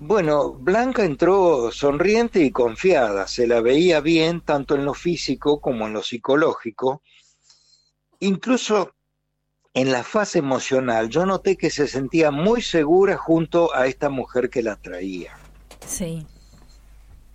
Bueno, 0.00 0.52
Blanca 0.52 1.04
entró 1.04 1.70
sonriente 1.70 2.40
y 2.40 2.50
confiada, 2.50 3.26
se 3.26 3.46
la 3.46 3.60
veía 3.60 4.00
bien 4.00 4.40
tanto 4.40 4.74
en 4.74 4.84
lo 4.84 4.94
físico 4.94 5.60
como 5.60 5.86
en 5.86 5.92
lo 5.92 6.02
psicológico. 6.02 7.02
Incluso 8.20 8.94
en 9.74 9.92
la 9.92 10.02
fase 10.02 10.38
emocional 10.38 11.10
yo 11.10 11.26
noté 11.26 11.56
que 11.56 11.70
se 11.70 11.86
sentía 11.86 12.30
muy 12.30 12.62
segura 12.62 13.16
junto 13.16 13.74
a 13.74 13.86
esta 13.86 14.08
mujer 14.08 14.48
que 14.48 14.62
la 14.62 14.76
traía. 14.76 15.36
Sí. 15.86 16.26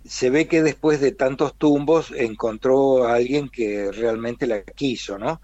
Se 0.04 0.30
ve 0.30 0.48
que 0.48 0.62
después 0.62 1.00
de 1.00 1.12
tantos 1.12 1.54
tumbos 1.54 2.12
encontró 2.16 3.04
a 3.04 3.14
alguien 3.14 3.48
que 3.48 3.92
realmente 3.92 4.46
la 4.46 4.62
quiso, 4.62 5.18
¿no? 5.18 5.40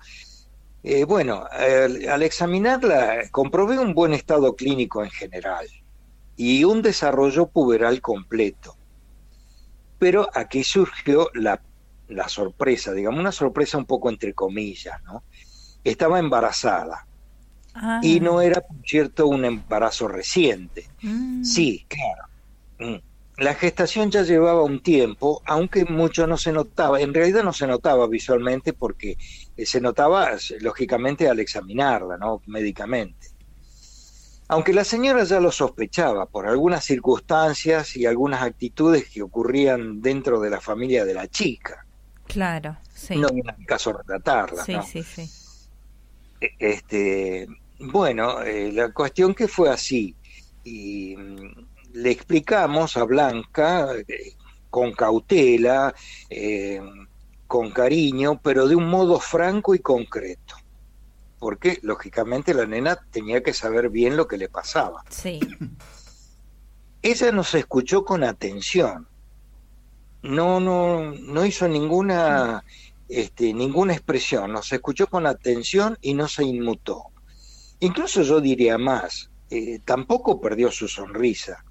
Eh, 0.83 1.05
bueno, 1.05 1.45
al 1.53 2.23
examinarla 2.23 3.29
comprobé 3.31 3.79
un 3.79 3.95
buen 3.95 4.13
estado 4.13 4.57
clínico 4.57 5.05
en 5.05 5.11
general 5.11 5.67
y 6.37 6.65
un 6.65 6.83
desarrollo 6.83 7.47
puberal 7.47 8.01
completo. 8.01 8.77
Pero 9.99 10.29
aquí 10.35 10.63
surgió 10.63 11.31
la, 11.35 11.61
sorpresa, 12.29 12.93
digamos, 12.93 13.21
una 13.21 13.33
sorpresa 13.33 13.79
un 13.79 13.87
poco 13.87 14.11
entre 14.11 14.35
comillas, 14.35 15.03
¿no? 15.05 15.23
Estaba 15.83 16.19
embarazada. 16.19 17.07
Ah. 17.75 18.01
Y 18.03 18.21
no 18.21 18.41
era, 18.41 18.61
por 18.61 18.77
cierto, 18.85 19.27
un 19.27 19.45
embarazo 19.45 20.09
reciente. 20.09 20.89
Mm. 21.03 21.45
Sí, 21.45 21.87
claro. 21.89 22.29
Mm. 22.79 23.03
La 23.39 23.55
gestación 23.55 24.11
ya 24.11 24.23
llevaba 24.23 24.63
un 24.63 24.83
tiempo, 24.83 25.43
aunque 25.45 25.85
mucho 25.85 26.27
no 26.27 26.39
se 26.39 26.53
notaba. 26.53 27.01
En 27.01 27.13
realidad 27.13 27.45
no 27.45 27.53
se 27.53 27.67
notaba 27.67 28.07
visualmente 28.07 28.73
porque 28.73 29.19
eh, 29.57 29.67
se 29.67 29.81
notaba, 29.81 30.31
lógicamente, 30.61 31.29
al 31.29 31.39
examinarla, 31.39 32.17
¿no? 32.17 32.41
Médicamente. 32.47 33.36
Aunque 34.49 34.73
la 34.73 34.85
señora 34.85 35.25
ya 35.25 35.41
lo 35.41 35.51
sospechaba 35.51 36.27
por 36.27 36.47
algunas 36.47 36.85
circunstancias 36.85 37.97
y 37.97 38.07
algunas 38.07 38.43
actitudes 38.43 39.09
que 39.09 39.23
ocurrían 39.23 40.01
dentro 40.01 40.41
de 40.41 40.51
la 40.51 40.61
familia 40.61 41.05
de 41.05 41.15
la 41.15 41.27
chica. 41.27 41.85
Claro, 42.27 42.77
sí. 42.93 43.17
No 43.17 43.29
en 43.29 43.39
el 43.39 43.67
caso 43.67 43.93
relatarla. 43.93 44.65
Sí, 44.65 44.77
sí, 44.87 45.03
sí. 45.03 45.31
E, 46.41 46.51
este, 46.59 47.49
bueno, 47.79 48.43
eh, 48.43 48.73
la 48.73 48.93
cuestión 48.93 49.35
que 49.35 49.49
fue 49.49 49.69
así. 49.71 50.15
Y 50.65 51.17
mm, 51.17 51.67
le 51.95 52.11
explicamos 52.11 52.97
a 52.97 53.05
Blanca 53.05 53.89
eh, 54.07 54.35
con 54.71 54.93
cautela, 54.93 55.95
eh, 56.31 56.81
con 57.47 57.71
cariño, 57.71 58.41
pero 58.43 58.69
de 58.69 58.77
un 58.77 58.89
modo 58.89 59.19
franco 59.19 59.75
y 59.75 59.81
concreto. 59.81 60.57
Porque, 61.39 61.79
lógicamente, 61.83 62.55
la 62.55 62.67
nena 62.67 62.99
tenía 63.11 63.43
que 63.43 63.53
saber 63.53 63.91
bien 63.91 64.17
lo 64.17 64.27
que 64.27 64.39
le 64.39 64.49
pasaba. 64.49 65.05
Sí. 65.11 65.41
Ella 67.03 67.33
nos 67.33 67.55
escuchó 67.55 68.05
con 68.05 68.25
atención. 68.25 69.07
No, 70.23 70.61
no, 70.61 71.13
no 71.13 71.45
hizo 71.45 71.69
ninguna, 71.69 72.65
este, 73.09 73.53
ninguna 73.53 73.93
expresión. 73.93 74.53
Nos 74.53 74.73
escuchó 74.73 75.07
con 75.07 75.27
atención 75.27 75.99
y 76.01 76.15
no 76.15 76.27
se 76.27 76.45
inmutó. 76.45 77.05
Incluso 77.81 78.23
yo 78.23 78.41
diría 78.41 78.79
más, 78.79 79.31
eh, 79.51 79.81
tampoco 79.85 80.41
perdió 80.41 80.73
su 80.73 80.89
sonrisa. 80.89 81.65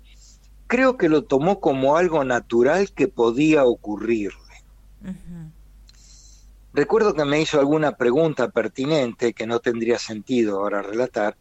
Creo 0.67 0.97
que 0.97 1.09
lo 1.09 1.23
tomó 1.23 1.59
como 1.59 1.97
algo 1.97 2.23
natural 2.23 2.91
que 2.91 3.07
podía 3.07 3.65
ocurrirle. 3.65 4.39
Recuerdo 6.75 7.13
que 7.13 7.23
me 7.23 7.39
hizo 7.39 7.57
alguna 7.57 7.95
pregunta 7.95 8.49
pertinente 8.49 9.31
que 9.31 9.47
no 9.47 9.61
tendría 9.61 9.97
sentido 9.97 10.59
ahora 10.59 10.81
relatar, 10.81 11.37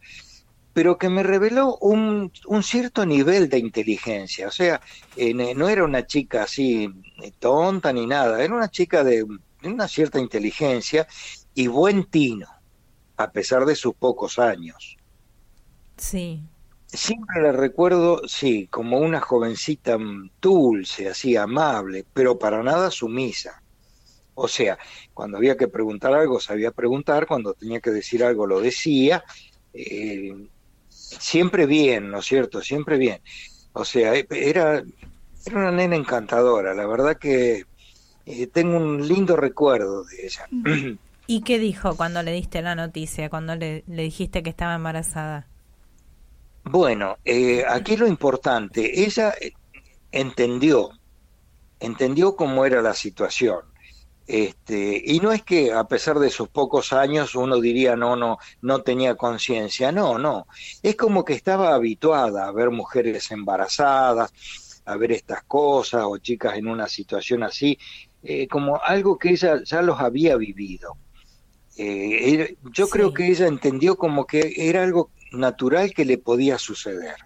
pero 0.73 0.97
que 0.97 1.09
me 1.09 1.25
reveló 1.25 1.77
un, 1.79 2.31
cierto 2.62 3.05
nivel 3.05 3.49
de 3.49 3.59
inteligencia. 3.59 4.47
O 4.47 4.53
sea, 4.53 4.81
eh, 5.16 5.35
no 5.35 5.68
era 5.68 5.83
una 5.83 6.07
chica 6.07 6.44
así 6.44 6.88
eh, 7.20 7.33
tonta 7.37 7.92
ni 7.92 8.07
nada, 8.07 8.44
era 8.44 8.55
una 8.55 8.70
chica 8.70 9.03
de 9.03 9.27
una 9.64 9.88
cierta 9.88 10.20
inteligencia 10.20 11.09
y 11.53 11.66
buen 11.66 12.05
tino, 12.05 12.47
a 13.16 13.33
pesar 13.33 13.64
de 13.64 13.75
sus 13.75 13.97
pocos 13.97 14.38
años. 14.38 14.97
Sí. 15.97 16.44
Siempre 16.87 17.42
la 17.42 17.51
recuerdo, 17.51 18.23
sí, 18.29 18.68
como 18.68 18.99
una 18.99 19.20
jovencita 19.20 19.99
dulce, 20.40 21.09
así 21.09 21.37
amable, 21.37 22.07
pero 22.12 22.38
para 22.38 22.62
nada 22.62 22.92
sumisa. 22.92 23.63
O 24.35 24.49
sea, 24.49 24.79
cuando 25.12 25.38
había 25.38 25.57
que 25.57 25.68
preguntar 25.68 26.12
algo, 26.14 26.40
sabía 26.40 26.70
preguntar, 26.70 27.27
cuando 27.27 27.55
tenía 27.55 27.81
que 27.81 27.90
decir 27.90 28.25
algo, 28.25 28.47
lo 28.47 28.61
decía. 28.61 29.25
Eh, 29.73 30.35
siempre 30.88 31.66
bien, 31.66 32.11
¿no 32.11 32.18
es 32.18 32.27
cierto? 32.27 32.61
Siempre 32.61 32.97
bien. 32.99 33.20
O 33.73 33.85
sea, 33.85 34.14
e, 34.14 34.27
era, 34.31 34.83
era 35.47 35.59
una 35.59 35.70
nena 35.70 35.97
encantadora, 35.97 36.75
la 36.75 36.87
verdad 36.87 37.16
que 37.18 37.64
eh, 38.27 38.47
tengo 38.47 38.77
un 38.77 39.07
lindo 39.07 39.37
recuerdo 39.37 40.05
de 40.05 40.27
ella. 40.27 40.49
¿Y 41.27 41.42
qué 41.42 41.59
dijo 41.59 41.97
cuando 41.97 42.23
le 42.23 42.33
diste 42.33 42.61
la 42.61 42.75
noticia, 42.75 43.31
cuando 43.31 43.57
le 43.57 43.83
dijiste 43.87 44.42
que 44.42 44.51
estaba 44.51 44.75
embarazada? 44.75 45.47
Bueno, 46.64 47.18
eh, 47.25 47.62
aquí 47.68 47.97
lo 47.97 48.07
importante, 48.07 49.05
ella 49.05 49.35
eh, 49.38 49.53
entendió, 50.12 50.90
entendió 51.79 52.37
cómo 52.37 52.64
era 52.64 52.81
la 52.81 52.94
situación. 52.94 53.61
Este, 54.26 55.02
y 55.04 55.20
no 55.20 55.32
es 55.32 55.42
que 55.42 55.72
a 55.72 55.87
pesar 55.87 56.18
de 56.18 56.30
sus 56.30 56.48
pocos 56.48 56.94
años 56.94 57.34
uno 57.34 57.60
diría 57.60 57.94
no, 57.94 58.16
no, 58.16 58.38
no 58.62 58.82
tenía 58.82 59.16
conciencia, 59.16 59.92
no, 59.92 60.18
no. 60.18 60.46
Es 60.82 60.96
como 60.96 61.24
que 61.24 61.34
estaba 61.34 61.74
habituada 61.74 62.46
a 62.46 62.52
ver 62.52 62.70
mujeres 62.70 63.30
embarazadas, 63.30 64.32
a 64.87 64.96
ver 64.96 65.12
estas 65.12 65.42
cosas 65.44 66.04
o 66.06 66.16
chicas 66.18 66.56
en 66.56 66.68
una 66.68 66.88
situación 66.88 67.42
así, 67.42 67.78
eh, 68.22 68.48
como 68.48 68.80
algo 68.82 69.18
que 69.18 69.30
ella 69.30 69.62
ya 69.64 69.82
los 69.82 70.00
había 70.00 70.37
vivido. 70.37 70.96
yo 71.76 72.88
creo 72.88 73.12
que 73.12 73.28
ella 73.28 73.46
entendió 73.46 73.96
como 73.96 74.26
que 74.26 74.54
era 74.56 74.84
algo 74.84 75.10
natural 75.32 75.92
que 75.92 76.04
le 76.04 76.18
podía 76.18 76.58
suceder. 76.58 77.16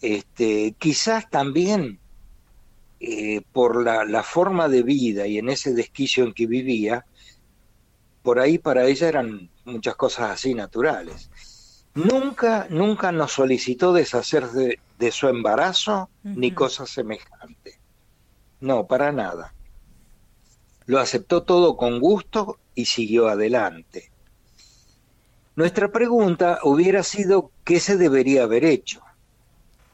Este, 0.00 0.74
quizás 0.78 1.28
también 1.28 2.00
eh, 3.00 3.42
por 3.52 3.82
la, 3.82 4.04
la, 4.04 4.22
forma 4.22 4.68
de 4.68 4.82
vida 4.82 5.26
y 5.26 5.38
en 5.38 5.48
ese 5.48 5.72
desquicio 5.72 6.24
en 6.24 6.32
que 6.32 6.46
vivía, 6.46 7.06
por 8.22 8.38
ahí 8.40 8.58
para 8.58 8.86
ella 8.86 9.08
eran 9.08 9.50
muchas 9.64 9.96
cosas 9.96 10.30
así 10.30 10.54
naturales. 10.54 11.30
Nunca, 11.94 12.66
nunca 12.70 13.10
nos 13.10 13.32
solicitó 13.32 13.92
deshacerse 13.92 14.78
de, 14.98 15.10
su 15.10 15.28
embarazo 15.28 16.08
ni 16.22 16.52
cosas 16.52 16.90
semejantes. 16.90 17.78
No, 18.60 18.86
para 18.86 19.10
nada. 19.10 19.54
Lo 20.86 21.00
aceptó 21.00 21.42
todo 21.42 21.76
con 21.76 22.00
gusto 22.00 22.58
y 22.74 22.84
siguió 22.84 23.28
adelante. 23.28 24.12
Nuestra 25.56 25.90
pregunta 25.90 26.60
hubiera 26.62 27.02
sido 27.02 27.50
qué 27.64 27.80
se 27.80 27.96
debería 27.96 28.44
haber 28.44 28.64
hecho. 28.64 29.02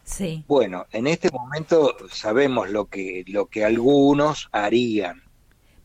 Sí. 0.04 0.44
Bueno, 0.46 0.86
en 0.92 1.06
este 1.06 1.30
momento 1.30 1.96
sabemos 2.10 2.70
lo 2.70 2.86
que 2.86 3.24
lo 3.26 3.46
que 3.46 3.64
algunos 3.64 4.48
harían. 4.52 5.22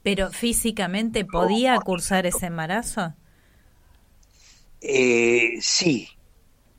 Pero 0.03 0.29
físicamente 0.32 1.25
podía 1.25 1.77
cursar 1.79 2.25
ese 2.25 2.47
embarazo. 2.47 3.13
Eh, 4.82 5.58
sí. 5.62 6.10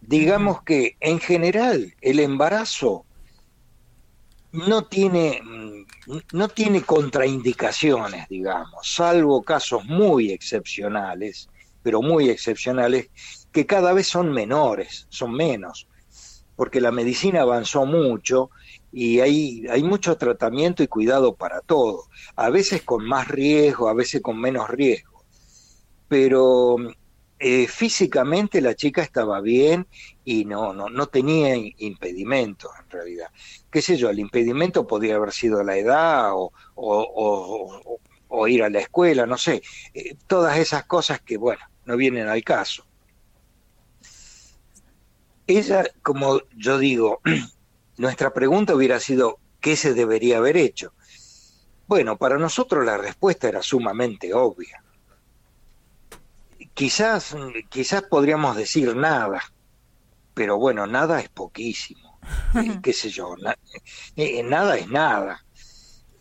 Digamos 0.00 0.62
que 0.62 0.96
en 1.00 1.20
general 1.20 1.94
el 2.00 2.20
embarazo 2.20 3.04
no 4.52 4.84
tiene 4.84 5.40
mm, 5.42 5.84
no 6.32 6.48
tiene 6.48 6.82
contraindicaciones, 6.82 8.28
digamos, 8.28 8.86
salvo 8.86 9.42
casos 9.42 9.84
muy 9.84 10.30
excepcionales 10.30 11.48
pero 11.82 12.02
muy 12.02 12.30
excepcionales, 12.30 13.10
que 13.52 13.66
cada 13.66 13.92
vez 13.92 14.06
son 14.06 14.32
menores, 14.32 15.06
son 15.08 15.32
menos, 15.32 15.86
porque 16.60 16.82
la 16.82 16.92
medicina 16.92 17.40
avanzó 17.40 17.86
mucho 17.86 18.50
y 18.92 19.20
hay, 19.20 19.64
hay 19.70 19.82
mucho 19.82 20.18
tratamiento 20.18 20.82
y 20.82 20.88
cuidado 20.88 21.34
para 21.34 21.62
todo, 21.62 22.04
a 22.36 22.50
veces 22.50 22.82
con 22.82 23.02
más 23.06 23.28
riesgo, 23.28 23.88
a 23.88 23.94
veces 23.94 24.20
con 24.20 24.38
menos 24.38 24.68
riesgo, 24.68 25.24
pero 26.06 26.76
eh, 27.38 27.66
físicamente 27.66 28.60
la 28.60 28.74
chica 28.74 29.00
estaba 29.00 29.40
bien 29.40 29.86
y 30.22 30.44
no, 30.44 30.74
no, 30.74 30.90
no 30.90 31.06
tenía 31.06 31.56
impedimentos 31.56 32.70
en 32.78 32.90
realidad. 32.90 33.28
¿Qué 33.70 33.80
sé 33.80 33.96
yo? 33.96 34.10
El 34.10 34.18
impedimento 34.18 34.86
podría 34.86 35.16
haber 35.16 35.32
sido 35.32 35.64
la 35.64 35.78
edad 35.78 36.32
o, 36.34 36.52
o, 36.74 38.48
ir 38.48 38.62
a 38.62 38.68
la 38.68 38.80
escuela, 38.80 39.24
no 39.24 39.38
sé. 39.38 39.62
Eh, 39.94 40.14
todas 40.26 40.58
esas 40.58 40.84
cosas 40.84 41.22
que, 41.22 41.38
bueno, 41.38 41.62
no 41.86 41.96
vienen 41.96 42.28
al 42.28 42.44
caso. 42.44 42.84
Ella, 45.50 45.84
como 46.02 46.40
yo 46.56 46.78
digo, 46.78 47.20
nuestra 47.96 48.32
pregunta 48.32 48.74
hubiera 48.74 49.00
sido, 49.00 49.38
¿qué 49.60 49.74
se 49.74 49.94
debería 49.94 50.38
haber 50.38 50.56
hecho? 50.56 50.92
Bueno, 51.88 52.16
para 52.16 52.38
nosotros 52.38 52.86
la 52.86 52.96
respuesta 52.96 53.48
era 53.48 53.62
sumamente 53.62 54.32
obvia. 54.32 54.82
Quizás, 56.72 57.36
quizás 57.68 58.02
podríamos 58.02 58.56
decir 58.56 58.94
nada, 58.94 59.42
pero 60.34 60.56
bueno, 60.56 60.86
nada 60.86 61.20
es 61.20 61.28
poquísimo. 61.28 62.18
Eh, 62.54 62.78
qué 62.80 62.92
sé 62.92 63.10
yo, 63.10 63.34
eh, 64.16 64.42
nada 64.44 64.76
es 64.76 64.88
nada. 64.88 65.44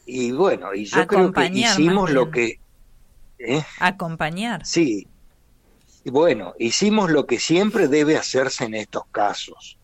Y 0.08 0.32
bueno, 0.32 0.74
y 0.74 0.86
yo 0.86 1.06
creo 1.06 1.32
que 1.32 1.46
hicimos 1.54 2.10
lo 2.10 2.32
que... 2.32 2.60
¿eh? 3.38 3.64
Acompañar. 3.80 4.66
Sí, 4.66 5.08
bueno, 6.06 6.54
hicimos 6.58 7.12
lo 7.12 7.26
que 7.26 7.40
siempre 7.40 7.88
debe 7.88 8.18
hacerse 8.18 8.66
en 8.66 8.76
estos 8.76 9.04
casos, 9.12 9.78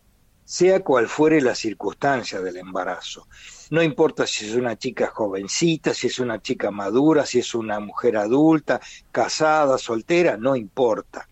sea 0.46 0.82
cual 0.82 1.08
fuere 1.08 1.42
la 1.42 1.56
circunstancia 1.56 2.40
del 2.40 2.58
embarazo. 2.58 3.28
No 3.72 3.82
importa 3.82 4.28
si 4.28 4.46
es 4.46 4.56
una 4.56 4.78
chica 4.78 5.08
jovencita, 5.08 5.94
si 5.94 6.08
es 6.08 6.20
una 6.20 6.42
chica 6.42 6.72
madura, 6.72 7.26
si 7.26 7.40
es 7.40 7.56
una 7.56 7.80
mujer 7.80 8.16
adulta, 8.18 8.80
casada, 9.12 9.78
soltera, 9.78 10.38
no 10.38 10.56
importa. 10.56 11.28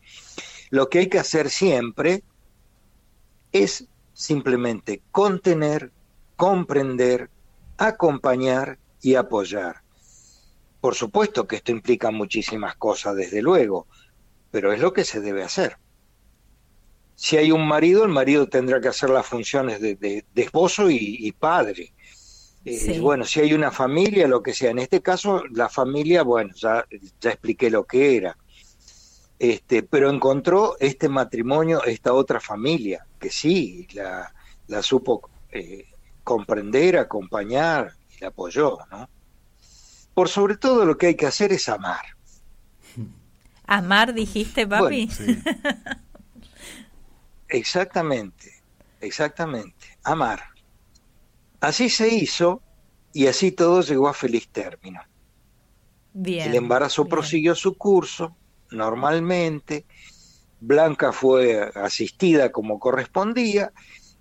Lo 0.71 0.89
que 0.89 0.99
hay 0.99 1.07
que 1.07 1.19
hacer 1.19 1.49
siempre 1.49 2.23
es 3.51 3.85
simplemente 4.13 5.01
contener, 5.11 5.91
comprender, 6.35 7.29
acompañar 7.77 8.79
y 9.01 9.15
apoyar. 9.15 9.83
Por 10.81 10.95
supuesto 10.95 11.47
que 11.47 11.57
esto 11.57 11.71
implica 11.71 12.11
muchísimas 12.11 12.75
cosas, 12.75 13.15
desde 13.15 13.41
luego, 13.41 13.87
pero 14.53 14.71
es 14.71 14.79
lo 14.79 14.93
que 14.93 15.03
se 15.03 15.19
debe 15.19 15.41
hacer. 15.41 15.77
Si 17.15 17.37
hay 17.37 17.51
un 17.51 17.67
marido, 17.67 18.03
el 18.03 18.11
marido 18.11 18.47
tendrá 18.47 18.79
que 18.79 18.87
hacer 18.87 19.09
las 19.09 19.25
funciones 19.25 19.81
de, 19.81 20.23
esposo 20.35 20.91
y, 20.91 21.31
padre. 21.31 21.91
Eh, 22.63 22.99
bueno, 22.99 23.25
si 23.25 23.39
hay 23.39 23.55
una 23.55 23.71
familia, 23.71 24.27
lo 24.27 24.43
que 24.43 24.53
sea. 24.53 24.69
En 24.69 24.77
este 24.77 25.01
caso, 25.01 25.41
la 25.49 25.69
familia, 25.69 26.21
bueno, 26.21 26.53
ya, 26.53 26.85
ya 27.19 27.31
expliqué 27.31 27.71
lo 27.71 27.85
que 27.85 28.15
era. 28.15 28.37
Este, 29.39 29.81
pero 29.81 30.11
encontró 30.11 30.77
este 30.79 31.09
matrimonio, 31.09 31.83
esta 31.83 32.13
otra 32.13 32.39
familia, 32.39 33.07
que 33.19 33.31
sí, 33.31 33.87
la, 33.93 34.31
la 34.67 34.83
supo 34.83 35.31
eh, 35.51 35.87
comprender, 36.23 36.99
acompañar 36.99 37.93
y 38.15 38.21
la 38.21 38.27
apoyó, 38.27 38.77
¿no? 38.91 39.09
Por 40.13 40.29
sobre 40.29 40.57
todo 40.57 40.85
lo 40.85 40.95
que 40.95 41.07
hay 41.07 41.15
que 41.15 41.25
hacer 41.25 41.51
es 41.53 41.67
amar. 41.69 42.12
Amar, 43.65 44.13
dijiste, 44.13 44.67
papi. 44.67 45.09
exactamente, 47.47 48.61
exactamente, 48.99 49.97
amar. 50.03 50.41
Así 51.61 51.89
se 51.89 52.13
hizo 52.13 52.61
y 53.13 53.27
así 53.27 53.51
todo 53.51 53.81
llegó 53.81 54.09
a 54.09 54.13
feliz 54.13 54.49
término. 54.49 55.01
el 56.13 56.55
embarazo 56.55 57.05
prosiguió 57.05 57.55
su 57.55 57.77
curso 57.77 58.35
normalmente, 58.71 59.85
Blanca 60.59 61.11
fue 61.11 61.71
asistida 61.75 62.51
como 62.51 62.79
correspondía 62.79 63.71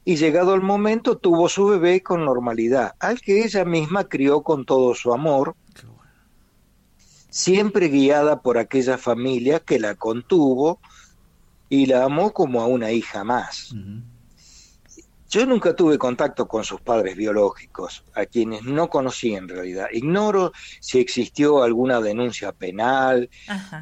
y 0.04 0.16
llegado 0.16 0.54
el 0.54 0.60
momento 0.60 1.16
tuvo 1.16 1.48
su 1.48 1.66
bebé 1.66 2.02
con 2.02 2.24
normalidad, 2.24 2.94
al 2.98 3.20
que 3.20 3.44
ella 3.44 3.64
misma 3.64 4.08
crió 4.08 4.42
con 4.42 4.64
todo 4.64 4.94
su 4.94 5.12
amor, 5.12 5.54
siempre 7.32 7.88
guiada 7.88 8.42
por 8.42 8.58
aquella 8.58 8.98
familia 8.98 9.58
que 9.58 9.80
la 9.80 9.94
contuvo 9.94 10.80
y 11.70 11.86
la 11.86 12.04
amó 12.04 12.34
como 12.34 12.60
a 12.60 12.66
una 12.66 12.92
hija 12.92 13.24
más. 13.24 13.74
Yo 15.30 15.46
nunca 15.46 15.74
tuve 15.74 15.96
contacto 15.96 16.46
con 16.46 16.62
sus 16.62 16.82
padres 16.82 17.16
biológicos, 17.16 18.04
a 18.12 18.26
quienes 18.26 18.64
no 18.64 18.90
conocí 18.90 19.34
en 19.34 19.48
realidad. 19.48 19.86
Ignoro 19.90 20.52
si 20.78 21.00
existió 21.00 21.62
alguna 21.62 22.02
denuncia 22.02 22.52
penal, 22.52 23.30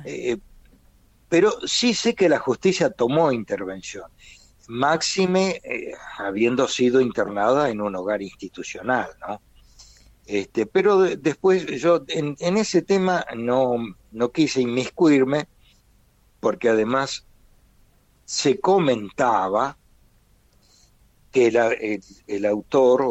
eh, 0.04 0.38
pero 1.28 1.52
sí 1.66 1.92
sé 1.92 2.14
que 2.14 2.28
la 2.28 2.38
justicia 2.38 2.88
tomó 2.90 3.32
intervención. 3.32 4.04
Máxime 4.68 5.60
eh, 5.64 5.92
habiendo 6.18 6.68
sido 6.68 7.00
internada 7.00 7.68
en 7.68 7.80
un 7.80 7.96
hogar 7.96 8.22
institucional, 8.22 9.08
¿no? 9.26 9.42
Este, 10.30 10.64
pero 10.64 11.00
después 11.00 11.66
yo 11.66 12.04
en, 12.06 12.36
ese 12.56 12.82
tema 12.82 13.26
no, 13.36 13.78
no 14.12 14.30
quise 14.30 14.60
inmiscuirme, 14.60 15.48
porque 16.38 16.68
además 16.68 17.26
se 18.26 18.60
comentaba 18.60 19.76
que 21.32 21.48
el, 21.48 22.46
autor 22.46 23.02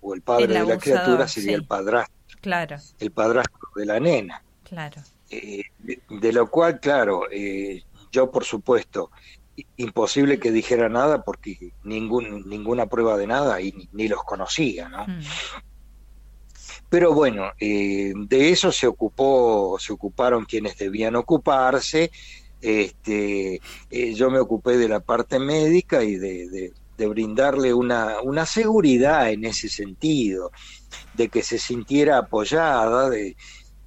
o 0.00 0.14
el, 0.14 0.22
padre 0.22 0.48
de 0.48 0.66
la 0.66 0.78
criatura 0.78 1.28
sería 1.28 1.54
el 1.54 1.64
padrastro. 1.64 2.16
Claro. 2.40 2.76
El 2.98 3.12
padrastro 3.12 3.68
de 3.76 3.86
la 3.86 4.00
nena. 4.00 4.42
Claro. 4.64 5.00
Eh, 5.30 5.62
de, 6.08 6.32
lo 6.32 6.50
cual, 6.50 6.80
claro, 6.80 7.30
eh, 7.30 7.84
yo 8.10 8.32
por 8.32 8.42
supuesto, 8.42 9.12
imposible 9.76 10.40
que 10.40 10.50
dijera 10.50 10.88
nada 10.88 11.22
porque 11.22 11.72
ningún, 11.84 12.48
ninguna 12.48 12.86
prueba 12.86 13.16
de 13.16 13.28
nada 13.28 13.60
y 13.60 13.88
ni, 13.92 14.08
los 14.08 14.24
conocía, 14.24 14.88
¿no? 14.88 15.06
Hmm. 15.06 15.20
Pero 16.92 17.14
bueno, 17.14 17.52
eh, 17.58 18.12
de 18.14 18.50
eso 18.50 18.70
se 18.70 18.86
ocupó, 18.86 19.78
se 19.80 19.94
ocuparon 19.94 20.44
quienes 20.44 20.76
debían 20.76 21.16
ocuparse. 21.16 22.10
Este, 22.60 23.60
yo 23.90 24.30
me 24.30 24.38
ocupé 24.38 24.76
de 24.76 24.88
la 24.88 25.00
parte 25.00 25.38
médica 25.38 26.04
y 26.04 26.16
de, 26.16 26.72
de 26.98 27.06
brindarle 27.06 27.72
una, 27.72 28.20
una 28.20 28.44
seguridad 28.44 29.30
en 29.30 29.46
ese 29.46 29.70
sentido, 29.70 30.52
de 31.14 31.28
que 31.30 31.42
se 31.42 31.58
sintiera 31.58 32.18
apoyada, 32.18 33.08
de, 33.08 33.36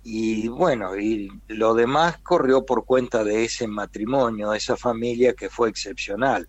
y 0.03 0.47
bueno, 0.47 0.97
y 0.97 1.29
lo 1.47 1.73
demás 1.73 2.17
corrió 2.19 2.65
por 2.65 2.85
cuenta 2.85 3.23
de 3.23 3.45
ese 3.45 3.67
matrimonio, 3.67 4.53
esa 4.53 4.77
familia 4.77 5.33
que 5.33 5.49
fue 5.49 5.69
excepcional, 5.69 6.47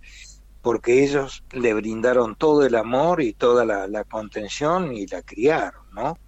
porque 0.63 1.05
ellos 1.05 1.45
le 1.53 1.75
brindaron 1.75 2.35
todo 2.35 2.65
el 2.65 2.75
amor 2.75 3.23
y 3.23 3.33
toda 3.33 3.65
la, 3.65 4.05
contención 4.05 4.93
y 4.93 5.07
la 5.07 5.23
criaron, 5.23 5.85
¿no? 5.93 6.19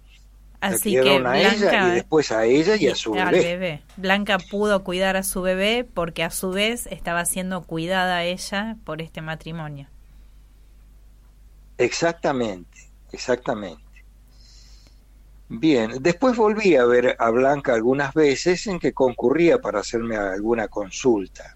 Así 0.61 0.93
que 0.93 1.19
Blanca, 1.19 1.39
ella 1.39 1.87
y 1.87 1.91
después 1.95 2.31
a 2.31 2.45
ella 2.45 2.75
y 2.75 2.87
a 2.87 2.95
su 2.95 3.13
bebé. 3.13 3.81
Blanca 3.95 4.37
pudo 4.39 4.83
cuidar 4.83 5.15
a 5.15 5.23
su 5.23 5.41
bebé 5.41 5.85
porque 5.85 6.23
a 6.23 6.31
su 6.31 6.51
vez 6.51 6.87
estaba 6.87 7.23
siendo 7.25 7.61
cuidada 7.61 8.23
ella 8.23 8.75
por 8.83 9.01
este 9.01 9.21
matrimonio. 9.21 9.87
Exactamente, 11.77 12.89
exactamente. 13.13 13.89
Bien, 15.47 15.93
después 16.01 16.35
volví 16.35 16.75
a 16.75 16.85
ver 16.85 17.15
a 17.17 17.29
Blanca 17.31 17.73
algunas 17.73 18.13
veces 18.13 18.67
en 18.67 18.79
que 18.79 18.93
concurría 18.93 19.59
para 19.59 19.79
hacerme 19.79 20.17
alguna 20.17 20.67
consulta. 20.67 21.55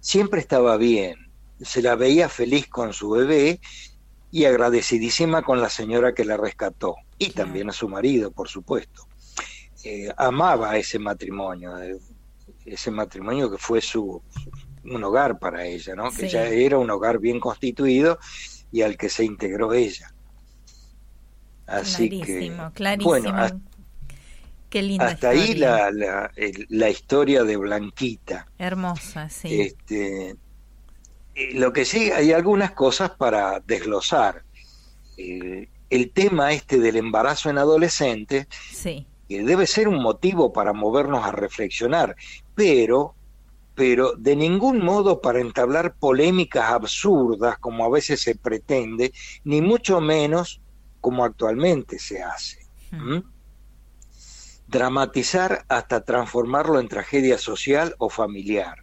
Siempre 0.00 0.40
estaba 0.40 0.76
bien, 0.76 1.30
se 1.60 1.82
la 1.82 1.94
veía 1.94 2.28
feliz 2.28 2.66
con 2.68 2.92
su 2.92 3.10
bebé 3.10 3.60
y 4.32 4.46
agradecidísima 4.46 5.42
con 5.42 5.60
la 5.60 5.68
señora 5.68 6.14
que 6.14 6.24
la 6.24 6.36
rescató, 6.36 6.96
y 7.24 7.30
también 7.30 7.68
a 7.68 7.72
su 7.72 7.88
marido, 7.88 8.30
por 8.30 8.48
supuesto. 8.48 9.06
Eh, 9.84 10.08
amaba 10.16 10.76
ese 10.76 10.98
matrimonio, 10.98 11.78
eh, 11.78 11.98
ese 12.64 12.90
matrimonio 12.90 13.50
que 13.50 13.58
fue 13.58 13.80
su, 13.80 14.22
un 14.84 15.04
hogar 15.04 15.38
para 15.38 15.64
ella, 15.64 15.94
¿no? 15.94 16.10
Que 16.10 16.28
ya 16.28 16.46
era 16.46 16.78
un 16.78 16.90
hogar 16.90 17.18
bien 17.18 17.38
constituido 17.38 18.18
y 18.72 18.82
al 18.82 18.96
que 18.96 19.08
se 19.08 19.24
integró 19.24 19.72
ella. 19.72 20.12
Así 21.66 22.08
clarísimo, 22.08 22.68
que, 22.68 22.74
clarísimo. 22.74 23.10
bueno, 23.10 23.36
hasta, 23.36 23.58
Qué 24.74 24.98
hasta 25.00 25.28
ahí 25.28 25.54
la, 25.54 25.88
la, 26.68 26.90
historia 26.90 27.44
de 27.44 27.56
Blanquita. 27.56 28.48
Hermosa, 28.58 29.28
sí. 29.28 29.60
Este, 29.60 30.30
eh, 31.36 31.54
lo 31.54 31.72
que 31.72 31.84
sí, 31.84 32.10
hay 32.10 32.32
algunas 32.32 32.72
cosas 32.72 33.10
para 33.10 33.60
desglosar. 33.60 34.42
Eh, 35.16 35.68
el 35.94 36.10
tema 36.10 36.52
este 36.52 36.80
del 36.80 36.96
embarazo 36.96 37.50
en 37.50 37.58
adolescentes 37.58 38.48
sí. 38.50 39.06
que 39.28 39.44
debe 39.44 39.64
ser 39.64 39.86
un 39.86 40.02
motivo 40.02 40.52
para 40.52 40.72
movernos 40.72 41.24
a 41.24 41.30
reflexionar, 41.30 42.16
pero 42.56 43.14
pero 43.76 44.12
de 44.16 44.34
ningún 44.34 44.84
modo 44.84 45.20
para 45.20 45.40
entablar 45.40 45.94
polémicas 45.94 46.70
absurdas 46.70 47.58
como 47.58 47.84
a 47.84 47.90
veces 47.90 48.20
se 48.20 48.34
pretende, 48.34 49.12
ni 49.44 49.60
mucho 49.60 50.00
menos 50.00 50.60
como 51.00 51.24
actualmente 51.24 51.98
se 51.98 52.22
hace. 52.22 52.66
Hmm. 52.90 53.22
Dramatizar 54.68 55.64
hasta 55.68 56.04
transformarlo 56.04 56.80
en 56.80 56.88
tragedia 56.88 57.38
social 57.38 57.94
o 57.98 58.08
familiar. 58.08 58.78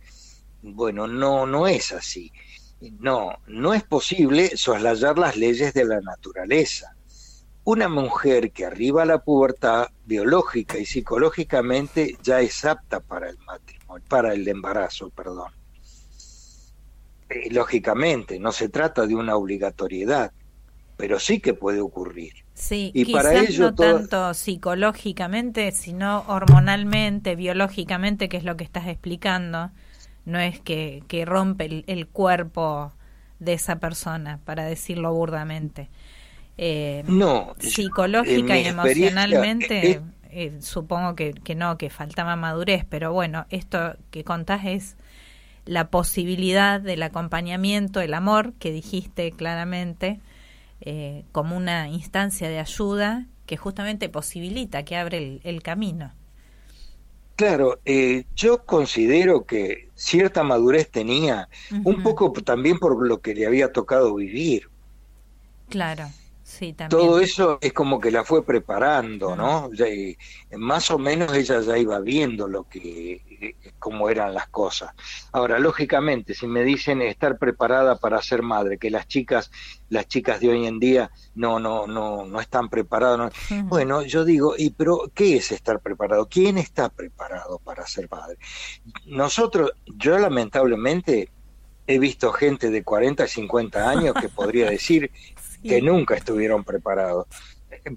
Bueno, 0.61 1.07
no, 1.07 1.45
no 1.45 1.67
es 1.67 1.91
así. 1.91 2.31
No, 2.99 3.37
no 3.47 3.73
es 3.73 3.83
posible 3.83 4.57
soslayar 4.57 5.17
las 5.17 5.37
leyes 5.37 5.73
de 5.73 5.85
la 5.85 6.01
naturaleza. 6.01 6.95
Una 7.63 7.87
mujer 7.87 8.51
que 8.51 8.65
arriba 8.65 9.03
a 9.03 9.05
la 9.05 9.19
pubertad 9.19 9.87
biológica 10.05 10.79
y 10.79 10.85
psicológicamente 10.85 12.17
ya 12.23 12.41
es 12.41 12.65
apta 12.65 12.99
para 12.99 13.29
el 13.29 13.37
matrimonio 13.39 13.81
para 14.07 14.33
el 14.33 14.47
embarazo, 14.47 15.09
perdón. 15.09 15.51
Eh, 17.29 17.49
lógicamente, 17.51 18.39
no 18.39 18.51
se 18.51 18.69
trata 18.69 19.07
de 19.07 19.15
una 19.15 19.35
obligatoriedad, 19.35 20.31
pero 20.97 21.19
sí 21.19 21.39
que 21.39 21.53
puede 21.53 21.81
ocurrir. 21.81 22.33
Sí, 22.53 22.91
y 22.93 23.05
quizás 23.05 23.23
para 23.23 23.39
ello 23.39 23.71
no 23.71 23.75
tanto 23.75 24.33
psicológicamente, 24.33 25.71
sino 25.71 26.23
hormonalmente, 26.27 27.35
biológicamente, 27.35 28.29
que 28.29 28.37
es 28.37 28.43
lo 28.43 28.55
que 28.57 28.63
estás 28.63 28.87
explicando. 28.87 29.71
No 30.25 30.39
es 30.39 30.59
que, 30.59 31.03
que 31.07 31.25
rompe 31.25 31.83
el, 31.87 32.07
cuerpo 32.07 32.93
de 33.39 33.53
esa 33.53 33.77
persona, 33.79 34.39
para 34.45 34.65
decirlo 34.65 35.11
burdamente. 35.13 35.89
Eh, 36.57 37.03
no, 37.07 37.55
psicológica 37.59 38.57
y 38.59 38.65
emocionalmente. 38.65 40.01
Eh, 40.33 40.59
supongo 40.61 41.15
que, 41.15 41.33
que 41.33 41.55
no, 41.55 41.77
que 41.77 41.89
faltaba 41.89 42.37
madurez, 42.37 42.85
pero 42.87 43.11
bueno, 43.11 43.45
esto 43.49 43.95
que 44.11 44.23
contás 44.23 44.65
es 44.65 44.95
la 45.65 45.89
posibilidad 45.89 46.81
del 46.81 47.03
acompañamiento, 47.03 48.01
el 48.01 48.13
amor 48.13 48.53
que 48.53 48.71
dijiste 48.71 49.31
claramente, 49.31 50.19
eh, 50.81 51.25
como 51.31 51.55
una 51.55 51.87
instancia 51.89 52.49
de 52.49 52.59
ayuda 52.59 53.27
que 53.45 53.57
justamente 53.57 54.09
posibilita, 54.09 54.83
que 54.83 54.95
abre 54.95 55.39
el, 55.43 55.61
camino. 55.61 56.13
Claro, 57.35 57.79
eh, 57.85 58.25
yo 58.35 58.65
considero 58.65 59.45
que 59.45 59.89
cierta 59.93 60.43
madurez 60.43 60.89
tenía, 60.89 61.49
un 61.83 62.01
poco 62.01 62.31
también 62.31 62.79
por 62.79 63.05
lo 63.05 63.21
que 63.21 63.35
le 63.35 63.45
había 63.45 63.71
tocado 63.71 64.15
vivir. 64.15 64.69
Claro. 65.69 66.09
Todo 66.89 67.19
eso 67.19 67.57
es 67.59 67.73
como 67.73 67.99
que 67.99 68.11
la 68.11 68.23
fue 68.23 68.45
preparando, 68.45 69.35
¿no? 69.35 69.69
más 70.57 70.91
o 70.91 70.99
menos 70.99 71.33
ella 71.33 71.59
ya 71.61 71.77
iba 71.77 71.99
viendo 71.99 72.47
lo 72.47 72.65
que 72.69 73.55
cómo 73.79 74.09
eran 74.09 74.33
las 74.33 74.47
cosas. 74.49 74.91
Ahora, 75.31 75.57
lógicamente, 75.57 76.35
si 76.35 76.45
me 76.45 76.63
dicen 76.63 77.01
estar 77.01 77.39
preparada 77.39 77.97
para 77.97 78.21
ser 78.21 78.43
madre, 78.43 78.77
que 78.77 78.91
las 78.91 79.07
chicas, 79.07 79.49
las 79.89 80.07
chicas 80.07 80.39
de 80.39 80.49
hoy 80.49 80.67
en 80.67 80.79
día 80.79 81.09
no, 81.33 81.59
no, 81.59 81.87
no, 81.87 82.25
no 82.25 82.39
están 82.39 82.69
preparadas, 82.69 83.33
bueno, 83.65 84.03
yo 84.03 84.23
digo, 84.23 84.53
¿y 84.55 84.69
pero 84.69 85.11
qué 85.15 85.37
es 85.37 85.51
estar 85.51 85.79
preparado? 85.79 86.27
¿Quién 86.29 86.59
está 86.59 86.89
preparado 86.89 87.57
para 87.57 87.87
ser 87.87 88.07
madre? 88.11 88.37
Nosotros, 89.05 89.71
yo 89.97 90.17
lamentablemente 90.19 91.31
he 91.87 91.99
visto 91.99 92.31
gente 92.31 92.69
de 92.69 92.83
40 92.83 93.25
y 93.25 93.27
50 93.27 93.89
años 93.89 94.15
que 94.19 94.29
podría 94.29 94.69
decir 94.69 95.11
que 95.63 95.81
nunca 95.81 96.15
estuvieron 96.15 96.63
preparados. 96.63 97.27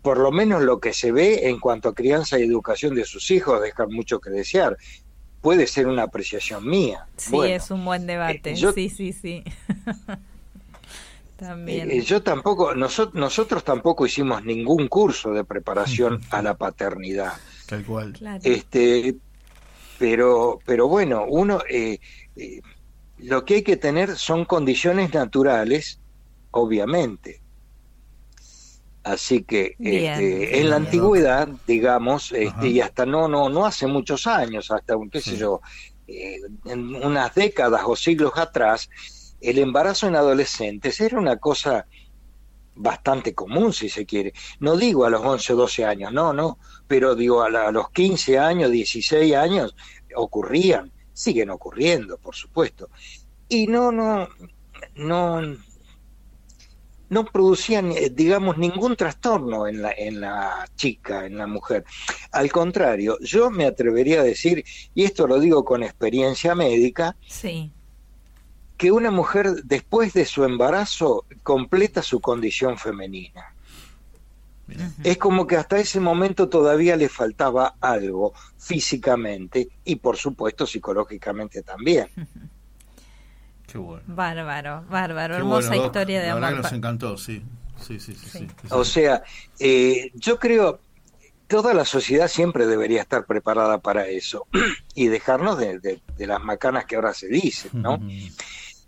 Por 0.02 0.18
lo 0.18 0.30
menos 0.30 0.62
lo 0.62 0.80
que 0.80 0.92
se 0.92 1.12
ve 1.12 1.48
en 1.48 1.58
cuanto 1.58 1.90
a 1.90 1.94
crianza 1.94 2.38
y 2.38 2.42
educación 2.42 2.94
de 2.94 3.04
sus 3.04 3.30
hijos 3.30 3.60
deja 3.60 3.86
mucho 3.86 4.20
que 4.20 4.30
desear. 4.30 4.76
Puede 5.40 5.66
ser 5.66 5.86
una 5.86 6.04
apreciación 6.04 6.66
mía. 6.66 7.06
Sí, 7.16 7.36
es 7.42 7.70
un 7.70 7.84
buen 7.84 8.06
debate. 8.06 8.52
Eh, 8.52 8.72
sí, 8.74 8.88
sí, 8.88 9.12
sí. 9.12 9.44
También. 11.36 11.90
Eh, 11.90 12.00
yo 12.00 12.22
tampoco, 12.22 12.74
nosotros, 12.74 13.14
nosotros 13.14 13.64
tampoco 13.64 14.06
hicimos 14.06 14.44
ningún 14.44 14.88
curso 14.88 15.32
de 15.32 15.44
preparación 15.44 16.20
a 16.30 16.42
la 16.42 16.54
paternidad. 16.54 17.32
Tal 17.66 17.84
cual. 17.84 18.14
Este, 18.42 19.16
pero, 19.98 20.58
pero 20.64 20.88
bueno, 20.88 21.24
uno, 21.28 21.60
eh, 21.68 21.98
eh, 22.36 22.60
lo 23.18 23.44
que 23.44 23.54
hay 23.54 23.62
que 23.62 23.76
tener 23.76 24.16
son 24.16 24.44
condiciones 24.44 25.12
naturales, 25.12 26.00
obviamente. 26.50 27.40
Así 29.04 29.42
que 29.42 29.76
este, 29.78 30.60
en 30.60 30.70
la 30.70 30.76
antigüedad, 30.76 31.46
digamos, 31.66 32.32
este, 32.32 32.68
y 32.68 32.80
hasta 32.80 33.04
no, 33.04 33.28
no, 33.28 33.50
no 33.50 33.66
hace 33.66 33.86
muchos 33.86 34.26
años, 34.26 34.70
hasta, 34.70 34.94
qué 35.12 35.20
sé 35.20 35.36
yo, 35.36 35.60
eh, 36.08 36.38
en 36.64 36.94
unas 36.96 37.34
décadas 37.34 37.82
o 37.84 37.96
siglos 37.96 38.32
atrás, 38.36 38.88
el 39.42 39.58
embarazo 39.58 40.08
en 40.08 40.16
adolescentes 40.16 40.98
era 41.02 41.18
una 41.18 41.36
cosa 41.36 41.86
bastante 42.74 43.34
común, 43.34 43.74
si 43.74 43.90
se 43.90 44.06
quiere. 44.06 44.32
No 44.58 44.74
digo 44.74 45.04
a 45.04 45.10
los 45.10 45.20
11 45.20 45.52
o 45.52 45.56
12 45.56 45.84
años, 45.84 46.10
no, 46.10 46.32
no, 46.32 46.58
pero 46.88 47.14
digo 47.14 47.42
a, 47.42 47.48
a 47.48 47.72
los 47.72 47.90
15 47.90 48.38
años, 48.38 48.70
16 48.70 49.34
años, 49.34 49.76
ocurrían, 50.16 50.90
siguen 51.12 51.50
ocurriendo, 51.50 52.16
por 52.16 52.34
supuesto. 52.34 52.88
Y 53.50 53.66
no, 53.66 53.92
no, 53.92 54.28
no, 54.94 55.42
no 57.08 57.24
producían, 57.24 57.92
eh, 57.92 58.10
digamos, 58.10 58.58
ningún 58.58 58.96
trastorno 58.96 59.66
en 59.66 59.82
la, 59.82 59.92
en 59.92 60.20
la 60.20 60.66
chica, 60.76 61.26
en 61.26 61.38
la 61.38 61.46
mujer. 61.46 61.84
Al 62.32 62.50
contrario, 62.50 63.18
yo 63.20 63.50
me 63.50 63.66
atrevería 63.66 64.20
a 64.20 64.24
decir, 64.24 64.64
y 64.94 65.04
esto 65.04 65.26
lo 65.26 65.38
digo 65.38 65.64
con 65.64 65.82
experiencia 65.82 66.54
médica, 66.54 67.16
sí. 67.26 67.72
que 68.76 68.90
una 68.90 69.10
mujer 69.10 69.64
después 69.64 70.12
de 70.12 70.24
su 70.24 70.44
embarazo 70.44 71.26
completa 71.42 72.02
su 72.02 72.20
condición 72.20 72.78
femenina. 72.78 73.54
Es 75.02 75.18
como 75.18 75.46
que 75.46 75.56
hasta 75.56 75.78
ese 75.78 76.00
momento 76.00 76.48
todavía 76.48 76.96
le 76.96 77.10
faltaba 77.10 77.76
algo 77.80 78.32
físicamente 78.56 79.68
y 79.84 79.96
por 79.96 80.16
supuesto 80.16 80.66
psicológicamente 80.66 81.62
también. 81.62 82.08
Bárbaro, 84.06 84.84
bárbaro, 84.88 85.34
hermosa 85.36 85.76
historia 85.76 86.22
de 86.22 86.30
amor. 86.30 86.52
nos 86.52 86.72
encantó, 86.72 87.16
sí. 87.16 87.42
Sí, 87.80 87.98
sí, 87.98 88.14
sí, 88.14 88.46
O 88.70 88.84
sea, 88.84 89.22
eh, 89.58 90.10
yo 90.14 90.38
creo, 90.38 90.80
toda 91.48 91.74
la 91.74 91.84
sociedad 91.84 92.28
siempre 92.28 92.66
debería 92.66 93.02
estar 93.02 93.26
preparada 93.26 93.78
para 93.78 94.06
eso 94.06 94.46
y 94.94 95.08
dejarnos 95.08 95.58
de, 95.58 96.00
las 96.18 96.42
macanas 96.42 96.86
que 96.86 96.96
ahora 96.96 97.12
se 97.12 97.28
dicen, 97.28 97.70
¿no? 97.74 98.00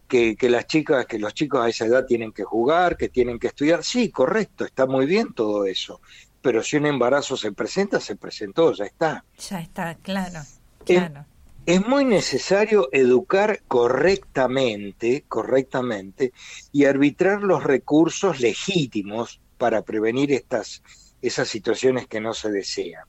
que, 0.08 0.36
que, 0.36 0.48
las 0.48 0.66
chicas, 0.66 1.04
que 1.06 1.18
los 1.18 1.34
chicos 1.34 1.60
a 1.60 1.68
esa 1.68 1.84
edad 1.84 2.06
tienen 2.06 2.32
que 2.32 2.44
jugar, 2.44 2.96
que 2.96 3.08
tienen 3.08 3.38
que 3.38 3.48
estudiar. 3.48 3.82
Sí, 3.82 4.10
correcto, 4.10 4.64
está 4.64 4.86
muy 4.86 5.04
bien 5.04 5.34
todo 5.34 5.66
eso. 5.66 6.00
Pero 6.40 6.62
si 6.62 6.76
un 6.76 6.86
embarazo 6.86 7.36
se 7.36 7.50
presenta, 7.50 7.98
se 7.98 8.14
presentó, 8.14 8.72
ya 8.72 8.84
está. 8.84 9.24
Ya 9.36 9.60
está, 9.60 9.96
claro, 9.96 10.40
claro 10.84 11.26
es 11.66 11.86
muy 11.86 12.04
necesario 12.04 12.88
educar 12.92 13.60
correctamente, 13.66 15.24
correctamente 15.28 16.32
y 16.72 16.84
arbitrar 16.84 17.42
los 17.42 17.64
recursos 17.64 18.40
legítimos 18.40 19.40
para 19.58 19.82
prevenir 19.82 20.32
estas 20.32 20.82
esas 21.22 21.48
situaciones 21.48 22.06
que 22.06 22.20
no 22.20 22.34
se 22.34 22.50
desean. 22.50 23.04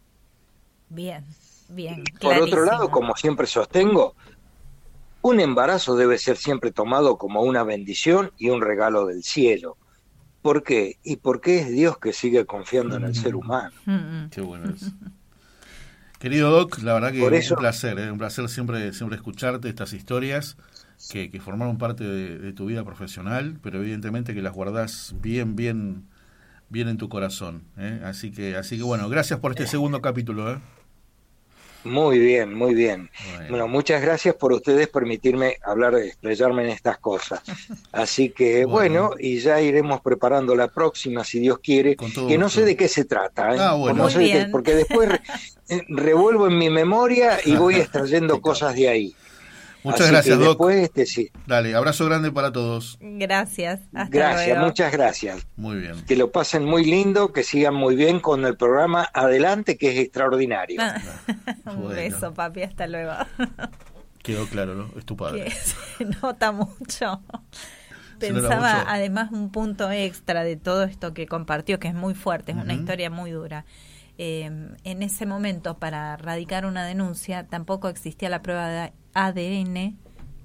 Bien, 0.89 1.23
bien. 1.69 2.03
Por 2.19 2.37
otro 2.37 2.65
lado, 2.65 2.89
como 2.89 3.15
siempre 3.15 3.45
sostengo, 3.45 4.15
un 5.21 5.39
embarazo 5.39 5.95
debe 5.95 6.17
ser 6.17 6.37
siempre 6.37 6.71
tomado 6.71 7.17
como 7.17 7.41
una 7.41 7.63
bendición 7.63 8.31
y 8.37 8.49
un 8.49 8.61
regalo 8.61 9.05
del 9.05 9.23
cielo. 9.23 9.77
¿Por 10.41 10.63
qué? 10.63 10.97
Y 11.03 11.17
porque 11.17 11.59
es 11.59 11.69
Dios 11.69 11.97
que 11.97 12.13
sigue 12.13 12.45
confiando 12.45 12.95
en 12.95 13.03
el 13.03 13.15
ser 13.15 13.35
humano. 13.35 13.75
Mm, 13.85 13.93
mm. 13.93 14.29
Qué 14.29 14.41
bueno 14.41 14.73
es. 14.73 14.91
Querido 16.19 16.49
Doc, 16.49 16.79
la 16.81 16.95
verdad 16.95 17.11
que 17.11 17.37
es 17.37 17.51
un 17.51 17.57
placer, 17.57 17.99
¿eh? 17.99 18.11
un 18.11 18.17
placer 18.17 18.49
siempre, 18.49 18.91
siempre 18.93 19.17
escucharte 19.17 19.69
estas 19.69 19.93
historias 19.93 20.57
que, 21.11 21.39
formaron 21.39 21.77
parte 21.77 22.03
de, 22.03 22.53
tu 22.53 22.65
vida 22.65 22.83
profesional, 22.83 23.59
pero 23.61 23.79
evidentemente 23.79 24.33
que 24.33 24.41
las 24.41 24.53
guardás 24.53 25.13
bien, 25.21 25.55
bien, 25.55 26.07
bien 26.69 26.87
en 26.87 26.97
tu 26.97 27.07
corazón. 27.07 27.65
¿eh? 27.77 28.01
Así 28.03 28.31
que, 28.31 28.55
así 28.55 28.77
que 28.77 28.83
bueno, 28.83 29.09
gracias 29.09 29.39
por 29.39 29.51
este 29.51 29.67
segundo 29.67 30.01
capítulo. 30.01 30.53
¿eh? 30.53 30.57
Muy 31.83 32.19
bien, 32.19 32.53
muy 32.53 32.73
bien. 32.73 33.09
Bueno. 33.49 33.67
muchas 33.67 34.01
gracias 34.01 34.35
por 34.35 34.51
ustedes 34.51 34.87
permitirme 34.87 35.57
hablar, 35.63 35.95
explayarme 35.95 36.63
en 36.63 36.69
estas 36.69 36.97
cosas. 36.97 37.41
Así 37.91 38.29
que 38.29 38.65
bueno. 38.65 39.11
y 39.17 39.39
ya 39.39 39.61
iremos 39.61 40.01
preparando 40.01 40.55
la 40.55 40.67
próxima, 40.67 41.23
si 41.23 41.39
Dios 41.39 41.59
quiere, 41.59 41.95
que 41.95 42.37
no 42.37 42.49
sé 42.49 42.65
de 42.65 42.75
qué 42.75 42.87
se 42.87 43.05
trata, 43.05 43.55
¿eh? 43.55 43.57
ah, 43.59 43.73
bueno. 43.75 44.07
porque 44.51 44.75
después 44.75 45.09
revuelvo 45.87 46.47
en 46.47 46.57
mi 46.57 46.69
memoria 46.69 47.39
y 47.43 47.55
voy 47.55 47.75
extrayendo 47.79 48.41
cosas 48.41 48.75
de 48.75 48.89
ahí. 48.89 49.15
Muchas 49.91 50.11
gracias, 50.11 50.39
Doc. 50.39 50.69
Este, 50.69 51.05
sí. 51.05 51.31
Dale, 51.45 51.73
abrazo 51.75 52.05
grande 52.05 52.31
para 52.31 52.51
todos. 52.51 52.97
Gracias. 53.01 53.81
gracias, 54.09 54.59
muchas 54.59 54.91
gracias. 54.91 55.47
Muy 55.55 55.77
bien. 55.77 56.03
Que 56.05 56.15
lo 56.15 56.31
pasen 56.31 56.65
muy 56.65 56.85
lindo, 56.85 57.31
que 57.31 57.43
sigan 57.43 57.73
muy 57.73 57.95
bien 57.95 58.19
con 58.19 58.45
el 58.45 58.57
programa 58.57 59.07
Adelante, 59.13 59.77
que 59.77 59.91
es 59.93 59.99
extraordinario. 59.99 60.81
Un 61.65 61.89
beso, 61.89 62.33
papi, 62.33 62.63
hasta 62.63 62.87
luego. 62.87 63.13
Quedó 64.23 64.45
claro, 64.47 64.75
¿no? 64.75 64.89
Es 64.97 65.05
tu 65.05 65.15
padre. 65.15 65.49
se 65.51 66.05
nota 66.21 66.51
mucho. 66.51 67.21
Pensaba, 68.19 68.83
además, 68.87 69.31
un 69.31 69.51
punto 69.51 69.89
extra 69.91 70.43
de 70.43 70.57
todo 70.57 70.83
esto 70.83 71.13
que 71.13 71.27
compartió, 71.27 71.79
que 71.79 71.87
es 71.87 71.93
muy 71.93 72.13
fuerte, 72.13 72.51
es 72.51 72.57
una 72.57 72.73
historia 72.73 73.09
muy 73.09 73.31
dura. 73.31 73.65
Eh, 74.17 74.49
en 74.83 75.03
ese 75.03 75.27
momento, 75.27 75.77
para 75.77 76.17
radicar 76.17 76.65
una 76.65 76.85
denuncia, 76.85 77.45
tampoco 77.47 77.87
existía 77.87 78.29
la 78.29 78.41
prueba 78.41 78.67
de 78.67 78.93
ADN 79.17 79.97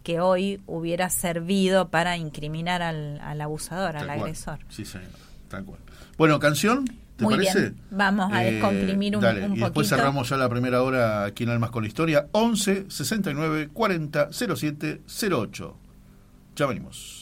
que 0.03 0.21
hoy 0.21 0.61
hubiera 0.67 1.11
servido 1.11 1.89
para 1.89 2.17
incriminar 2.17 2.83
al, 2.83 3.41
abusador, 3.41 3.97
al 3.97 4.11
agresor. 4.11 4.59
Sí, 4.69 4.85
señor, 4.85 5.11
tal 5.49 5.65
cual. 5.65 5.79
Bueno, 6.19 6.39
canción. 6.39 6.85
¿Te 7.17 7.25
Muy 7.25 7.35
parece? 7.35 7.61
Bien. 7.61 7.77
Vamos 7.91 8.33
a 8.33 8.45
eh, 8.45 8.53
descomprimir 8.53 9.17
un, 9.17 9.23
dale, 9.23 9.47
y 9.55 9.61
después 9.61 9.89
cerramos 9.89 10.29
ya 10.31 10.37
la 10.39 10.49
primera 10.49 10.83
hora 10.83 11.25
aquí 11.25 11.45
en 11.45 11.51
Almas 11.51 11.71
con 11.71 11.83
la 11.83 11.89
Historia. 11.89 12.27
11 12.33 12.87
69 12.89 13.69
40 13.73 14.31
07 14.33 15.03
08. 15.31 15.77
Ya 16.57 16.67
venimos. 16.67 17.22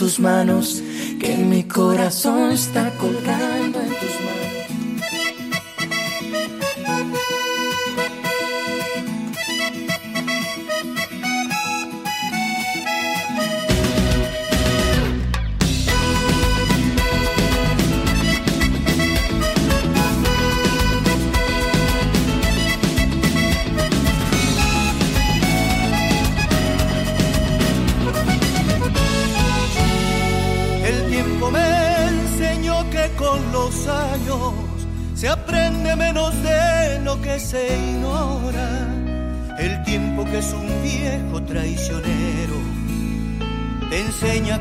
tus 0.00 0.18
manos, 0.18 0.82
que 1.20 1.36
mi 1.36 1.64
corazón 1.64 2.52
está 2.52 2.89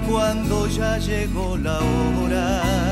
cuando 0.09 0.67
ya 0.67 0.97
llegó 0.97 1.57
la 1.57 1.79
hora. 1.79 2.88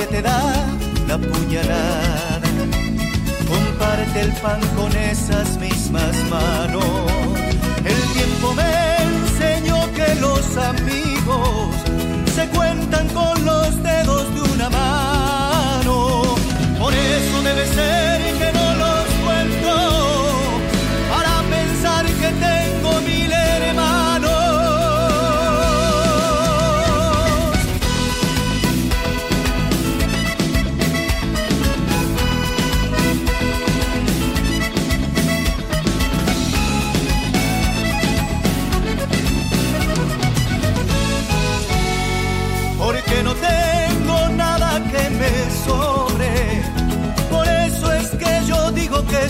Que 0.00 0.06
te 0.06 0.22
da 0.22 0.40
la 1.06 1.18
puñalada 1.18 2.48
comparte 3.50 4.20
el 4.22 4.32
pan 4.44 4.60
con 4.76 4.90
esas 4.96 5.58
mismas 5.58 6.14
manos. 6.30 6.84
El 7.84 8.00
tiempo 8.16 8.54
me 8.54 8.72
enseñó 9.08 9.78
que 9.92 10.14
los 10.26 10.56
amigos 10.56 11.74
se 12.34 12.46
cuentan 12.48 13.08
con 13.08 13.44
los 13.44 13.82
dedos 13.82 14.34
de 14.34 14.40
una 14.54 14.70
mano. 14.70 16.36
Por 16.78 16.94
eso 16.94 17.42
debe 17.42 17.66
ser 17.66 18.09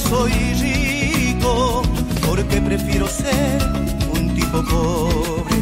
soy 0.08 0.32
rico, 0.60 1.82
porque 2.26 2.60
prefiero 2.60 3.06
ser 3.08 3.58
un 4.14 4.34
tipo 4.34 4.62
pobre, 4.64 5.60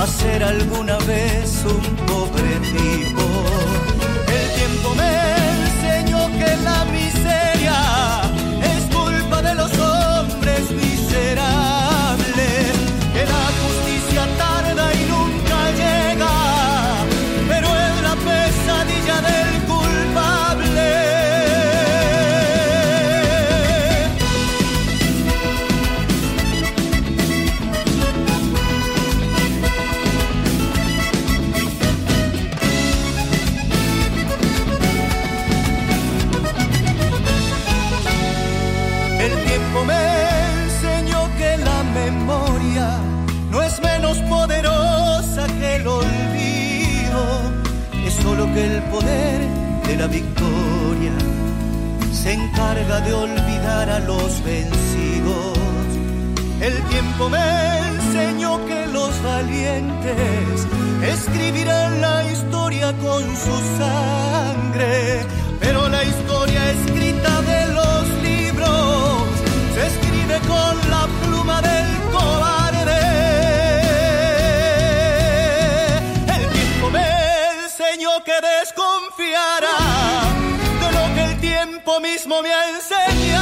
a 0.00 0.06
ser 0.06 0.42
alguna 0.44 0.98
vez 0.98 1.64
un 1.64 1.96
pobre 2.06 2.50
tipo. 2.76 3.24
El 4.38 4.46
tiempo 4.58 4.94
me 4.94 5.12
enseñó 5.62 6.20
que 6.38 6.56
la 6.62 6.84
miseria 6.86 7.01
que 48.54 48.66
el 48.66 48.82
poder 48.84 49.40
de 49.86 49.96
la 49.96 50.06
victoria 50.06 51.12
se 52.12 52.32
encarga 52.34 53.00
de 53.00 53.12
olvidar 53.12 53.88
a 53.88 53.98
los 54.00 54.42
vencidos. 54.44 55.58
El 56.60 56.74
tiempo 56.84 57.28
me 57.28 57.78
enseñó 57.88 58.64
que 58.66 58.86
los 58.88 59.10
valientes 59.22 60.66
escribirán 61.02 62.00
la 62.00 62.24
historia 62.30 62.92
con 62.98 63.22
su 63.36 63.56
sangre, 63.78 65.26
pero 65.60 65.88
la 65.88 66.04
historia 66.04 66.70
escrita 66.72 67.42
de 67.42 67.66
los 67.78 68.04
libros 68.22 69.22
se 69.74 69.86
escribe 69.86 70.38
con 70.46 70.90
la 70.90 71.08
pluma 71.22 71.62
del 71.62 71.81
mismo 82.00 82.42
me 82.42 82.52
ha 82.52 82.70
enseñado. 82.70 83.41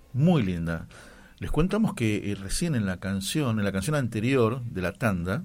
muy 0.13 0.43
linda. 0.43 0.87
Les 1.39 1.51
contamos 1.51 1.93
que 1.93 2.31
eh, 2.31 2.35
recién 2.35 2.75
en 2.75 2.85
la 2.85 2.97
canción, 2.97 3.59
en 3.59 3.65
la 3.65 3.71
canción 3.71 3.95
anterior 3.95 4.61
de 4.63 4.81
la 4.81 4.93
tanda, 4.93 5.43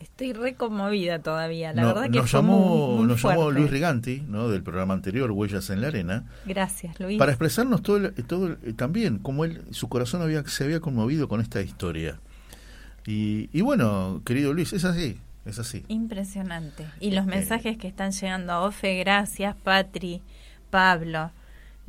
Estoy 0.00 0.32
re 0.32 0.54
conmovida 0.54 1.18
todavía, 1.18 1.74
la 1.74 1.84
verdad 1.84 2.04
que 2.04 2.18
nos 2.20 2.32
llamó, 2.32 3.04
nos 3.06 3.22
llamó 3.22 3.50
Luis 3.50 3.70
Riganti, 3.70 4.24
¿no? 4.26 4.48
del 4.48 4.62
programa 4.62 4.94
anterior 4.94 5.30
Huellas 5.30 5.68
en 5.68 5.82
la 5.82 5.88
arena. 5.88 6.24
Gracias, 6.46 6.98
Luis. 6.98 7.18
Para 7.18 7.32
expresarnos 7.32 7.82
todo, 7.82 8.10
todo 8.26 8.56
eh, 8.62 8.72
también 8.74 9.18
cómo 9.18 9.44
él, 9.44 9.62
su 9.72 9.90
corazón 9.90 10.22
había 10.22 10.42
se 10.46 10.64
había 10.64 10.80
conmovido 10.80 11.28
con 11.28 11.42
esta 11.42 11.60
historia. 11.60 12.18
Y, 13.06 13.50
y 13.52 13.60
bueno, 13.60 14.22
querido 14.24 14.54
Luis, 14.54 14.72
es 14.72 14.86
así, 14.86 15.18
es 15.44 15.58
así. 15.58 15.84
Impresionante. 15.88 16.86
Y 16.98 17.10
los 17.10 17.26
eh, 17.26 17.30
mensajes 17.30 17.76
que 17.76 17.86
están 17.86 18.12
llegando 18.12 18.54
a 18.54 18.62
Ofe, 18.62 18.98
gracias, 19.00 19.54
Patri, 19.54 20.22
Pablo. 20.70 21.30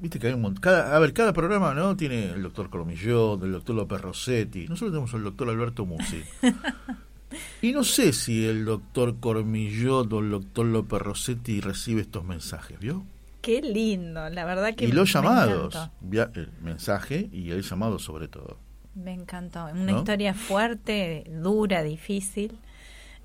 Viste 0.00 0.18
que 0.18 0.28
hay 0.28 0.32
un 0.32 0.40
montón. 0.40 0.62
Cada, 0.62 0.96
a 0.96 0.98
ver, 0.98 1.12
cada 1.12 1.32
programa 1.32 1.74
no 1.74 1.96
tiene 1.96 2.30
el 2.30 2.42
doctor 2.42 2.70
Cormillot, 2.70 3.42
el 3.42 3.52
doctor 3.52 3.76
López 3.76 4.00
Rossetti. 4.00 4.66
Nosotros 4.66 4.92
tenemos 4.92 5.14
al 5.14 5.24
doctor 5.24 5.48
Alberto 5.50 5.84
Musi. 5.84 6.22
y 7.62 7.72
no 7.72 7.84
sé 7.84 8.12
si 8.12 8.46
el 8.46 8.64
doctor 8.64 9.20
Cormillot 9.20 10.10
o 10.12 10.20
el 10.20 10.30
doctor 10.30 10.66
López 10.66 11.02
Rossetti 11.02 11.60
recibe 11.60 12.00
estos 12.00 12.24
mensajes, 12.24 12.78
¿vio? 12.78 13.04
Qué 13.42 13.62
lindo, 13.62 14.28
la 14.28 14.44
verdad 14.44 14.74
que 14.74 14.86
Y 14.86 14.92
los 14.92 15.12
llamados, 15.12 15.90
el 16.12 16.48
mensaje 16.62 17.28
y 17.32 17.50
el 17.50 17.62
llamado 17.62 17.98
sobre 17.98 18.28
todo. 18.28 18.58
Me 18.94 19.12
encantó. 19.12 19.66
Una 19.66 19.92
historia 19.92 20.34
fuerte, 20.34 21.24
dura, 21.28 21.82
difícil, 21.82 22.58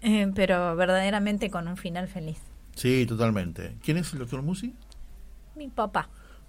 eh, 0.02 0.32
pero 0.34 0.76
verdaderamente 0.76 1.50
con 1.50 1.68
un 1.68 1.76
final 1.76 2.08
feliz. 2.08 2.38
Sí, 2.76 3.06
totalmente. 3.06 3.76
¿Quién 3.84 3.98
es 3.98 4.12
el 4.14 4.20
doctor 4.20 4.42
Musi? 4.42 4.74
Mi 5.56 5.68
papá. 5.70 6.10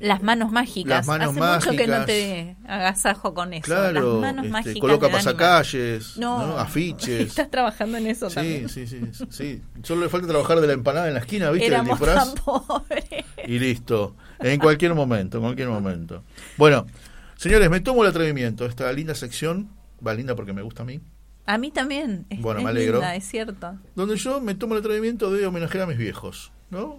Las 0.00 0.22
manos 0.22 0.52
mágicas. 0.52 0.90
Las 0.90 1.06
manos 1.06 1.30
Hace 1.30 1.40
mágicas. 1.40 1.66
mucho 1.66 1.76
que 1.76 1.86
no 1.86 2.04
te 2.04 2.56
agasajo 2.66 3.34
con 3.34 3.52
eso. 3.52 3.64
Claro, 3.64 3.92
Las 3.92 4.20
manos 4.20 4.44
este, 4.44 4.52
mágicas 4.52 4.80
coloca 4.80 5.08
pasacalles, 5.08 6.16
no, 6.16 6.58
afiches. 6.58 7.20
Estás 7.28 7.50
trabajando 7.50 7.98
en 7.98 8.06
eso 8.06 8.28
sí, 8.28 8.34
también. 8.36 8.68
Sí, 8.68 8.86
sí, 8.86 9.00
sí. 9.30 9.62
Solo 9.82 10.02
le 10.02 10.08
falta 10.08 10.28
trabajar 10.28 10.60
de 10.60 10.66
la 10.66 10.72
empanada 10.72 11.08
en 11.08 11.14
la 11.14 11.20
esquina, 11.20 11.50
¿viste? 11.50 11.66
Éramos 11.66 12.00
tan 12.00 12.34
pobres. 12.34 13.04
Y 13.46 13.58
listo. 13.58 14.14
En 14.38 14.60
cualquier 14.60 14.94
momento, 14.94 15.38
en 15.38 15.42
cualquier 15.42 15.68
momento. 15.68 16.22
Bueno, 16.56 16.86
señores, 17.36 17.68
me 17.70 17.80
tomo 17.80 18.04
el 18.04 18.10
atrevimiento. 18.10 18.66
Esta 18.66 18.92
linda 18.92 19.14
sección, 19.14 19.70
va 20.06 20.14
linda 20.14 20.36
porque 20.36 20.52
me 20.52 20.62
gusta 20.62 20.82
a 20.82 20.86
mí. 20.86 21.00
A 21.46 21.58
mí 21.58 21.70
también. 21.70 22.26
Es, 22.28 22.40
bueno, 22.40 22.62
me 22.62 22.70
alegro. 22.70 22.98
Linda, 22.98 23.16
es 23.16 23.24
cierto. 23.24 23.76
Donde 23.96 24.16
yo 24.16 24.40
me 24.40 24.54
tomo 24.54 24.74
el 24.74 24.80
atrevimiento 24.80 25.32
de 25.32 25.46
homenajear 25.46 25.84
a 25.84 25.86
mis 25.86 25.98
viejos. 25.98 26.52
¿no? 26.70 26.98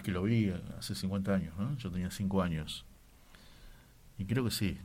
vez 0.00 0.04
que 0.04 0.12
lo 0.12 0.22
vi, 0.22 0.52
hace 0.78 0.94
50 0.94 1.34
años, 1.34 1.54
¿no? 1.58 1.76
Yo 1.76 1.90
tenía 1.90 2.10
5 2.10 2.42
años. 2.42 2.84
Y 4.18 4.24
creo 4.24 4.44
que 4.44 4.50
sí. 4.50 4.78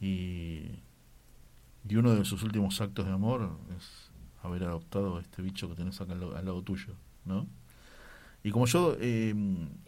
Y, 0.00 0.80
y 1.88 1.96
uno 1.96 2.14
de 2.14 2.24
sus 2.24 2.42
últimos 2.42 2.80
actos 2.80 3.06
de 3.06 3.12
amor 3.12 3.56
es 3.76 4.10
haber 4.42 4.64
adoptado 4.64 5.16
a 5.16 5.20
este 5.20 5.40
bicho 5.42 5.68
que 5.68 5.74
tenés 5.76 6.00
acá 6.00 6.12
al, 6.12 6.20
lado- 6.20 6.36
al 6.36 6.44
lado 6.44 6.62
tuyo, 6.62 6.94
¿no? 7.24 7.46
Y 8.42 8.50
como 8.50 8.66
yo... 8.66 8.96
eh, 9.00 9.34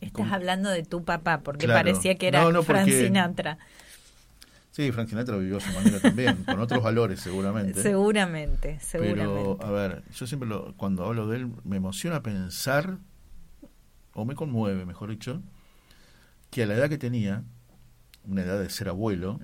Estás 0.01 0.13
como- 0.13 0.35
hablando 0.35 0.71
de 0.71 0.83
tu 0.83 1.05
papá, 1.05 1.41
porque 1.41 1.67
Claro. 1.67 1.81
parecía 1.85 2.15
que 2.15 2.29
era 2.29 2.43
No, 2.43 2.53
no, 2.53 2.63
Frank 2.63 2.85
porque- 2.87 3.07
Sinatra. 3.07 3.59
Sí, 4.71 4.93
Frank 4.93 5.09
Sinatra 5.09 5.37
vivió 5.37 5.57
a 5.59 5.61
su 5.61 5.73
manera 5.73 6.01
también, 6.01 6.37
con 6.45 6.61
otros 6.61 6.83
valores 6.83 7.21
seguramente. 7.21 7.83
Seguramente, 7.83 8.79
seguramente. 8.81 9.27
Pero, 9.27 9.59
a 9.63 9.71
ver, 9.71 10.03
yo 10.15 10.27
siempre 10.27 10.49
lo- 10.49 10.75
cuando 10.77 11.05
hablo 11.05 11.27
de 11.29 11.37
él 11.39 11.51
me 11.65 11.77
emociona 11.77 12.23
pensar, 12.23 12.99
o 14.17 14.25
me 14.25 14.35
conmueve, 14.35 14.85
mejor 14.87 15.11
dicho, 15.11 15.43
que 16.51 16.63
a 16.63 16.67
la 16.67 16.75
edad 16.75 16.89
que 16.89 16.99
tenía, 16.99 17.45
una 18.25 18.43
edad 18.43 18.59
de 18.59 18.71
ser 18.71 18.89
abuelo, 18.89 19.39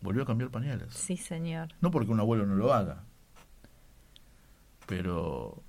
volvió 0.00 0.22
a 0.22 0.26
cambiar 0.26 0.50
pañales. 0.50 0.92
Sí, 0.94 1.16
señor. 1.16 1.68
No 1.80 1.90
porque 1.90 2.10
un 2.10 2.20
abuelo 2.20 2.44
no 2.44 2.56
lo 2.56 2.74
haga, 2.74 3.04
pero 4.86 5.62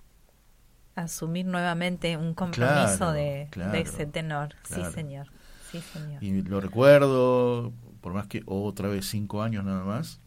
Asumir 0.95 1.45
nuevamente 1.45 2.17
un 2.17 2.33
compromiso 2.33 2.97
Claro, 2.97 3.11
de, 3.13 3.47
claro, 3.51 3.71
de 3.71 3.81
ese 3.81 4.05
tenor. 4.05 4.55
claro. 4.63 4.85
Sí, 4.85 4.91
señor. 4.91 5.27
Sí, 5.71 5.81
señor. 5.81 6.23
y 6.23 6.41
lo 6.41 6.59
recuerdo 6.59 7.71
por 8.01 8.13
más 8.13 8.27
que 8.27 8.41
otra 8.47 8.89
vez 8.89 9.05
cinco 9.05 9.43
años 9.43 9.63
nada 9.63 9.83
más. 9.85 10.19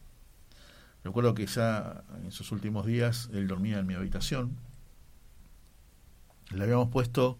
Recuerdo 1.05 1.35
que 1.35 1.47
ya 1.47 2.05
en 2.20 2.26
esos 2.26 2.53
últimos 2.53 2.87
días 2.87 3.28
él 3.33 3.49
dormía 3.49 3.80
en 3.80 3.87
mi 3.87 3.95
habitación. 3.95 4.57
Le 6.51 6.62
habíamos 6.62 6.89
puesto 6.91 7.39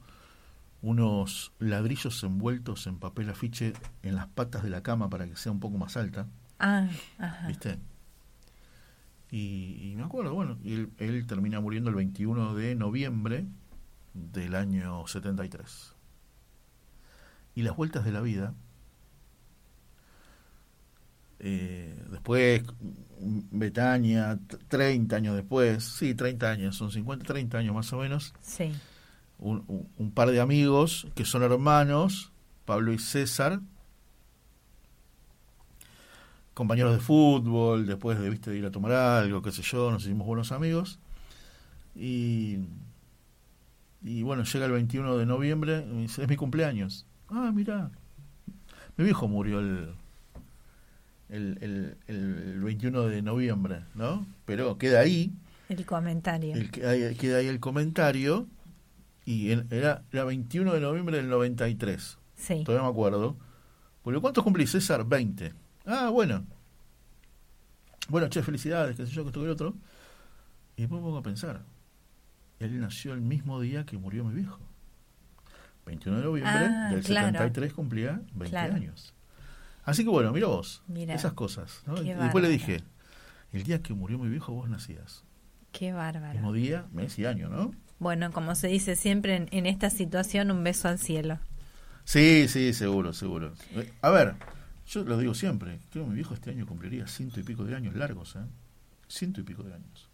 unos 0.83 1.53
ladrillos 1.59 2.23
envueltos 2.25 2.87
en 2.87 2.99
papel 2.99 3.31
afiche 3.31 3.73
en 4.03 4.17
las 4.17 4.27
patas 4.27 4.63
de 4.63 4.71
la 4.71 4.83
cama 4.83 5.09
para 5.09 5.27
que 5.27 5.37
sea 5.37 5.53
un 5.53 5.61
poco 5.61 5.79
más 5.79 5.97
alta. 5.97 6.27
Ah, 6.59 6.89
ajá. 7.19 7.49
¿Viste? 7.49 7.79
Y, 9.31 9.95
me 9.97 10.03
acuerdo, 10.03 10.35
bueno, 10.35 10.59
él, 10.63 10.91
él 10.99 11.27
termina 11.27 11.59
muriendo 11.59 11.89
el 11.89 11.97
21 11.97 12.55
de 12.55 12.75
noviembre 12.75 13.47
del 14.13 14.55
año 14.55 15.07
73. 15.07 15.95
Y 17.55 17.63
las 17.63 17.75
vueltas 17.75 18.05
de 18.05 18.13
la 18.13 18.21
vida, 18.21 18.55
eh, 21.39 21.99
después 22.11 22.63
Betania, 23.19 24.39
30 24.69 25.17
años 25.17 25.37
después, 25.37 25.83
sí, 25.83 26.15
30 26.15 26.51
años, 26.51 26.77
son 26.77 26.91
50, 26.91 27.25
30 27.25 27.59
años 27.59 27.75
más 27.75 27.93
o 27.93 27.99
menos. 27.99 28.35
Sí. 28.41 28.73
Un, 29.45 29.89
un, 29.97 30.13
par 30.13 30.31
de 30.31 30.41
amigos 30.41 31.09
que 31.17 31.25
son 31.25 31.43
hermanos, 31.43 32.31
Pablo 32.65 32.93
y 32.93 32.99
César, 32.99 33.61
compañeros 36.55 36.93
de 36.95 37.01
fútbol, 37.01 37.87
después 37.87 38.21
de, 38.21 38.31
¿viste, 38.31 38.53
de 38.53 38.59
ir 38.59 38.67
a 38.67 38.71
tomar 38.71 38.93
algo, 38.93 39.43
qué 39.43 39.51
sé 39.51 39.63
yo, 39.63 39.91
nos 39.91 40.05
hicimos 40.05 40.29
buenos 40.29 40.53
amigos. 40.53 41.01
Y, 41.97 42.59
y 44.03 44.23
bueno, 44.23 44.45
llega 44.45 44.67
el 44.67 44.73
21 44.73 45.17
de 45.17 45.27
noviembre, 45.27 45.85
y 45.93 46.03
dice, 46.03 46.23
es 46.23 46.29
mi 46.29 46.37
cumpleaños. 46.37 47.05
Ah, 47.29 47.51
mira, 47.53 47.91
mi 48.97 49.05
viejo 49.05 49.27
murió 49.27 49.59
el, 49.59 49.95
el, 51.31 51.97
el, 52.07 52.61
21 52.63 53.03
de 53.09 53.23
noviembre, 53.23 53.85
¿no? 53.95 54.27
Pero 54.45 54.79
queda 54.79 55.01
ahí. 55.01 55.33
El 55.69 55.87
comentario. 55.87 56.55
queda 56.71 57.39
ahí 57.39 57.47
el 57.47 57.61
comentario. 57.61 58.47
Y 59.25 59.51
era, 59.51 60.03
era 60.11 60.25
21 60.25 60.73
de 60.75 60.81
noviembre 60.81 61.17
del 61.17 61.29
93. 61.29 62.19
Sí. 62.35 62.65
Todavía 62.65 62.85
me 62.87 62.91
acuerdo. 62.93 63.37
Porque 64.03 64.21
¿cuántos 64.21 64.43
cumplí, 64.43 64.67
César? 64.67 65.05
20. 65.07 65.55
Ah, 65.87 66.09
bueno. 66.11 66.45
Bueno, 68.09 68.29
che, 68.29 68.43
felicidades, 68.43 68.97
qué 68.97 69.07
sé 69.07 69.13
yo, 69.13 69.23
que 69.23 69.29
esto 69.29 69.41
que 69.41 69.47
el 69.47 69.53
otro. 69.53 69.75
Y 70.77 70.83
después 70.83 71.01
me 71.01 71.07
pongo 71.07 71.19
a 71.19 71.23
pensar. 71.23 71.63
Él 72.59 72.81
nació 72.81 73.13
el 73.15 73.21
mismo 73.21 73.61
día 73.61 73.85
que 73.87 73.97
murió 73.99 74.25
mi 74.25 74.35
viejo. 74.35 74.59
21 75.87 76.19
de 76.19 76.25
noviembre 76.25 76.53
Ah, 76.55 76.91
del 76.91 77.03
claro. 77.03 77.27
73 77.29 77.73
cumplía 77.73 78.23
20 78.35 78.51
Claro. 78.51 78.75
años. 78.75 79.15
Así 79.85 80.05
que 80.05 80.11
bueno, 80.11 80.33
mira 80.33 80.47
vos, 80.47 80.83
Mira, 80.87 81.13
esas 81.15 81.33
cosas. 81.33 81.83
¿no? 81.87 81.95
después 81.95 82.43
le 82.43 82.49
dije, 82.51 82.85
el 83.53 83.65
día 83.65 83.83
que 83.83 83.95
murió 83.95 84.17
mi 84.19 84.29
viejo 84.29 84.53
vos 84.53 84.69
nacías. 84.69 85.25
Qué 85.73 85.87
Mismo 85.87 85.99
bárbaro. 85.99 86.53
día, 86.53 86.87
mes 86.93 87.19
y 87.19 87.25
año, 87.27 87.49
¿no? 87.49 87.73
Bueno, 88.03 88.33
como 88.33 88.55
se 88.55 88.69
dice 88.69 88.97
siempre 88.97 89.37
en, 89.37 89.49
en 89.53 89.67
esta 89.67 89.89
situación, 89.89 90.51
un 90.51 90.65
beso 90.65 90.89
al 90.89 90.99
cielo. 90.99 91.39
Sí, 92.05 92.49
sí, 92.49 92.73
seguro, 92.73 93.13
seguro. 93.13 93.55
A 94.01 94.11
ver, 94.11 94.35
yo 94.87 95.05
lo 95.05 95.17
digo 95.19 95.35
siempre, 95.35 95.79
creo 95.91 96.05
que 96.05 96.11
mi 96.11 96.17
viejo 96.17 96.35
este 96.35 96.51
año 96.51 96.67
cumpliría 96.67 97.07
ciento 97.07 97.39
y 97.41 97.45
pico 97.45 97.65
de 97.65 97.77
años 97.77 97.95
largos, 97.95 98.37
¿eh? 98.37 98.41
Ciento 99.09 99.41
y 99.41 99.45
pico 99.45 99.63
de 99.63 99.75
años. 99.75 100.11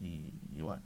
Y, 0.00 0.32
y 0.56 0.62
bueno, 0.62 0.82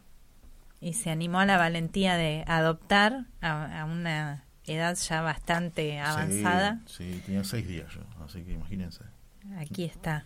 Y 0.80 0.94
se 0.94 1.10
animó 1.10 1.40
a 1.40 1.46
la 1.46 1.56
valentía 1.58 2.16
de 2.16 2.44
adoptar 2.46 3.26
a, 3.40 3.80
a 3.80 3.84
una 3.86 4.44
edad 4.66 4.96
ya 4.96 5.20
bastante 5.22 5.98
avanzada. 6.00 6.80
Sí, 6.86 7.14
sí, 7.14 7.22
tenía 7.26 7.44
seis 7.44 7.66
días 7.68 7.92
yo, 7.94 8.02
así 8.24 8.42
que 8.44 8.52
imagínense. 8.52 9.04
Aquí 9.58 9.84
está. 9.84 10.24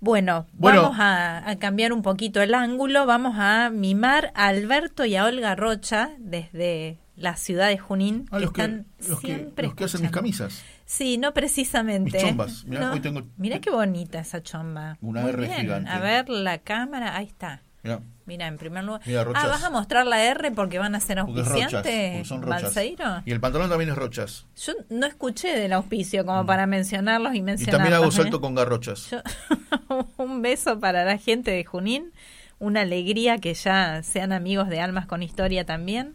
Bueno, 0.00 0.46
Bueno. 0.52 0.82
vamos 0.82 0.98
a, 0.98 1.48
a 1.48 1.58
cambiar 1.58 1.92
un 1.92 2.02
poquito 2.02 2.40
el 2.40 2.54
ángulo. 2.54 3.04
Vamos 3.06 3.34
a 3.38 3.70
mimar 3.70 4.32
a 4.34 4.46
Alberto 4.48 5.04
y 5.04 5.16
a 5.16 5.24
Olga 5.26 5.54
Rocha 5.54 6.10
desde 6.18 6.98
la 7.16 7.36
ciudad 7.36 7.68
de 7.68 7.76
Junín. 7.78 8.26
Ah, 8.30 8.38
que 8.38 8.44
los 8.44 8.52
que, 8.52 8.62
están 8.62 8.86
los 9.08 9.20
que, 9.20 9.26
siempre 9.26 9.66
los 9.66 9.74
que 9.74 9.84
hacen 9.84 10.00
mis 10.02 10.10
camisas. 10.10 10.62
Sí, 10.86 11.18
no 11.18 11.34
precisamente. 11.34 12.12
Mis 12.18 12.22
chombas. 12.22 12.64
Mirá, 12.64 12.80
No, 12.88 12.92
hoy 12.94 13.00
tengo- 13.00 13.22
mirá 13.36 13.60
qué 13.60 13.70
bonita 13.70 14.20
esa 14.20 14.42
chomba. 14.42 14.96
Una 15.02 15.20
Muy 15.20 15.30
R 15.32 15.46
bien. 15.46 15.60
gigante. 15.60 15.90
A 15.90 15.98
ver 16.00 16.28
la 16.30 16.58
cámara, 16.58 17.16
ahí 17.16 17.26
está. 17.26 17.62
Mirá, 17.82 18.00
Mira, 18.26 18.46
en 18.46 18.58
primer 18.58 18.84
lugar. 18.84 19.00
Rochas. 19.26 19.42
ah, 19.44 19.48
¿vas 19.48 19.64
a 19.64 19.70
mostrar 19.70 20.06
la 20.06 20.22
R 20.22 20.50
porque 20.52 20.78
van 20.78 20.94
a 20.94 21.00
ser 21.00 21.18
auspiciantes, 21.18 22.28
son 22.28 22.42
rochas. 22.42 22.76
Y 23.24 23.32
el 23.32 23.40
pantalón 23.40 23.68
también 23.70 23.90
es 23.90 23.96
rochas. 23.96 24.46
Yo 24.56 24.72
no 24.90 25.06
escuché 25.06 25.56
del 25.58 25.72
auspicio 25.72 26.24
como 26.26 26.44
para 26.46 26.66
mencionarlos 26.66 27.34
y 27.34 27.36
Mm. 27.40 27.42
Y 27.42 27.42
mencionarlos. 27.42 27.78
también 27.78 27.94
hago 27.94 28.08
¿eh? 28.08 28.12
salto 28.12 28.40
con 28.40 28.54
garrochas. 28.54 29.10
Yo- 29.10 29.22
un 30.18 30.42
beso 30.42 30.78
para 30.78 31.04
la 31.04 31.16
gente 31.18 31.50
de 31.50 31.64
Junín, 31.64 32.12
una 32.58 32.82
alegría 32.82 33.38
que 33.38 33.54
ya 33.54 34.02
sean 34.02 34.32
amigos 34.32 34.68
de 34.68 34.80
Almas 34.80 35.06
con 35.06 35.22
Historia 35.22 35.64
también. 35.64 36.14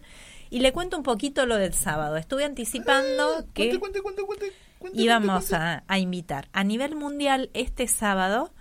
Y 0.51 0.59
le 0.59 0.72
cuento 0.72 0.95
un 0.95 1.03
poquito 1.03 1.45
lo 1.47 1.57
del 1.57 1.74
sábado. 1.74 2.16
Estuve 2.18 2.45
anticipando 2.45 3.45
que 3.53 3.72
Eh, 3.72 3.80
Cuente, 3.80 4.01
cuente, 4.01 4.22
cuente, 4.22 4.53
íbamos 4.93 5.51
a, 5.51 5.84
a 5.88 5.97
invitar. 5.99 6.47
A 6.53 6.63
nivel 6.63 6.95
mundial, 6.95 7.49
este 7.53 7.88
sábado 7.88 8.53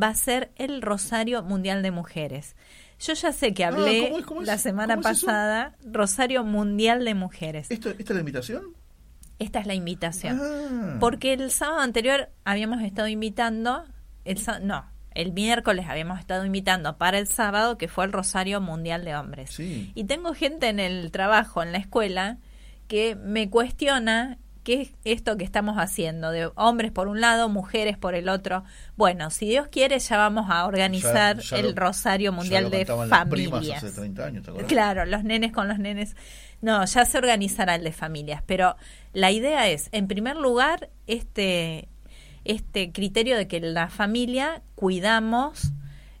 va 0.00 0.08
a 0.08 0.14
ser 0.14 0.52
el 0.56 0.82
Rosario 0.82 1.42
Mundial 1.42 1.82
de 1.82 1.90
Mujeres. 1.90 2.56
Yo 3.00 3.14
ya 3.14 3.32
sé 3.32 3.52
que 3.52 3.64
hablé 3.64 4.04
Ah, 4.04 4.08
¿cómo 4.08 4.18
es? 4.18 4.26
¿Cómo 4.26 4.40
es? 4.42 4.46
la 4.46 4.58
semana 4.58 5.00
pasada, 5.00 5.74
Rosario 5.84 6.44
Mundial 6.44 7.04
de 7.04 7.14
Mujeres. 7.14 7.70
¿Esto, 7.70 7.90
¿Esta 7.90 8.02
es 8.02 8.10
la 8.10 8.20
invitación? 8.20 8.62
Esta 9.38 9.58
es 9.58 9.66
la 9.66 9.74
invitación. 9.74 10.40
Ah. 10.40 10.96
Porque 11.00 11.32
el 11.32 11.50
sábado 11.50 11.80
anterior 11.80 12.30
habíamos 12.44 12.80
estado 12.82 13.08
invitando, 13.08 13.84
el 14.24 14.38
no, 14.62 14.84
el 15.14 15.32
miércoles 15.32 15.86
habíamos 15.88 16.20
estado 16.20 16.44
invitando 16.46 16.96
para 16.96 17.18
el 17.18 17.26
sábado 17.26 17.76
que 17.76 17.88
fue 17.88 18.04
el 18.04 18.12
Rosario 18.12 18.60
Mundial 18.60 19.04
de 19.04 19.16
Hombres. 19.16 19.50
Sí. 19.50 19.90
Y 19.94 20.04
tengo 20.04 20.32
gente 20.32 20.68
en 20.68 20.78
el 20.78 21.10
trabajo, 21.10 21.62
en 21.62 21.72
la 21.72 21.78
escuela, 21.78 22.38
que 22.86 23.16
me 23.16 23.50
cuestiona 23.50 24.38
qué 24.62 24.82
es 24.82 24.92
esto 25.04 25.36
que 25.36 25.44
estamos 25.44 25.76
haciendo, 25.76 26.30
de 26.30 26.50
hombres 26.54 26.92
por 26.92 27.08
un 27.08 27.20
lado, 27.20 27.48
mujeres 27.48 27.96
por 27.98 28.14
el 28.14 28.28
otro. 28.28 28.64
Bueno, 28.96 29.30
si 29.30 29.46
Dios 29.48 29.68
quiere 29.68 29.98
ya 29.98 30.16
vamos 30.16 30.46
a 30.50 30.66
organizar 30.66 31.36
Ya- 31.38 31.42
ya 31.42 31.56
el 31.58 31.66
lo- 31.66 31.74
Rosario 31.74 32.32
Mundial 32.32 32.70
de 32.70 32.84
Familias. 32.86 33.82
hace 33.82 33.92
30 33.92 34.24
años, 34.26 34.44
¿te 34.44 34.50
acuerdas? 34.50 34.70
Claro, 34.72 35.04
los 35.06 35.24
nenes 35.24 35.52
con 35.52 35.68
los 35.68 35.78
nenes. 35.78 36.16
No, 36.60 36.84
ya 36.84 37.04
se 37.04 37.18
organizará 37.18 37.74
el 37.74 37.82
de 37.84 37.92
familias, 37.92 38.42
pero 38.46 38.76
la 39.12 39.30
idea 39.32 39.68
es, 39.68 39.88
en 39.92 40.06
primer 40.06 40.36
lugar, 40.36 40.90
este, 41.08 41.88
este 42.44 42.92
criterio 42.92 43.36
de 43.36 43.48
que 43.48 43.60
la 43.60 43.88
familia 43.88 44.62
cuidamos 44.76 45.72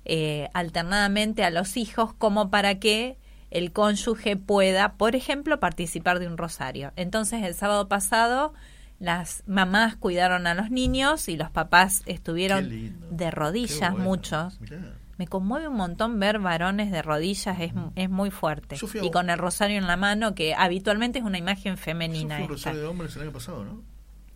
eh, 0.04 0.48
alternadamente 0.52 1.44
a 1.44 1.50
los 1.50 1.76
hijos 1.76 2.12
como 2.14 2.50
para 2.50 2.80
que 2.80 3.18
el 3.52 3.72
cónyuge 3.72 4.36
pueda, 4.36 4.94
por 4.94 5.14
ejemplo, 5.14 5.60
participar 5.60 6.18
de 6.18 6.26
un 6.26 6.38
rosario. 6.38 6.92
Entonces, 6.96 7.42
el 7.44 7.54
sábado 7.54 7.86
pasado, 7.86 8.54
las 8.98 9.42
mamás 9.46 9.96
cuidaron 9.96 10.46
a 10.46 10.54
los 10.54 10.70
niños 10.70 11.28
y 11.28 11.36
los 11.36 11.50
papás 11.50 12.02
estuvieron 12.06 12.68
de 13.10 13.30
rodillas, 13.30 13.92
bueno. 13.92 14.04
muchos. 14.04 14.60
Mirá. 14.60 14.96
Me 15.18 15.28
conmueve 15.28 15.68
un 15.68 15.76
montón 15.76 16.18
ver 16.18 16.38
varones 16.38 16.90
de 16.90 17.02
rodillas, 17.02 17.60
es, 17.60 17.72
es 17.94 18.10
muy 18.10 18.30
fuerte. 18.30 18.76
Y 19.02 19.10
con 19.10 19.28
el 19.28 19.38
rosario 19.38 19.76
en 19.76 19.86
la 19.86 19.96
mano, 19.96 20.34
que 20.34 20.54
habitualmente 20.54 21.18
es 21.18 21.24
una 21.24 21.38
imagen 21.38 21.76
femenina. 21.76 22.38
un. 22.40 22.48
Rosario 22.48 22.80
de 22.80 22.86
Hombres 22.86 23.14
el 23.16 23.22
año 23.22 23.32
pasado, 23.32 23.64
¿no? 23.64 23.82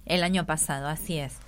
El 0.04 0.22
año 0.22 0.44
pasado, 0.44 0.86
así 0.86 1.18
es. 1.18 1.38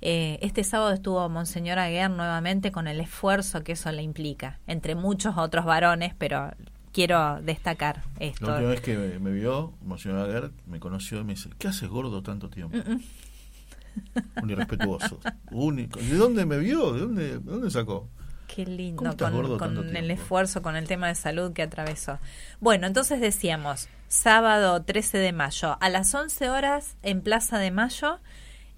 Eh, 0.00 0.38
este 0.42 0.64
sábado 0.64 0.92
estuvo 0.92 1.28
Monseñor 1.28 1.78
Aguer 1.78 2.10
nuevamente 2.10 2.72
con 2.72 2.88
el 2.88 3.00
esfuerzo 3.00 3.62
que 3.62 3.72
eso 3.72 3.92
le 3.92 4.02
implica, 4.02 4.60
entre 4.66 4.94
muchos 4.94 5.36
otros 5.36 5.64
varones, 5.64 6.14
pero 6.16 6.52
quiero 6.92 7.40
destacar 7.42 8.02
La 8.18 8.26
esto. 8.26 8.46
última 8.46 8.70
vez 8.70 8.80
que 8.80 8.96
me, 8.96 9.18
me 9.18 9.30
vio, 9.32 9.72
Monseñor 9.82 10.18
Aguer, 10.28 10.50
me 10.66 10.80
conoció 10.80 11.20
y 11.20 11.24
me 11.24 11.34
dice, 11.34 11.50
¿qué 11.58 11.68
haces 11.68 11.88
gordo 11.88 12.22
tanto 12.22 12.48
tiempo? 12.50 12.76
Mm, 12.78 13.00
Un 14.42 14.50
irrespetuoso. 14.50 15.18
Único. 15.50 15.98
¿De 16.00 16.16
dónde 16.16 16.46
me 16.46 16.58
vio? 16.58 16.92
¿De 16.92 17.00
dónde, 17.00 17.24
de 17.24 17.38
dónde 17.40 17.70
sacó? 17.70 18.08
Qué 18.46 18.64
lindo, 18.64 18.96
¿Cómo 19.00 19.10
estás 19.10 19.30
con, 19.30 19.74
con 19.76 19.96
el 19.96 20.10
esfuerzo, 20.10 20.62
con 20.62 20.74
el 20.76 20.86
tema 20.86 21.08
de 21.08 21.14
salud 21.14 21.52
que 21.52 21.62
atravesó. 21.62 22.18
Bueno, 22.60 22.86
entonces 22.86 23.20
decíamos, 23.20 23.88
sábado 24.08 24.82
13 24.82 25.18
de 25.18 25.32
mayo, 25.32 25.76
a 25.80 25.88
las 25.90 26.14
11 26.14 26.48
horas 26.48 26.96
en 27.02 27.20
Plaza 27.20 27.58
de 27.58 27.70
Mayo. 27.70 28.20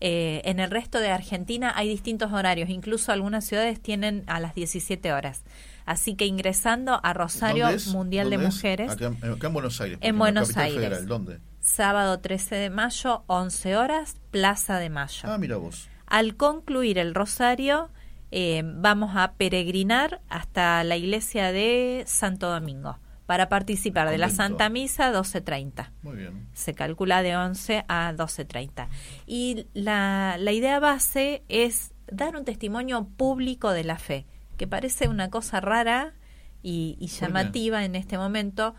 eh, 0.00 0.40
en 0.44 0.58
el 0.58 0.70
resto 0.70 0.98
de 0.98 1.11
Argentina 1.11 1.72
hay 1.76 1.88
distintos 1.88 2.32
horarios, 2.32 2.68
incluso 2.70 3.12
algunas 3.12 3.44
ciudades 3.44 3.80
tienen 3.80 4.24
a 4.26 4.40
las 4.40 4.54
17 4.54 5.12
horas. 5.12 5.42
Así 5.91 6.14
que 6.14 6.24
ingresando 6.24 7.01
a 7.03 7.12
Rosario. 7.12 7.66
Mundial 7.93 8.30
de 8.30 8.36
¿Dónde 8.36 8.49
es? 8.49 8.55
Mujeres, 8.55 8.93
Acá, 8.93 9.07
en- 9.07 9.32
acá 9.32 9.47
en 9.49 9.53
Buenos 9.53 9.80
Aires. 9.80 9.99
En 10.01 10.18
Buenos 10.18 10.57
Aires. 10.57 10.76
Federal. 10.76 11.07
¿Dónde? 11.07 11.38
sábado 11.61 12.20
13 12.20 12.55
de 12.55 12.70
mayo, 12.70 13.24
11 13.26 13.76
horas, 13.76 14.16
Plaza 14.30 14.78
de 14.78 14.88
Mayo. 14.88 15.28
Ah, 15.28 15.36
mira 15.36 15.57
vos. 15.57 15.88
Al 16.07 16.36
concluir 16.36 16.97
el 16.99 17.12
rosario, 17.14 17.91
eh, 18.30 18.62
vamos 18.64 19.16
a 19.16 19.32
peregrinar 19.32 20.20
hasta 20.28 20.82
la 20.84 20.97
iglesia 20.97 21.51
de 21.53 22.05
Santo 22.07 22.49
Domingo 22.51 22.99
para 23.26 23.49
participar 23.49 24.11
de 24.11 24.18
la 24.18 24.28
Santa 24.30 24.68
Misa 24.68 25.12
12.30. 25.12 25.91
Muy 26.03 26.16
bien. 26.16 26.49
Se 26.53 26.72
calcula 26.74 27.22
de 27.22 27.36
11 27.36 27.84
a 27.88 28.12
12.30. 28.12 28.88
Y 29.26 29.66
la, 29.74 30.36
la 30.38 30.53
idea 30.53 30.78
base 30.80 31.43
es 31.49 31.93
dar 32.11 32.36
un 32.36 32.45
testimonio 32.45 33.09
público 33.16 33.70
de 33.72 33.84
la 33.84 33.99
fe, 33.99 34.24
que 34.61 34.66
parece 34.66 35.08
una 35.08 35.30
cosa 35.30 35.58
rara 35.62 36.12
y, 36.62 36.98
llamativa 37.06 37.86
en 37.86 37.96
este 37.96 38.18
momento, 38.18 38.74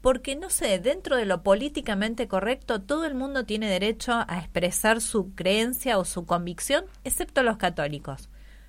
porque 0.00 0.36
no 0.36 0.48
sé, 0.48 0.78
dentro 0.78 1.16
de 1.16 1.24
lo 1.24 1.42
políticamente 1.42 2.28
correcto, 2.28 2.82
todo 2.82 3.04
el 3.04 3.16
mundo 3.16 3.44
tiene 3.44 3.68
derecho 3.68 4.12
a 4.12 4.38
expresar 4.38 5.00
su 5.00 5.34
creencia 5.34 5.98
o 5.98 6.04
su 6.04 6.24
convicción, 6.24 6.84
excepto 7.02 7.42
los 7.42 7.56
católicos. 7.56 8.28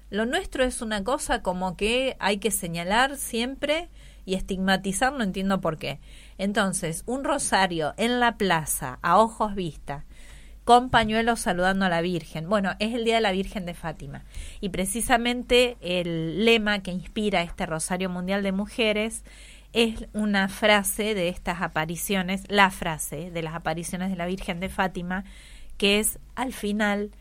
Lo 0.09 0.25
nuestro 0.25 0.63
es 0.63 0.81
una 0.81 1.03
cosa 1.03 1.43
como 1.43 1.77
que 1.77 2.17
hay 2.17 2.39
que 2.39 2.49
señalar 2.49 3.15
siempre 3.17 3.91
y 4.25 4.33
estigmatizar, 4.33 5.13
no 5.13 5.23
entiendo 5.23 5.61
por 5.61 5.77
qué. 5.77 5.99
Entonces, 6.39 7.03
un 7.05 7.23
rosario 7.23 7.93
en 7.97 8.19
la 8.19 8.37
plaza, 8.37 8.97
a 9.03 9.19
ojos 9.19 9.53
vista, 9.53 10.05
con 10.65 10.89
pañuelos 10.89 11.39
saludando 11.39 11.85
a 11.85 11.89
la 11.89 12.01
Virgen. 12.01 12.49
Bueno, 12.49 12.71
es 12.79 12.93
el 12.93 13.05
Día 13.05 13.15
de 13.15 13.21
la 13.21 13.31
Virgen 13.31 13.65
de 13.65 13.75
Fátima. 13.75 14.25
Y 14.59 14.69
precisamente 14.69 15.77
el 15.79 16.43
lema 16.43 16.79
que 16.79 16.91
inspira 16.91 17.43
este 17.43 17.67
Rosario 17.67 18.09
Mundial 18.09 18.41
de 18.43 18.51
Mujeres 18.51 19.23
es 19.73 20.07
una 20.13 20.49
frase 20.49 21.13
de 21.13 21.29
estas 21.29 21.61
apariciones, 21.61 22.43
la 22.49 22.71
frase 22.71 23.29
de 23.29 23.43
las 23.43 23.53
apariciones 23.53 24.09
de 24.09 24.15
la 24.15 24.25
Virgen 24.25 24.59
de 24.59 24.69
Fátima, 24.69 25.23
que 25.77 25.99
es, 25.99 26.17
al 26.33 26.51
final, 26.51 27.11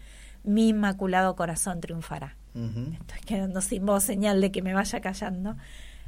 mi 0.42 0.68
inmaculado 0.68 1.36
corazón 1.36 1.80
triunfará. 1.80 2.36
Estoy 2.54 3.20
quedando 3.26 3.60
sin 3.60 3.84
voz, 3.84 4.04
señal 4.04 4.40
de 4.40 4.52
que 4.52 4.62
me 4.62 4.72
vaya 4.72 5.00
callando. 5.00 5.56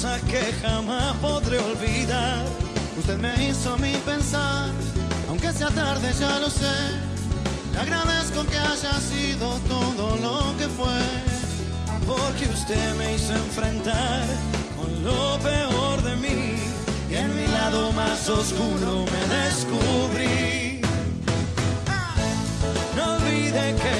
Que 0.00 0.40
jamás 0.62 1.14
podré 1.16 1.58
olvidar. 1.58 2.42
Usted 2.98 3.18
me 3.18 3.48
hizo 3.48 3.76
mí 3.76 3.92
pensar, 4.06 4.70
aunque 5.28 5.52
sea 5.52 5.68
tarde 5.68 6.10
ya 6.18 6.38
lo 6.38 6.48
sé. 6.48 6.78
Le 7.74 7.80
agradezco 7.80 8.46
que 8.46 8.56
haya 8.56 8.94
sido 8.98 9.58
todo 9.68 10.16
lo 10.16 10.56
que 10.56 10.68
fue. 10.68 11.00
Porque 12.06 12.46
usted 12.48 12.94
me 12.96 13.14
hizo 13.14 13.34
enfrentar 13.34 14.24
con 14.78 15.04
lo 15.04 15.38
peor 15.40 16.02
de 16.02 16.16
mí. 16.16 16.54
Y 17.10 17.16
en 17.16 17.36
mi 17.36 17.46
lado 17.48 17.92
más 17.92 18.26
oscuro 18.26 19.04
me 19.04 19.22
descubrí. 19.36 20.80
No 22.96 23.16
olvide 23.16 23.74
que 23.82 23.99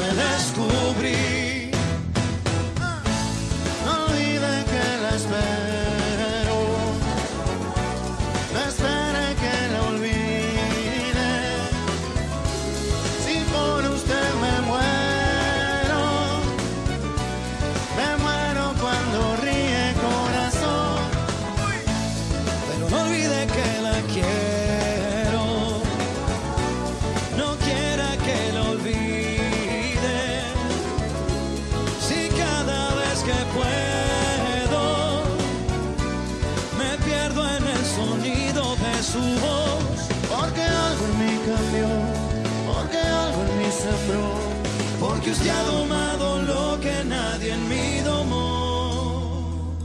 porque 45.21 45.33
usted 45.33 45.49
ha 45.51 45.63
domado 45.65 46.41
lo 46.41 46.79
que 46.79 47.03
nadie 47.03 47.53
en 47.53 47.69
mí 47.69 47.99
domó. 48.03 49.75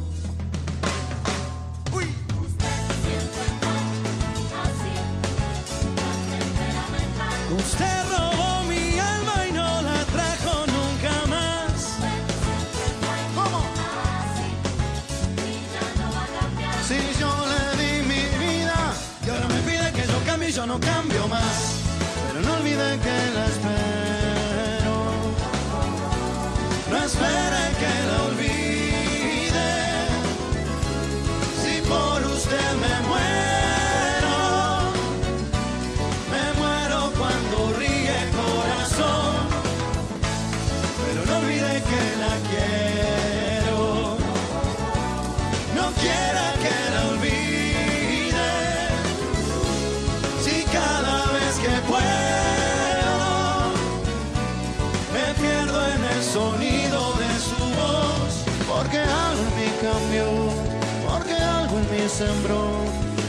Usted 7.54 8.02
robó 8.08 8.64
mi 8.64 8.98
alma 8.98 9.46
y 9.46 9.52
no 9.52 9.82
la 9.82 10.04
trajo 10.14 10.64
nunca 10.74 11.26
más. 11.26 11.98
¿Cómo? 13.34 13.60
Si 16.88 16.98
yo 17.20 17.30
le 17.52 17.62
di 17.82 18.02
mi 18.08 18.22
vida 18.42 18.78
y 19.26 19.28
ahora 19.28 19.48
me 19.48 19.60
pide 19.60 19.92
que 19.92 20.06
yo 20.10 20.18
cambie, 20.24 20.50
yo 20.50 20.66
no 20.66 20.80
cambio 20.80 21.15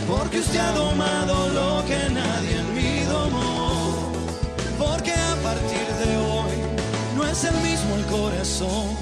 porque 0.08 0.40
usted 0.40 0.60
ha 0.60 0.72
domado 0.72 1.50
lo 1.50 1.86
que 1.86 2.10
nadie 2.10 2.56
en 2.58 2.74
mí 2.74 3.04
domó, 3.04 4.14
porque 4.78 5.12
a 5.12 5.36
partir 5.44 5.88
de 6.06 6.16
hoy 6.16 6.52
no 7.18 7.28
es 7.28 7.44
el 7.44 7.56
mismo 7.56 7.96
el 7.96 8.06
corazón, 8.06 8.96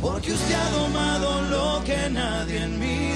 porque 0.00 0.32
usted 0.32 0.54
ha 0.54 0.70
domado 0.70 1.42
lo 1.42 1.84
que 1.84 2.08
nadie 2.08 2.62
en 2.62 2.78
mí 2.78 3.15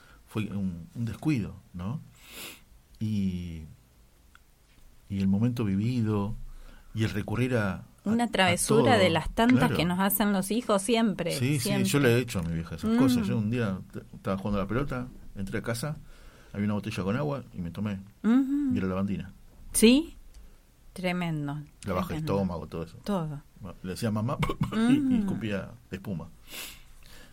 fue 0.31 0.45
un, 0.45 0.87
un 0.95 1.05
descuido, 1.05 1.55
¿no? 1.73 1.99
Y, 2.99 3.63
y 5.09 5.19
el 5.19 5.27
momento 5.27 5.65
vivido 5.65 6.35
y 6.93 7.03
el 7.03 7.09
recurrir 7.09 7.55
a... 7.57 7.83
Una 8.05 8.23
a- 8.23 8.27
travesura 8.29 8.93
a 8.93 8.95
todo, 8.95 9.03
de 9.03 9.09
las 9.09 9.29
tantas 9.29 9.57
claro. 9.59 9.75
que 9.75 9.85
nos 9.85 9.99
hacen 9.99 10.31
los 10.33 10.49
hijos 10.51 10.81
siempre. 10.81 11.31
Sí, 11.37 11.59
siempre. 11.59 11.85
sí, 11.85 11.91
yo 11.91 11.99
le 11.99 12.15
he 12.15 12.19
hecho 12.19 12.39
a 12.39 12.43
mi 12.43 12.53
vieja 12.53 12.75
esas 12.75 12.91
Mm. 12.91 12.97
cosas. 12.97 13.27
Yo 13.27 13.37
un 13.37 13.51
día 13.51 13.79
estaba 14.13 14.37
jugando 14.37 14.59
a 14.59 14.63
la 14.63 14.67
pelota, 14.67 15.07
entré 15.35 15.59
a 15.59 15.61
casa, 15.61 15.97
había 16.53 16.65
una 16.65 16.75
botella 16.75 17.03
con 17.03 17.15
agua 17.17 17.43
y 17.53 17.59
me 17.59 17.69
tomé. 17.71 17.99
Y 18.23 18.77
era 18.77 18.87
lavandina. 18.87 19.33
¿Sí? 19.73 20.15
Tremendo. 20.93 21.59
La 21.85 21.93
baja 21.93 22.07
tremendo. 22.07 22.33
estómago, 22.33 22.67
todo 22.67 22.83
eso. 22.83 22.97
Todo. 23.03 23.41
Le 23.83 23.89
decía 23.91 24.09
mamá 24.11 24.37
y, 24.73 24.93
y 24.95 24.99
Mm. 24.99 25.19
escupía 25.19 25.71
espuma. 25.91 26.29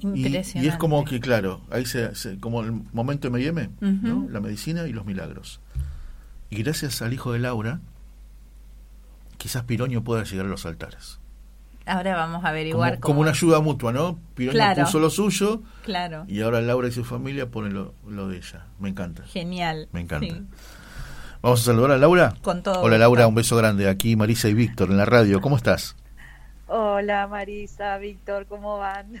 Y, 0.00 0.06
Impresionante. 0.26 0.66
y 0.66 0.68
es 0.68 0.76
como 0.76 1.04
que, 1.04 1.20
claro, 1.20 1.60
ahí 1.70 1.86
se, 1.86 2.14
se- 2.16 2.38
como 2.40 2.62
el 2.62 2.72
momento 2.92 3.28
M&M, 3.28 3.70
¿no? 3.80 4.26
La 4.30 4.40
medicina 4.40 4.86
y 4.88 4.92
los 4.92 5.04
milagros. 5.06 5.60
Y 6.50 6.62
gracias 6.62 7.00
al 7.02 7.12
hijo 7.12 7.32
de 7.32 7.38
Laura, 7.38 7.80
quizás 9.38 9.64
Piroño 9.64 10.02
pueda 10.04 10.24
llegar 10.24 10.46
a 10.46 10.48
los 10.48 10.66
altares. 10.66 11.18
Ahora 11.86 12.14
vamos 12.14 12.36
a 12.36 12.38
Como, 12.40 12.48
averiguar 12.48 13.00
como 13.00 13.20
una 13.20 13.30
ayuda 13.30 13.60
mutua, 13.60 13.92
¿no? 13.92 14.18
Piroño 14.34 14.54
Claro. 14.56 14.84
puso 14.84 15.00
lo 15.00 15.10
suyo 15.10 15.62
Claro. 15.84 16.24
y 16.28 16.40
ahora 16.40 16.60
Laura 16.60 16.86
y 16.88 16.92
su 16.92 17.04
familia 17.04 17.50
ponen 17.50 17.74
lo, 17.74 17.94
lo 18.06 18.28
de 18.28 18.36
ella. 18.36 18.66
Me 18.78 18.88
encanta. 18.88 19.24
Genial. 19.24 19.88
Me 19.92 20.00
encanta. 20.00 20.26
Sí. 20.32 20.42
Vamos 21.42 21.60
a 21.62 21.64
saludar 21.64 21.90
a 21.92 21.98
Laura. 21.98 22.34
Con 22.42 22.62
todo 22.62 22.74
Hola 22.74 22.82
gusto. 22.82 22.98
Laura, 22.98 23.26
un 23.26 23.34
beso 23.34 23.56
grande. 23.56 23.88
Aquí 23.88 24.14
Marisa 24.14 24.48
y 24.48 24.54
Víctor 24.54 24.90
en 24.90 24.96
la 24.96 25.04
radio. 25.06 25.40
¿Cómo 25.40 25.56
estás? 25.56 25.96
Hola 26.68 27.26
Marisa, 27.26 27.98
Víctor, 27.98 28.46
¿cómo 28.46 28.78
van? 28.78 29.20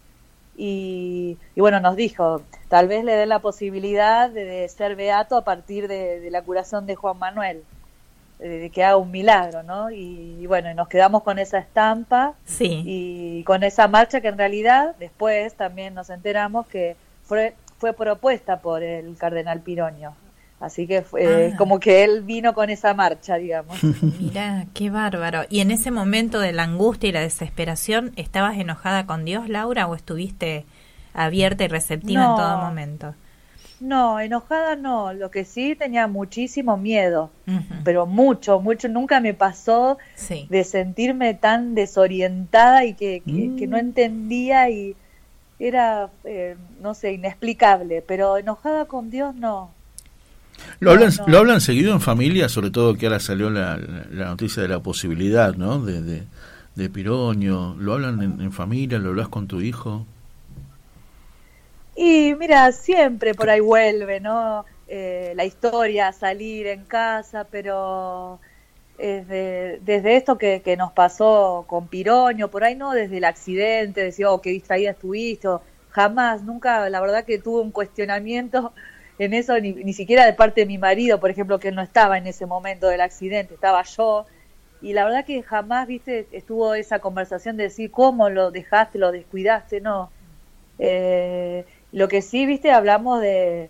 y, 0.57 1.37
bueno, 1.55 1.79
nos 1.79 1.95
dijo, 1.95 2.41
tal 2.67 2.87
vez 2.87 3.03
le 3.03 3.13
dé 3.13 3.25
la 3.25 3.39
posibilidad 3.39 4.29
de, 4.29 4.67
ser 4.69 4.95
beato 4.95 5.35
a 5.37 5.43
partir 5.43 5.87
de 5.87 6.29
la 6.31 6.41
curación 6.41 6.85
de 6.85 6.95
Juan 6.95 7.17
Manuel 7.17 7.63
de 8.41 8.71
que 8.71 8.83
haga 8.83 8.97
un 8.97 9.11
milagro, 9.11 9.63
¿no? 9.63 9.91
Y, 9.91 10.45
bueno, 10.47 10.73
nos 10.73 10.87
quedamos 10.87 11.23
con 11.23 11.37
esa 11.37 11.59
estampa 11.59 12.33
sí. 12.45 12.83
y 12.85 13.43
con 13.43 13.63
esa 13.63 13.87
marcha 13.87 14.19
que 14.19 14.29
en 14.29 14.37
realidad 14.37 14.95
después 14.99 15.53
también 15.53 15.93
nos 15.93 16.09
enteramos 16.09 16.65
que 16.67 16.95
fue, 17.23 17.53
fue 17.77 17.93
propuesta 17.93 18.59
por 18.59 18.81
el 18.81 19.15
cardenal 19.17 19.61
Piroño. 19.61 20.15
Así 20.61 20.85
que 20.85 21.01
fue 21.01 21.53
ah. 21.53 21.57
como 21.57 21.79
que 21.79 22.03
él 22.03 22.21
vino 22.21 22.53
con 22.53 22.69
esa 22.69 22.93
marcha, 22.93 23.35
digamos. 23.35 23.83
Mira, 24.19 24.67
qué 24.75 24.91
bárbaro. 24.91 25.41
¿Y 25.49 25.59
en 25.59 25.71
ese 25.71 25.89
momento 25.89 26.39
de 26.39 26.53
la 26.53 26.63
angustia 26.63 27.09
y 27.09 27.11
la 27.11 27.21
desesperación, 27.21 28.13
estabas 28.15 28.57
enojada 28.57 29.07
con 29.07 29.25
Dios, 29.25 29.49
Laura, 29.49 29.87
o 29.87 29.95
estuviste 29.95 30.65
abierta 31.15 31.63
y 31.63 31.67
receptiva 31.67 32.21
en 32.21 32.35
todo 32.35 32.57
momento? 32.57 33.15
No, 33.79 34.19
enojada 34.19 34.75
no, 34.75 35.11
lo 35.11 35.31
que 35.31 35.43
sí 35.43 35.75
tenía 35.75 36.05
muchísimo 36.05 36.77
miedo, 36.77 37.31
pero 37.83 38.05
mucho, 38.05 38.61
mucho, 38.61 38.87
nunca 38.87 39.19
me 39.19 39.33
pasó 39.33 39.97
de 40.47 40.63
sentirme 40.63 41.33
tan 41.33 41.73
desorientada 41.73 42.85
y 42.85 42.93
que, 42.93 43.23
que, 43.25 43.65
no 43.65 43.77
mm. 43.77 43.79
entendía 43.79 44.69
y 44.69 44.95
era, 45.57 46.11
eh, 46.25 46.55
no 46.79 46.93
sé, 46.93 47.13
inexplicable, 47.13 48.03
pero 48.03 48.37
enojada 48.37 48.85
con 48.85 49.09
Dios 49.09 49.33
no. 49.33 49.71
Lo 50.79 50.91
hablan, 50.91 51.11
lo 51.27 51.37
hablan 51.37 51.61
seguido 51.61 51.93
en 51.93 52.01
familia, 52.01 52.49
sobre 52.49 52.71
todo 52.71 52.95
que 52.95 53.05
ahora 53.05 53.19
salió 53.19 53.49
la, 53.49 53.77
la 53.77 54.25
noticia 54.25 54.63
de 54.63 54.69
la 54.69 54.79
posibilidad, 54.79 55.55
¿no? 55.55 55.79
De, 55.79 56.01
de, 56.01 56.23
de 56.75 56.89
Piroño, 56.89 57.75
¿lo 57.75 57.93
hablan 57.93 58.21
en, 58.21 58.41
en 58.41 58.51
familia? 58.51 58.97
¿Lo 58.97 59.09
hablas 59.09 59.29
con 59.29 59.47
tu 59.47 59.61
hijo? 59.61 60.05
Y 61.95 62.33
mira, 62.35 62.71
siempre 62.71 63.33
por 63.33 63.49
ahí 63.49 63.59
vuelve, 63.59 64.19
¿no? 64.19 64.65
Eh, 64.87 65.33
la 65.35 65.45
historia 65.45 66.11
salir 66.11 66.67
en 66.67 66.83
casa, 66.85 67.45
pero 67.49 68.39
desde, 68.97 69.79
desde 69.81 70.15
esto 70.17 70.37
que, 70.37 70.61
que, 70.61 70.77
nos 70.77 70.91
pasó 70.91 71.65
con 71.67 71.87
Piroño, 71.87 72.49
por 72.49 72.63
ahí 72.63 72.75
no 72.75 72.91
desde 72.91 73.17
el 73.17 73.23
accidente, 73.25 74.01
decía, 74.03 74.31
oh, 74.31 74.41
qué 74.41 74.51
distraída 74.51 74.91
estuviste, 74.91 75.47
jamás, 75.89 76.43
nunca, 76.43 76.89
la 76.89 77.01
verdad 77.01 77.25
que 77.25 77.39
tuve 77.39 77.61
un 77.61 77.71
cuestionamiento 77.71 78.73
en 79.25 79.33
eso, 79.33 79.59
ni, 79.59 79.73
ni 79.73 79.93
siquiera 79.93 80.25
de 80.25 80.33
parte 80.33 80.61
de 80.61 80.67
mi 80.67 80.77
marido, 80.77 81.19
por 81.19 81.29
ejemplo, 81.29 81.59
que 81.59 81.71
no 81.71 81.81
estaba 81.81 82.17
en 82.17 82.27
ese 82.27 82.45
momento 82.45 82.87
del 82.87 83.01
accidente, 83.01 83.53
estaba 83.53 83.83
yo, 83.83 84.25
y 84.81 84.93
la 84.93 85.05
verdad 85.05 85.25
que 85.25 85.43
jamás, 85.43 85.87
viste, 85.87 86.27
estuvo 86.31 86.73
esa 86.73 86.99
conversación 86.99 87.55
de 87.55 87.63
decir 87.63 87.91
cómo 87.91 88.29
lo 88.29 88.49
dejaste, 88.49 88.97
lo 88.97 89.11
descuidaste, 89.11 89.79
no. 89.79 90.09
Eh, 90.79 91.65
lo 91.91 92.07
que 92.07 92.23
sí, 92.23 92.47
viste, 92.47 92.71
hablamos 92.71 93.21
de, 93.21 93.69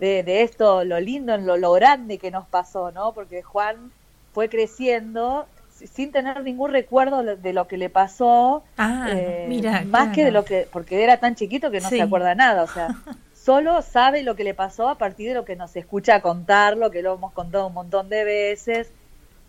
de, 0.00 0.42
esto, 0.42 0.84
lo 0.84 0.98
lindo, 0.98 1.36
lo, 1.36 1.56
lo 1.56 1.72
grande 1.72 2.18
que 2.18 2.32
nos 2.32 2.48
pasó, 2.48 2.90
¿no? 2.90 3.12
Porque 3.12 3.42
Juan 3.42 3.92
fue 4.32 4.48
creciendo 4.48 5.46
sin 5.70 6.10
tener 6.10 6.42
ningún 6.42 6.72
recuerdo 6.72 7.22
de 7.22 7.52
lo 7.52 7.68
que 7.68 7.76
le 7.76 7.88
pasó, 7.88 8.64
ah, 8.78 9.06
eh, 9.12 9.46
mira, 9.48 9.84
más 9.86 10.12
que 10.12 10.24
de 10.24 10.32
lo 10.32 10.44
que, 10.44 10.66
porque 10.72 11.04
era 11.04 11.18
tan 11.18 11.36
chiquito 11.36 11.70
que 11.70 11.80
no 11.80 11.88
se 11.88 12.02
acuerda 12.02 12.34
nada, 12.34 12.64
o 12.64 12.66
sea, 12.66 12.88
solo 13.48 13.80
sabe 13.80 14.24
lo 14.24 14.36
que 14.36 14.44
le 14.44 14.52
pasó 14.52 14.90
a 14.90 14.98
partir 14.98 15.28
de 15.28 15.34
lo 15.34 15.46
que 15.46 15.56
nos 15.56 15.74
escucha 15.74 16.20
contarlo, 16.20 16.90
que 16.90 17.00
lo 17.00 17.14
hemos 17.14 17.32
contado 17.32 17.68
un 17.68 17.72
montón 17.72 18.10
de 18.10 18.22
veces, 18.22 18.90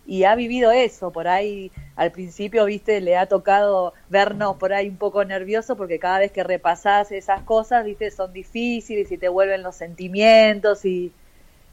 y 0.06 0.24
ha 0.24 0.34
vivido 0.36 0.72
eso, 0.72 1.10
por 1.10 1.28
ahí 1.28 1.70
al 1.96 2.10
principio, 2.10 2.64
viste, 2.64 3.02
le 3.02 3.18
ha 3.18 3.26
tocado 3.26 3.92
vernos 4.08 4.56
por 4.56 4.72
ahí 4.72 4.88
un 4.88 4.96
poco 4.96 5.22
nervioso 5.26 5.76
porque 5.76 5.98
cada 5.98 6.20
vez 6.20 6.32
que 6.32 6.42
repasás 6.42 7.12
esas 7.12 7.42
cosas, 7.42 7.84
viste, 7.84 8.10
son 8.10 8.32
difíciles 8.32 9.12
y 9.12 9.18
te 9.18 9.28
vuelven 9.28 9.62
los 9.62 9.76
sentimientos 9.76 10.86
y 10.86 11.12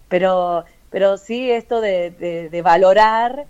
pero 0.10 0.66
pero 0.90 1.16
sí 1.16 1.49
esto 1.49 1.80
de, 1.80 2.12
de, 2.52 2.62
valorar 2.62 3.45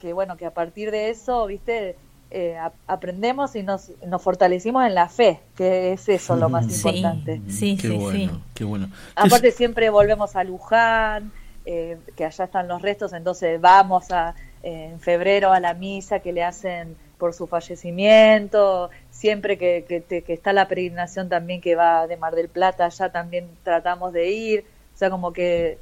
que 0.00 0.12
bueno 0.12 0.36
que 0.36 0.46
a 0.46 0.54
partir 0.54 0.92
de 0.92 1.10
eso 1.10 1.46
viste 1.46 1.96
eh, 2.32 2.58
aprendemos 2.86 3.54
y 3.56 3.62
nos, 3.62 3.90
nos 4.06 4.22
fortalecimos 4.22 4.84
en 4.86 4.94
la 4.94 5.08
fe 5.08 5.40
que 5.56 5.92
es 5.92 6.08
eso 6.08 6.36
lo 6.36 6.48
más 6.48 6.64
importante. 6.64 7.40
sí 7.48 7.76
qué 7.76 7.88
sí, 7.88 7.96
bueno, 7.96 8.42
qué 8.54 8.64
bueno. 8.64 8.88
Aparte 9.14 9.50
siempre 9.52 9.90
volvemos 9.90 10.34
a 10.36 10.44
Luján 10.44 11.32
eh, 11.64 11.98
que 12.16 12.24
allá 12.24 12.44
están 12.44 12.68
los 12.68 12.82
restos 12.82 13.12
entonces 13.12 13.60
vamos 13.60 14.10
a 14.10 14.34
eh, 14.62 14.90
en 14.92 15.00
febrero 15.00 15.52
a 15.52 15.60
la 15.60 15.74
misa 15.74 16.20
que 16.20 16.32
le 16.32 16.42
hacen 16.42 16.96
por 17.18 17.34
su 17.34 17.46
fallecimiento 17.46 18.90
siempre 19.10 19.58
que, 19.58 19.84
que, 19.88 20.22
que 20.22 20.32
está 20.32 20.52
la 20.52 20.66
peregrinación 20.68 21.28
también 21.28 21.60
que 21.60 21.74
va 21.74 22.06
de 22.06 22.16
Mar 22.16 22.34
del 22.34 22.48
Plata 22.48 22.86
allá 22.86 23.12
también 23.12 23.48
tratamos 23.62 24.12
de 24.12 24.30
ir 24.30 24.64
o 24.94 24.98
sea 24.98 25.10
como 25.10 25.32
que 25.32 25.78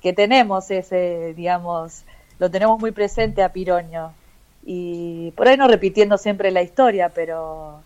que, 0.00 0.12
tenemos 0.14 0.70
ese, 0.70 1.34
digamos, 1.34 2.04
lo 2.38 2.50
tenemos 2.50 2.80
muy 2.80 2.92
presente 2.92 3.42
a 3.42 3.52
Piroño. 3.52 4.12
Y 4.64 5.32
por 5.32 5.48
ahí 5.48 5.56
no 5.56 5.68
repitiendo 5.68 6.18
siempre 6.18 6.50
la 6.50 6.62
historia, 6.62 7.08
pero 7.08 7.82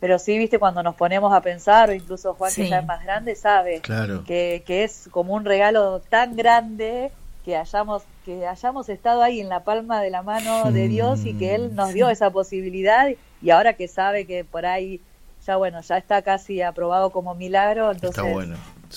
pero 0.00 0.18
sí, 0.18 0.38
viste, 0.38 0.58
cuando 0.60 0.82
nos 0.82 0.94
ponemos 0.94 1.32
a 1.32 1.40
pensar, 1.40 1.90
o 1.90 1.92
incluso 1.92 2.34
Juan, 2.34 2.52
que 2.54 2.68
ya 2.68 2.78
es 2.78 2.86
más 2.86 3.02
grande, 3.02 3.34
sabe 3.34 3.80
que, 3.80 4.62
que, 4.64 4.84
es 4.84 5.08
como 5.10 5.34
un 5.34 5.44
regalo 5.44 6.00
tan 6.08 6.36
grande 6.36 7.10
que 7.44 7.56
hayamos, 7.56 8.04
que 8.24 8.46
hayamos 8.46 8.88
estado 8.88 9.22
ahí 9.22 9.40
en 9.40 9.48
la 9.48 9.64
palma 9.64 10.00
de 10.00 10.10
la 10.10 10.22
mano 10.22 10.70
de 10.70 10.86
Dios 10.86 11.24
y 11.24 11.34
que 11.34 11.56
Él 11.56 11.74
nos 11.74 11.92
dio 11.94 12.08
esa 12.10 12.30
posibilidad 12.30 13.08
y 13.42 13.50
ahora 13.50 13.72
que 13.72 13.88
sabe 13.88 14.24
que 14.24 14.44
por 14.44 14.66
ahí 14.66 15.00
ya 15.44 15.56
bueno, 15.56 15.80
ya 15.80 15.96
está 15.96 16.22
casi 16.22 16.62
aprobado 16.62 17.10
como 17.10 17.34
milagro, 17.34 17.90
entonces 17.90 18.22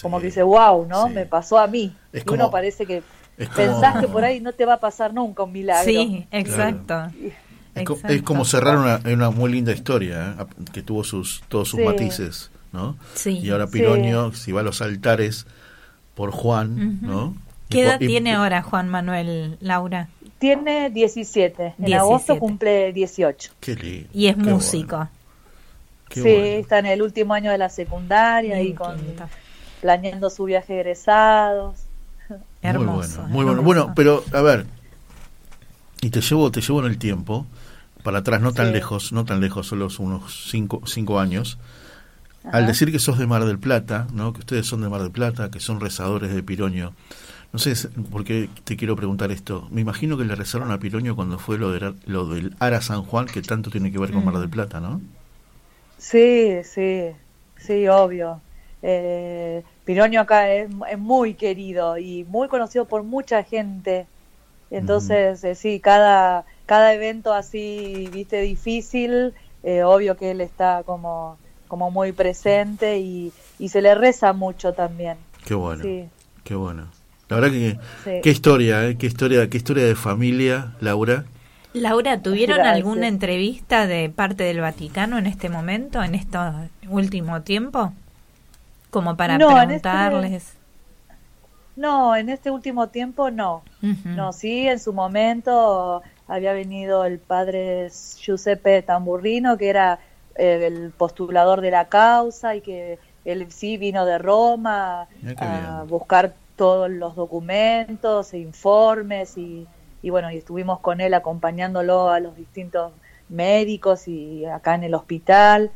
como 0.02 0.20
que 0.20 0.28
dice, 0.28 0.44
wow, 0.44 0.86
¿no? 0.86 1.10
Me 1.10 1.26
pasó 1.26 1.58
a 1.58 1.68
mí. 1.68 1.96
y 2.14 2.30
uno 2.30 2.52
parece 2.52 2.86
que 2.86 3.04
pensás 3.48 4.02
que 4.02 4.08
por 4.08 4.24
ahí 4.24 4.40
no 4.40 4.54
te 4.54 4.66
va 4.66 4.76
a 4.76 4.80
pasar 4.80 5.14
nunca 5.14 5.44
un 5.44 5.52
milagro. 5.52 5.92
Sí, 5.92 6.28
exacto. 6.32 7.08
Es, 7.76 8.22
como 8.24 8.44
cerrar 8.44 8.78
una, 8.78 9.02
una 9.06 9.30
muy 9.30 9.52
linda 9.52 9.72
historia, 9.72 10.36
¿eh? 10.40 10.46
que 10.74 10.82
tuvo 10.82 11.04
sus 11.04 11.42
todos 11.48 11.70
sus 11.70 11.80
matices, 11.80 12.52
¿no? 12.74 12.98
Sí. 13.16 13.40
Y 13.40 13.50
ahora 13.50 13.68
Piroño, 13.68 14.34
si 14.34 14.52
va 14.52 14.60
a 14.60 14.64
los 14.64 14.82
altares 14.82 15.46
por 16.16 16.32
Juan, 16.32 17.00
¿no? 17.02 17.36
¿Qué 17.70 17.84
edad 17.84 18.00
tiene 18.00 18.34
ahora 18.34 18.62
Juan 18.62 18.90
Manuel 18.90 19.58
Laura? 19.62 20.10
Tiene 20.40 20.90
17. 20.90 21.76
En 21.80 21.94
agosto 21.94 22.38
cumple 22.38 22.92
18. 22.92 23.54
Qué 23.60 23.76
lindo. 23.76 24.10
Y 24.14 24.28
es 24.28 24.38
músico. 24.38 25.08
sí, 26.10 26.28
está 26.28 26.80
en 26.80 26.88
el 26.88 27.02
último 27.02 27.34
año 27.34 27.52
de 27.52 27.58
la 27.58 27.70
secundaria 27.70 28.62
y 28.62 28.74
con 28.74 28.98
planeando 29.80 30.30
su 30.30 30.44
viaje 30.44 30.76
egresados. 30.76 31.86
Hermoso. 32.62 33.24
Muy 33.28 33.46
bueno, 33.46 33.62
bueno. 33.62 33.94
pero 33.96 34.24
a 34.34 34.42
ver, 34.42 34.66
y 36.02 36.10
te 36.10 36.22
llevo, 36.22 36.52
te 36.52 36.62
llevo 36.62 36.80
en 36.80 36.92
el 36.92 36.98
tiempo, 36.98 37.46
para 38.04 38.20
atrás, 38.20 38.42
no 38.42 38.54
tan 38.54 38.72
lejos, 38.72 39.12
no 39.12 39.26
tan 39.26 39.40
lejos, 39.40 39.68
solo 39.68 39.88
unos 40.00 40.50
cinco, 40.50 40.82
cinco 40.86 41.20
años. 41.20 41.58
Al 42.44 42.66
decir 42.66 42.92
que 42.92 42.98
sos 42.98 43.20
de 43.20 43.28
Mar 43.28 43.46
del 43.46 43.60
Plata, 43.60 44.08
¿no? 44.14 44.34
que 44.34 44.40
ustedes 44.40 44.66
son 44.66 44.82
de 44.82 44.90
Mar 44.90 45.02
del 45.02 45.12
Plata, 45.12 45.52
que 45.52 45.60
son 45.60 45.80
rezadores 45.80 46.34
de 46.34 46.42
Piroño, 46.42 46.94
no 47.54 47.60
sé 47.60 47.76
por 48.10 48.24
qué 48.24 48.50
te 48.64 48.78
quiero 48.78 48.96
preguntar 48.96 49.32
esto. 49.32 49.68
Me 49.72 49.82
imagino 49.82 50.18
que 50.18 50.24
le 50.24 50.36
rezaron 50.36 50.72
a 50.72 50.80
Piroño 50.80 51.16
cuando 51.16 51.38
fue 51.38 51.58
lo, 51.58 51.72
de, 51.72 51.94
lo 52.06 52.28
del 52.28 52.56
Ara 52.60 52.82
San 52.82 53.04
Juan, 53.04 53.26
que 53.26 53.42
tanto 53.42 53.70
tiene 53.70 53.92
que 53.92 54.00
ver 54.00 54.12
con 54.12 54.24
Mar 54.24 54.38
del 54.38 54.48
mm. 54.48 54.52
Plata, 54.52 54.80
¿no? 54.80 55.02
Sí, 55.98 56.64
sí, 56.64 57.10
sí, 57.58 57.88
obvio. 57.88 58.42
Eh, 58.84 59.64
Piroño 59.86 60.22
acá 60.22 60.52
es, 60.52 60.70
muy 60.98 61.34
querido 61.34 61.98
y 61.98 62.24
muy 62.26 62.48
conocido 62.48 62.86
por 62.86 63.04
mucha 63.04 63.44
gente. 63.44 64.08
Entonces, 64.70 65.44
eh, 65.44 65.56
sí, 65.56 65.80
cada, 65.80 66.46
cada 66.66 66.94
evento 66.94 67.34
así, 67.34 68.10
viste, 68.12 68.42
difícil, 68.42 69.34
eh, 69.64 69.84
obvio 69.84 70.16
que 70.16 70.32
él 70.32 70.42
está 70.42 70.84
como, 70.86 71.38
como 71.68 71.92
muy 71.92 72.14
presente 72.14 73.00
y, 73.00 73.34
y 73.60 73.70
se 73.70 73.82
le 73.82 73.96
reza 73.96 74.34
mucho 74.34 74.74
también. 74.74 75.18
Qué 75.46 75.54
bueno, 75.54 75.84
qué 76.44 76.56
bueno. 76.56 76.88
La 77.32 77.40
verdad 77.40 77.52
que, 77.52 78.22
qué 78.22 78.30
historia, 78.30 78.88
¿eh? 78.88 78.98
qué 78.98 79.08
historia, 79.08 79.50
qué 79.50 79.58
historia 79.58 79.86
de 79.86 79.96
familia, 79.96 80.74
Laura. 80.82 81.24
Laura, 81.74 82.22
¿tuvieron 82.22 82.60
alguna 82.60 83.08
entrevista 83.08 83.88
de 83.88 84.10
parte 84.10 84.44
del 84.44 84.60
Vaticano 84.60 85.18
en 85.18 85.26
este 85.26 85.48
momento, 85.48 86.04
en 86.04 86.16
este 86.16 86.38
último 86.90 87.42
tiempo? 87.42 87.94
Como 88.92 89.18
para 89.18 89.36
este 89.36 89.48
preguntarles. 89.48 90.54
no, 91.76 92.16
en 92.16 92.30
este 92.30 92.52
último 92.52 92.90
tiempo 92.90 93.32
no. 93.32 93.64
No, 93.82 94.32
sí, 94.34 94.68
en 94.68 94.80
su 94.80 94.94
momento 94.94 96.04
había 96.28 96.54
venido 96.54 97.06
el 97.06 97.18
padre 97.18 97.90
Giuseppe 97.90 98.84
Tamburrino, 98.84 99.58
que 99.58 99.70
era 99.70 100.00
eh, 100.36 100.68
el 100.68 100.92
postulador 100.92 101.62
de 101.62 101.72
la 101.72 101.90
causa 101.90 102.56
y 102.56 102.62
que 102.62 103.00
él 103.26 103.52
sí 103.52 103.78
vino 103.78 104.06
de 104.06 104.18
Roma 104.18 105.08
a 105.38 105.84
buscar 105.88 106.34
todos 106.56 106.90
los 106.92 107.16
documentos 107.16 108.34
e 108.34 108.40
informes 108.40 109.38
y, 109.38 109.68
y 110.02 110.10
bueno, 110.10 110.32
y 110.32 110.38
estuvimos 110.38 110.80
con 110.80 111.02
él 111.02 111.14
acompañándolo 111.14 112.10
a 112.10 112.20
los 112.20 112.36
distintos 112.36 112.92
médicos 113.30 114.08
y 114.08 114.46
acá 114.46 114.76
en 114.76 114.84
el 114.84 114.94
hospital. 114.94 115.72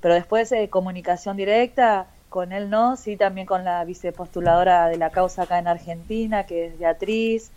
Pero 0.00 0.14
después 0.14 0.50
de 0.50 0.68
comunicación 0.68 1.36
directa, 1.36 2.06
con 2.34 2.50
él 2.50 2.68
no, 2.68 2.96
sí 2.96 3.16
también 3.16 3.46
con 3.46 3.62
la 3.62 3.84
vicepostuladora 3.84 4.88
de 4.88 4.96
la 4.96 5.10
causa 5.10 5.42
acá 5.42 5.60
en 5.60 5.68
Argentina, 5.68 6.42
que 6.42 6.66
es 6.66 6.76
Beatriz, 6.80 7.52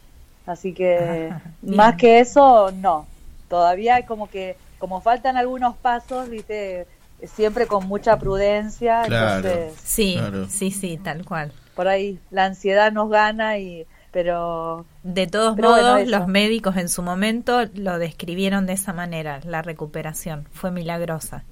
así 0.46 0.72
que 0.72 1.34
más 1.64 1.96
que 1.96 2.20
eso, 2.20 2.72
no, 2.74 3.08
todavía 3.50 4.06
como 4.06 4.30
que, 4.30 4.56
como 4.78 5.02
faltan 5.02 5.36
algunos 5.36 5.76
pasos, 5.78 6.30
viste, 6.30 6.86
siempre 7.24 7.66
con 7.66 7.88
mucha 7.88 8.20
prudencia, 8.20 9.02
entonces... 9.06 9.74
Sí, 9.84 10.20
sí, 10.48 10.70
sí, 10.70 11.00
tal 11.04 11.26
cual. 11.26 11.52
Por 11.74 11.88
ahí 11.88 12.20
la 12.30 12.46
ansiedad 12.46 12.92
nos 12.92 13.10
gana 13.10 13.58
y... 13.58 13.88
Pero... 14.12 14.86
De 15.02 15.26
todos 15.26 15.58
modos, 15.58 16.08
los 16.08 16.28
médicos 16.28 16.78
en 16.78 16.90
su 16.90 17.02
momento 17.02 17.64
lo 17.74 17.98
describieron 17.98 18.68
de 18.68 18.74
esa 18.74 18.94
manera, 18.94 19.40
la 19.44 19.64
recuperación, 19.64 20.48
fue 20.52 20.70
milagrosa. 20.70 21.46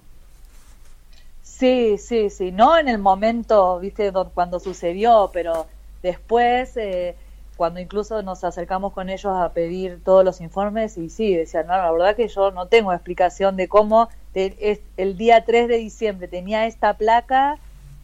Sí, 1.57 1.98
sí, 1.98 2.30
sí, 2.30 2.52
no 2.52 2.77
en 2.77 2.90
el 2.90 2.98
momento, 2.98 3.80
viste, 3.80 4.11
cuando 4.34 4.60
sucedió, 4.60 5.30
pero 5.32 5.68
después, 6.03 6.76
eh, 6.76 7.15
cuando 7.56 7.80
incluso 7.80 8.22
nos 8.23 8.44
acercamos 8.44 8.91
con 8.91 9.10
ellos 9.10 9.32
a 9.34 9.53
pedir 9.53 10.03
todos 10.03 10.26
los 10.26 10.41
informes, 10.41 10.98
y 10.98 11.10
sí, 11.10 11.34
decían, 11.34 11.68
no, 11.68 11.77
la 11.77 11.90
verdad 11.94 12.15
que 12.18 12.27
yo 12.27 12.52
no 12.52 12.68
tengo 12.68 12.91
explicación 12.91 13.56
de 13.56 13.69
cómo 13.69 14.10
el 14.34 15.18
día 15.18 15.45
3 15.45 15.69
de 15.69 15.77
diciembre 15.77 16.27
tenía 16.27 16.65
esta 16.65 16.95
placa 16.95 17.57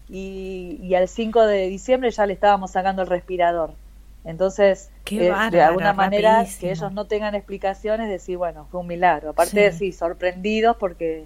y, 0.08 0.80
y 0.82 0.96
al 0.96 1.10
5 1.10 1.46
de 1.46 1.68
diciembre 1.68 2.10
ya 2.10 2.26
le 2.26 2.32
estábamos 2.32 2.72
sacando 2.72 3.02
el 3.02 3.10
respirador. 3.10 3.74
Entonces, 4.24 4.92
eh, 5.10 5.34
de 5.52 5.62
alguna 5.62 5.92
manera, 5.92 6.46
que 6.58 6.72
ellos 6.72 6.94
no 6.94 7.06
tengan 7.06 7.36
explicaciones, 7.36 8.08
decir, 8.08 8.38
bueno, 8.38 8.66
fue 8.72 8.80
un 8.80 8.88
milagro. 8.88 9.32
Aparte, 9.32 9.60
de 9.60 9.72
sí, 9.74 9.92
sorprendidos 9.92 10.78
porque 10.78 11.26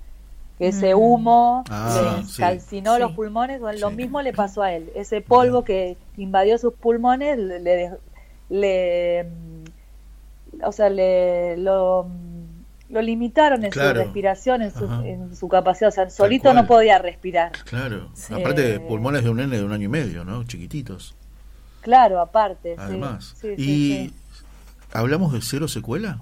que 0.61 0.67
ese 0.67 0.93
mm. 0.93 0.99
humo 0.99 1.63
ah, 1.71 2.19
le 2.21 2.33
calcinó 2.37 2.99
los 2.99 3.13
pulmones, 3.13 3.59
lo 3.79 3.89
mismo 3.89 4.21
le 4.21 4.31
pasó 4.31 4.61
a 4.61 4.71
él. 4.71 4.91
Ese 4.93 5.19
polvo 5.19 5.63
que 5.63 5.97
invadió 6.17 6.59
sus 6.59 6.75
pulmones 6.75 7.39
le, 7.39 7.97
le 8.47 9.23
mm, 9.23 10.63
o 10.63 10.71
sea, 10.71 10.91
le 10.91 11.57
lo, 11.57 12.07
lo 12.89 13.01
limitaron 13.01 13.65
en 13.65 13.73
su 13.73 13.79
respiración, 13.79 14.61
en 14.61 14.71
su, 14.71 14.85
en 15.03 15.35
su, 15.35 15.47
capacidad, 15.47 15.87
o 15.89 15.91
sea, 15.91 16.07
solito 16.11 16.53
no 16.53 16.67
podía 16.67 16.99
respirar. 16.99 17.53
Claro, 17.65 18.11
aparte 18.29 18.61
de 18.61 18.79
pulmones 18.79 19.23
de 19.23 19.31
un 19.31 19.37
nene 19.37 19.57
de 19.57 19.63
un 19.63 19.71
año 19.71 19.85
y 19.85 19.87
medio, 19.87 20.23
¿no? 20.23 20.43
Chiquititos. 20.43 21.15
Claro, 21.81 22.21
aparte. 22.21 22.75
Además. 22.77 23.35
¿Y 23.57 24.13
hablamos 24.93 25.33
de 25.33 25.41
cero 25.41 25.67
secuela? 25.67 26.21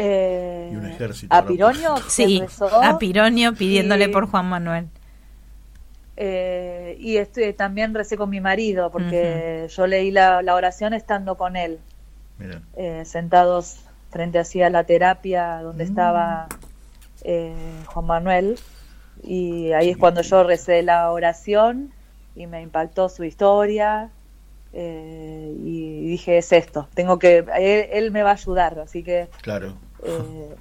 Eh, 0.00 0.70
y 0.72 0.76
un 0.76 0.86
ejército. 0.86 1.34
A 1.34 1.44
Pironio, 1.44 1.96
sí, 2.08 2.40
a 2.82 2.98
Pironio 2.98 3.52
pidiéndole 3.54 4.08
por 4.08 4.28
Juan 4.30 4.46
Manuel. 4.48 4.86
Eh, 6.16 6.96
y 7.00 7.16
estoy, 7.16 7.52
también 7.52 7.94
recé 7.94 8.16
con 8.16 8.30
mi 8.30 8.40
marido, 8.40 8.92
porque 8.92 9.66
yo 9.68 9.86
leí 9.88 10.12
la, 10.12 10.40
oración 10.54 10.94
estando 10.94 11.36
con 11.36 11.56
él, 11.56 11.80
eh, 12.76 13.02
sentados 13.06 13.80
frente 14.10 14.38
a 14.38 14.70
la 14.70 14.84
terapia 14.84 15.62
donde 15.62 15.84
mm. 15.84 15.88
estaba 15.88 16.46
Juan 17.86 18.06
Manuel. 18.06 18.56
Y 19.24 19.72
ahí 19.72 19.90
es 19.90 19.96
cuando 19.96 20.22
yo 20.22 20.44
recé 20.44 20.84
la 20.84 21.10
oración 21.10 21.92
y 22.36 22.46
me 22.46 22.62
impactó 22.62 23.08
su 23.08 23.24
historia. 23.24 24.10
y 24.72 26.06
dije, 26.06 26.38
es 26.38 26.52
esto, 26.52 26.88
tengo 26.94 27.18
que, 27.18 27.38
él, 27.38 27.88
él, 27.90 28.10
me 28.12 28.22
va 28.22 28.30
a 28.30 28.34
ayudar, 28.34 28.78
así 28.78 29.02
que 29.02 29.28
claro 29.42 29.87
eh, 30.04 30.56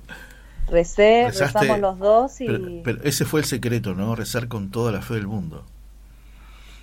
recé, 0.69 1.31
rezamos 1.31 1.79
los 1.79 1.99
dos 1.99 2.41
y... 2.41 2.81
Pero, 2.83 3.03
ese 3.03 3.25
fue 3.25 3.41
el 3.41 3.45
secreto, 3.45 3.93
¿no? 3.93 4.15
Rezar 4.15 4.47
con 4.47 4.69
toda 4.69 4.91
la 4.91 5.01
fe 5.01 5.15
del 5.15 5.27
mundo. 5.27 5.63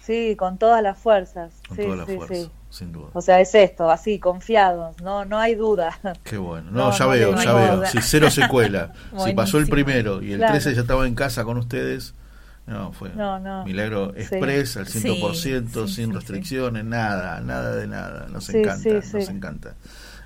Sí, 0.02 0.36
con 0.36 0.58
todas 0.58 0.82
las 0.82 0.98
fuerzas. 0.98 1.52
Con 1.66 1.76
sí, 1.76 1.82
todas 1.84 1.98
las 1.98 2.16
fuerzas, 2.16 2.50
sin 2.68 2.92
duda. 2.92 3.08
O 3.14 3.22
sea, 3.22 3.40
es 3.40 3.54
esto, 3.54 3.90
así, 3.90 4.18
confiados, 4.18 5.00
no 5.00 5.24
no 5.24 5.38
hay 5.38 5.54
duda. 5.54 5.98
Qué 6.24 6.36
bueno. 6.36 6.70
No, 6.72 6.92
ya 6.92 7.06
veo, 7.06 7.34
ya 7.36 7.52
veo. 7.54 7.86
Si 7.86 8.02
cero 8.02 8.30
secuela. 8.30 8.92
si 9.24 9.32
pasó 9.32 9.58
el 9.58 9.66
primero 9.66 10.22
y 10.22 10.32
el 10.32 10.40
13 10.40 10.74
ya 10.74 10.82
estaba 10.82 11.06
en 11.06 11.14
casa 11.14 11.44
con 11.44 11.58
ustedes... 11.58 12.14
No, 12.66 12.92
fue 12.92 13.10
milagro 13.66 14.14
express 14.16 14.78
al 14.78 14.86
100%, 14.86 15.86
sin 15.86 16.14
restricciones, 16.14 16.82
nada, 16.82 17.40
nada 17.42 17.76
de 17.76 17.86
nada. 17.86 18.26
Nos 18.30 18.48
encanta, 18.48 18.88
nos 18.88 19.28
encanta 19.28 19.74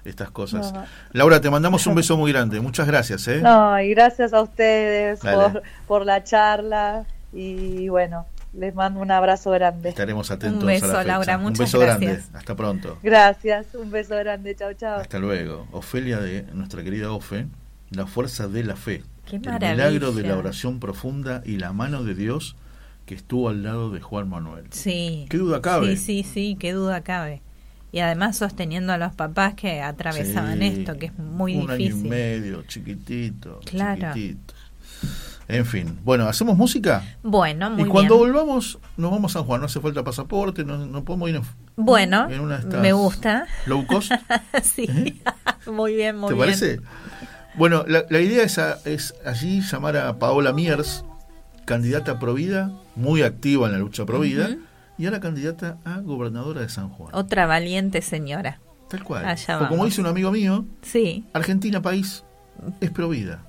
estas 0.09 0.31
cosas. 0.31 0.73
Laura, 1.13 1.41
te 1.41 1.51
mandamos 1.51 1.87
un 1.87 1.95
beso 1.95 2.17
muy 2.17 2.33
grande. 2.33 2.61
Muchas 2.61 2.87
gracias. 2.87 3.27
¿eh? 3.29 3.41
No, 3.41 3.81
y 3.81 3.91
gracias 3.91 4.33
a 4.33 4.43
ustedes 4.43 5.21
por, 5.21 5.63
por 5.87 6.07
la 6.07 6.25
charla. 6.25 7.05
Y 7.33 7.89
bueno, 7.89 8.27
les 8.55 8.75
mando 8.75 9.01
un 9.01 9.11
abrazo 9.11 9.51
grande. 9.51 9.91
Estaremos 9.91 10.31
atentos. 10.31 10.63
Un 10.63 10.67
beso, 10.67 11.03
Laura. 11.03 11.39
Muchas 11.39 11.59
un 11.59 11.65
beso 11.65 11.79
gracias. 11.79 12.13
grande. 12.13 12.39
Hasta 12.39 12.57
pronto. 12.57 12.99
Gracias. 13.03 13.67
Un 13.75 13.91
beso 13.91 14.17
grande. 14.17 14.55
Chao, 14.57 14.73
chao. 14.75 15.01
Hasta 15.01 15.19
luego. 15.19 15.67
Ofelia, 15.73 16.19
de 16.19 16.43
nuestra 16.55 16.83
querida 16.83 17.13
Ofe, 17.13 17.47
la 17.91 18.07
fuerza 18.07 18.49
de 18.49 18.65
la 18.65 18.77
fe. 18.77 19.03
Qué 19.27 19.37
el 19.37 19.43
milagro 19.43 20.13
de 20.13 20.23
la 20.23 20.39
oración 20.39 20.81
profunda 20.81 21.43
y 21.45 21.59
la 21.59 21.73
mano 21.73 22.03
de 22.03 22.15
Dios 22.15 22.57
que 23.05 23.15
estuvo 23.15 23.49
al 23.49 23.63
lado 23.63 23.91
de 23.91 24.01
Juan 24.01 24.29
Manuel. 24.29 24.67
Sí. 24.71 25.27
¿Qué 25.29 25.37
duda 25.37 25.61
cabe? 25.61 25.97
Sí, 25.97 26.23
sí, 26.23 26.31
sí, 26.31 26.57
qué 26.59 26.73
duda 26.73 27.03
cabe 27.03 27.43
y 27.91 28.01
además 28.01 28.37
sosteniendo 28.37 28.93
a 28.93 28.99
los 28.99 29.15
papás 29.15 29.55
que 29.55 29.81
atravesaban 29.81 30.63
esto, 30.63 30.99
que 30.99 31.07
es 31.07 31.19
muy 31.19 31.55
difícil. 31.55 31.95
Un 31.95 32.01
año 32.01 32.07
y 32.07 32.09
medio, 32.09 32.63
chiquitito, 32.63 33.61
claro. 33.65 34.13
chiquitito. 34.15 34.55
En 35.49 35.65
fin, 35.65 35.99
bueno, 36.05 36.29
¿hacemos 36.29 36.59
música? 36.59 37.03
Bueno, 37.23 37.71
muy 37.71 37.85
Y 37.85 37.87
cuando 37.87 38.19
volvamos, 38.19 38.79
nos 38.99 39.11
vamos 39.11 39.33
a 39.33 39.39
San 39.39 39.47
Juan, 39.47 39.61
no 39.61 39.67
hace 39.67 39.81
falta 39.81 40.05
pasaporte, 40.05 40.63
no, 40.63 40.77
no 40.85 41.05
podemos 41.05 41.31
ir 41.31 41.37
en, 41.37 41.43
Bueno, 41.77 42.29
me 42.83 42.93
gusta. 42.93 43.47
Low 43.65 43.87
cost. 43.87 44.13
sí, 44.63 44.87
¿Eh? 44.87 45.17
muy 45.71 45.95
bien, 45.95 46.17
muy 46.19 46.35
bien. 46.35 46.39
¿Te 46.39 46.45
parece? 46.45 46.81
Bueno, 47.55 47.85
la, 47.89 48.05
la 48.11 48.21
idea 48.21 48.43
es, 48.43 48.59
es, 48.85 49.15
allí 49.25 49.63
llamar 49.63 49.97
a 49.97 50.19
Paola 50.19 50.53
Miers, 50.53 51.05
candidata 51.65 52.13
a 52.13 52.19
Provida, 52.19 52.71
muy 52.95 53.23
activa 53.23 53.69
en 53.69 53.73
la 53.73 53.79
lucha 53.79 54.05
Provida, 54.05 54.51
y 54.99 55.07
ahora 55.07 55.21
candidata 55.21 55.79
a 55.85 56.01
gobernadora 56.01 56.61
de 56.61 56.69
San 56.69 56.91
Juan. 56.91 57.15
Otra 57.15 57.47
valiente 57.47 58.03
señora. 58.03 58.61
Tal 58.89 59.05
cual. 59.05 59.37
como 59.69 59.85
dice 59.85 60.01
un 60.01 60.09
amigo 60.09 60.33
mío, 60.33 60.65
sí. 60.83 61.25
Argentina 61.33 61.81
país 61.81 62.25
es 62.81 62.91
provida. 62.91 63.45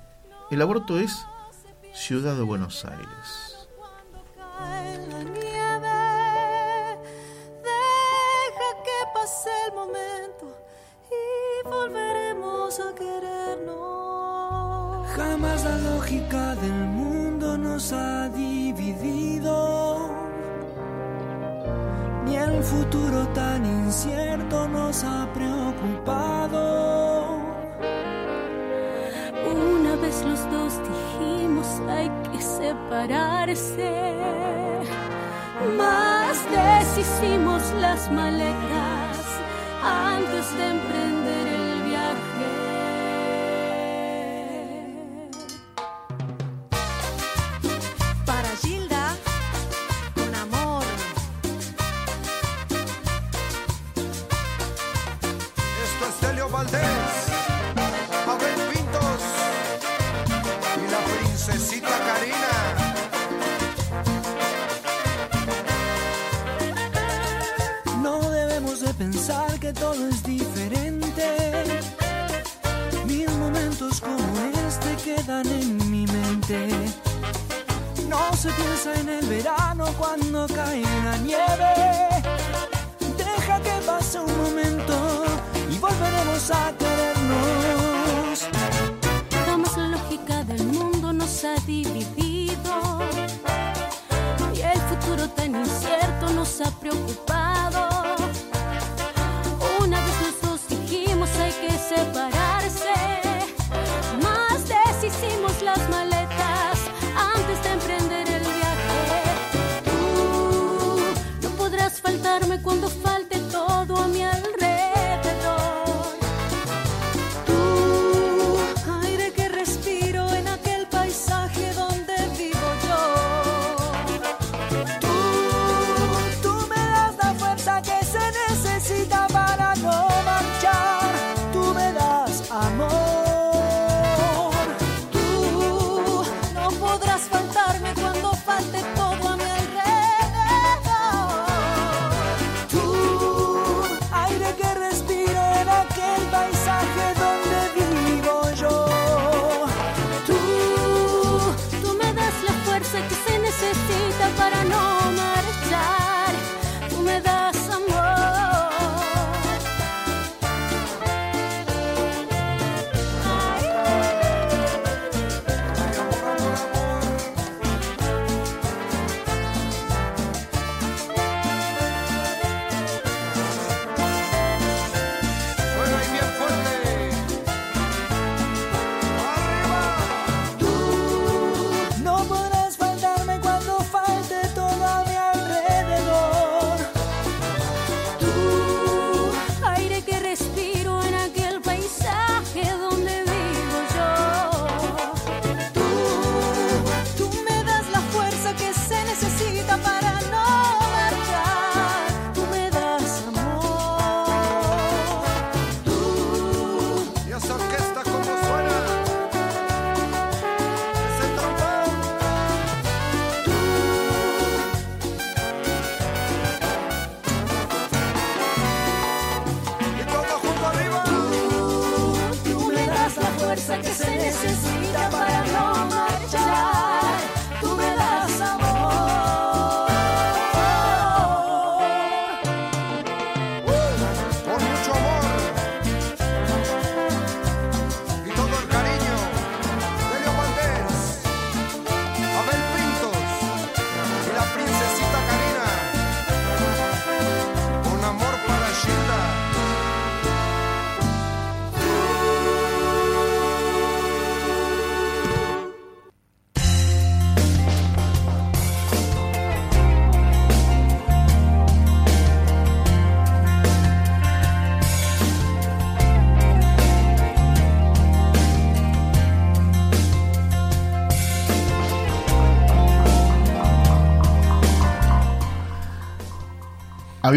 El 0.52 0.62
aborto 0.62 1.00
es 1.00 1.26
ciudad 1.94 2.36
de 2.36 2.44
Buenos 2.44 2.86
Aires. 2.86 3.68
Deja 7.64 8.70
que 8.84 9.00
pase 9.14 9.50
el 9.68 9.74
momento 9.74 10.56
y 11.10 11.68
volveremos 11.68 12.80
a 12.80 12.94
querernos. 12.96 13.80
Jamás 15.16 15.64
la 15.64 15.78
lógica 15.78 16.56
del 16.56 16.86
mundo 16.86 17.58
nos 17.58 17.92
ha 17.94 18.30
dividido 18.30 19.99
ni 22.30 22.36
el 22.36 22.64
futuro 22.64 23.28
tan 23.34 23.66
incierto 23.66 24.68
nos 24.68 25.04
ha 25.04 25.28
preocupado. 25.34 26.62
Una 29.76 29.96
vez 29.96 30.24
los 30.24 30.42
dos 30.52 30.74
dijimos 30.90 31.68
hay 31.90 32.10
que 32.32 32.42
separarse, 32.42 33.92
más 35.78 36.38
deshicimos 36.52 37.64
las 37.82 38.12
maletas 38.12 39.18
antes 39.84 40.46
de 40.58 40.70
emprender 40.76 41.48
el 41.48 41.82
viaje. 41.90 42.50
para 48.26 48.50
Gilda. 48.62 48.99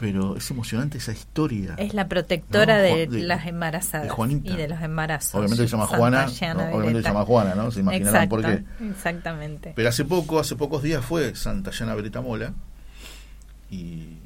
Pero 0.00 0.34
es 0.34 0.50
emocionante 0.50 0.96
esa 0.96 1.12
historia. 1.12 1.74
Es 1.76 1.92
la 1.92 2.08
protectora 2.08 2.78
de, 2.78 3.06
las 3.06 3.46
embarazadas 3.46 4.10
y 4.42 4.56
de 4.56 4.66
los 4.66 4.80
embarazos. 4.80 5.34
Obviamente 5.34 5.64
se 5.64 5.68
llama 5.68 5.86
Juana, 5.86 6.24
obviamente 6.24 7.02
se 7.02 7.08
llama 7.08 7.24
Juana, 7.26 7.54
¿no? 7.54 7.70
Se 7.70 7.80
imaginarán 7.80 8.28
por 8.30 8.40
qué. 8.40 8.64
Exactamente. 8.90 9.74
Pero 9.76 9.88
hace 9.90 10.06
poco, 10.06 10.40
hace 10.40 10.56
pocos 10.56 10.82
días 10.82 11.04
fue 11.04 11.34
Santa 11.34 11.70
Yana 11.70 11.94
Mola 12.22 12.54
y 13.70 14.16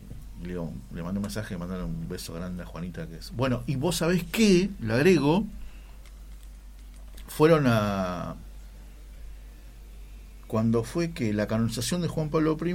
le, 0.44 0.54
le 0.94 1.02
mandé 1.02 1.18
un 1.18 1.22
mensaje, 1.22 1.58
le 1.58 1.64
un 1.64 2.08
beso 2.08 2.34
grande 2.34 2.62
a 2.62 2.66
Juanita 2.66 3.08
que 3.08 3.16
es. 3.16 3.32
Bueno, 3.34 3.64
y 3.66 3.74
vos 3.74 3.96
sabés 3.96 4.22
qué, 4.22 4.70
le 4.80 4.94
agrego, 4.94 5.44
fueron 7.26 7.64
a 7.66 8.36
cuando 10.46 10.84
fue 10.84 11.10
que 11.10 11.32
la 11.32 11.48
canonización 11.48 12.00
de 12.00 12.06
Juan 12.06 12.28
Pablo 12.28 12.56
I, 12.64 12.74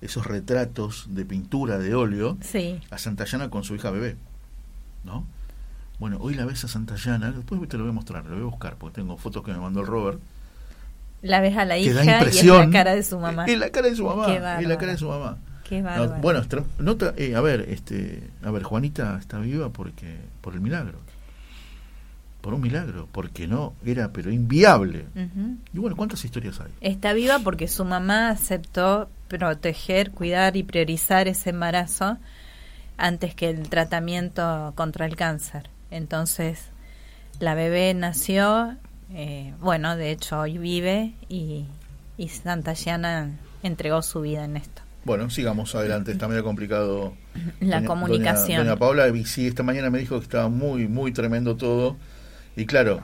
esos 0.00 0.26
retratos 0.26 1.06
de 1.10 1.24
pintura 1.24 1.78
de 1.78 1.94
óleo 1.94 2.36
sí. 2.40 2.80
a 2.90 2.98
Santayana 2.98 3.50
con 3.50 3.64
su 3.64 3.74
hija 3.74 3.90
bebé. 3.90 4.16
¿No? 5.04 5.24
Bueno, 5.98 6.18
hoy 6.20 6.34
la 6.34 6.44
ves 6.44 6.64
a 6.64 6.68
Santayana, 6.68 7.32
después 7.32 7.68
te 7.68 7.76
lo 7.76 7.84
voy 7.84 7.90
a 7.90 7.94
mostrar, 7.94 8.24
lo 8.24 8.34
voy 8.34 8.42
a 8.42 8.50
buscar, 8.50 8.76
porque 8.76 8.96
tengo 8.96 9.16
fotos 9.16 9.44
que 9.44 9.52
me 9.52 9.58
mandó 9.58 9.80
el 9.80 9.86
Robert. 9.86 10.20
La 11.22 11.40
ves 11.40 11.56
a 11.56 11.64
la 11.64 11.76
hija 11.76 11.86
y 11.86 11.88
es 11.90 12.06
la 12.44 12.70
cara 12.70 12.94
de 12.94 13.02
su 13.02 13.18
mamá. 13.18 13.46
Es 13.46 13.58
la 13.58 13.70
cara 13.70 13.88
de 13.88 13.96
su 13.96 14.04
mamá. 14.04 14.32
Es 14.32 14.68
la 14.68 14.78
cara 14.78 14.92
de 14.92 14.98
su 14.98 15.08
mamá. 15.08 15.38
Qué 15.68 15.82
bueno, 16.22 16.42
nota, 16.78 17.12
eh, 17.18 17.34
a 17.34 17.42
ver, 17.42 17.66
este, 17.68 18.22
a 18.42 18.50
ver, 18.50 18.62
Juanita 18.62 19.18
está 19.18 19.38
viva 19.38 19.68
porque 19.68 20.16
por 20.40 20.54
el 20.54 20.62
milagro 20.62 20.98
por 22.40 22.54
un 22.54 22.60
milagro, 22.60 23.08
porque 23.10 23.46
no 23.46 23.74
era 23.84 24.12
pero 24.12 24.30
inviable. 24.30 25.06
Y 25.72 25.78
bueno, 25.78 25.96
¿cuántas 25.96 26.24
historias 26.24 26.60
hay? 26.60 26.70
Está 26.80 27.12
viva 27.12 27.40
porque 27.40 27.68
su 27.68 27.84
mamá 27.84 28.30
aceptó 28.30 29.08
proteger, 29.28 30.12
cuidar 30.12 30.56
y 30.56 30.62
priorizar 30.62 31.28
ese 31.28 31.50
embarazo 31.50 32.18
antes 32.96 33.34
que 33.34 33.50
el 33.50 33.68
tratamiento 33.68 34.72
contra 34.76 35.06
el 35.06 35.16
cáncer. 35.16 35.68
Entonces, 35.90 36.60
la 37.40 37.54
bebé 37.54 37.92
nació, 37.94 38.76
eh, 39.12 39.54
bueno, 39.60 39.96
de 39.96 40.10
hecho 40.10 40.40
hoy 40.40 40.58
vive 40.58 41.14
y, 41.28 41.66
y 42.16 42.28
Santa 42.28 42.72
Yana 42.72 43.30
entregó 43.62 44.02
su 44.02 44.20
vida 44.20 44.44
en 44.44 44.56
esto. 44.56 44.82
Bueno, 45.04 45.30
sigamos 45.30 45.74
adelante, 45.74 46.12
está 46.12 46.28
medio 46.28 46.44
complicado. 46.44 47.14
La 47.60 47.84
comunicación. 47.84 48.64
Doña, 48.64 48.76
Paula, 48.76 49.06
sí, 49.24 49.46
esta 49.46 49.62
mañana 49.62 49.90
me 49.90 49.98
dijo 49.98 50.18
que 50.18 50.24
estaba 50.24 50.48
muy, 50.48 50.86
muy 50.86 51.12
tremendo 51.12 51.56
todo 51.56 51.96
y 52.58 52.66
claro, 52.66 53.02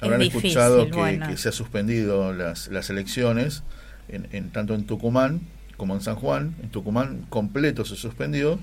habrán 0.00 0.22
escuchado 0.22 0.88
que, 0.90 1.36
se 1.36 1.50
ha 1.50 1.52
suspendido 1.52 2.32
las, 2.32 2.68
las 2.68 2.88
elecciones, 2.88 3.62
en, 4.08 4.50
tanto 4.50 4.74
en 4.74 4.84
Tucumán 4.84 5.42
como 5.76 5.94
en 5.94 6.00
San 6.00 6.16
Juan. 6.16 6.54
En 6.62 6.70
Tucumán 6.70 7.26
completo 7.28 7.84
se 7.84 7.96
suspendió 7.96 8.58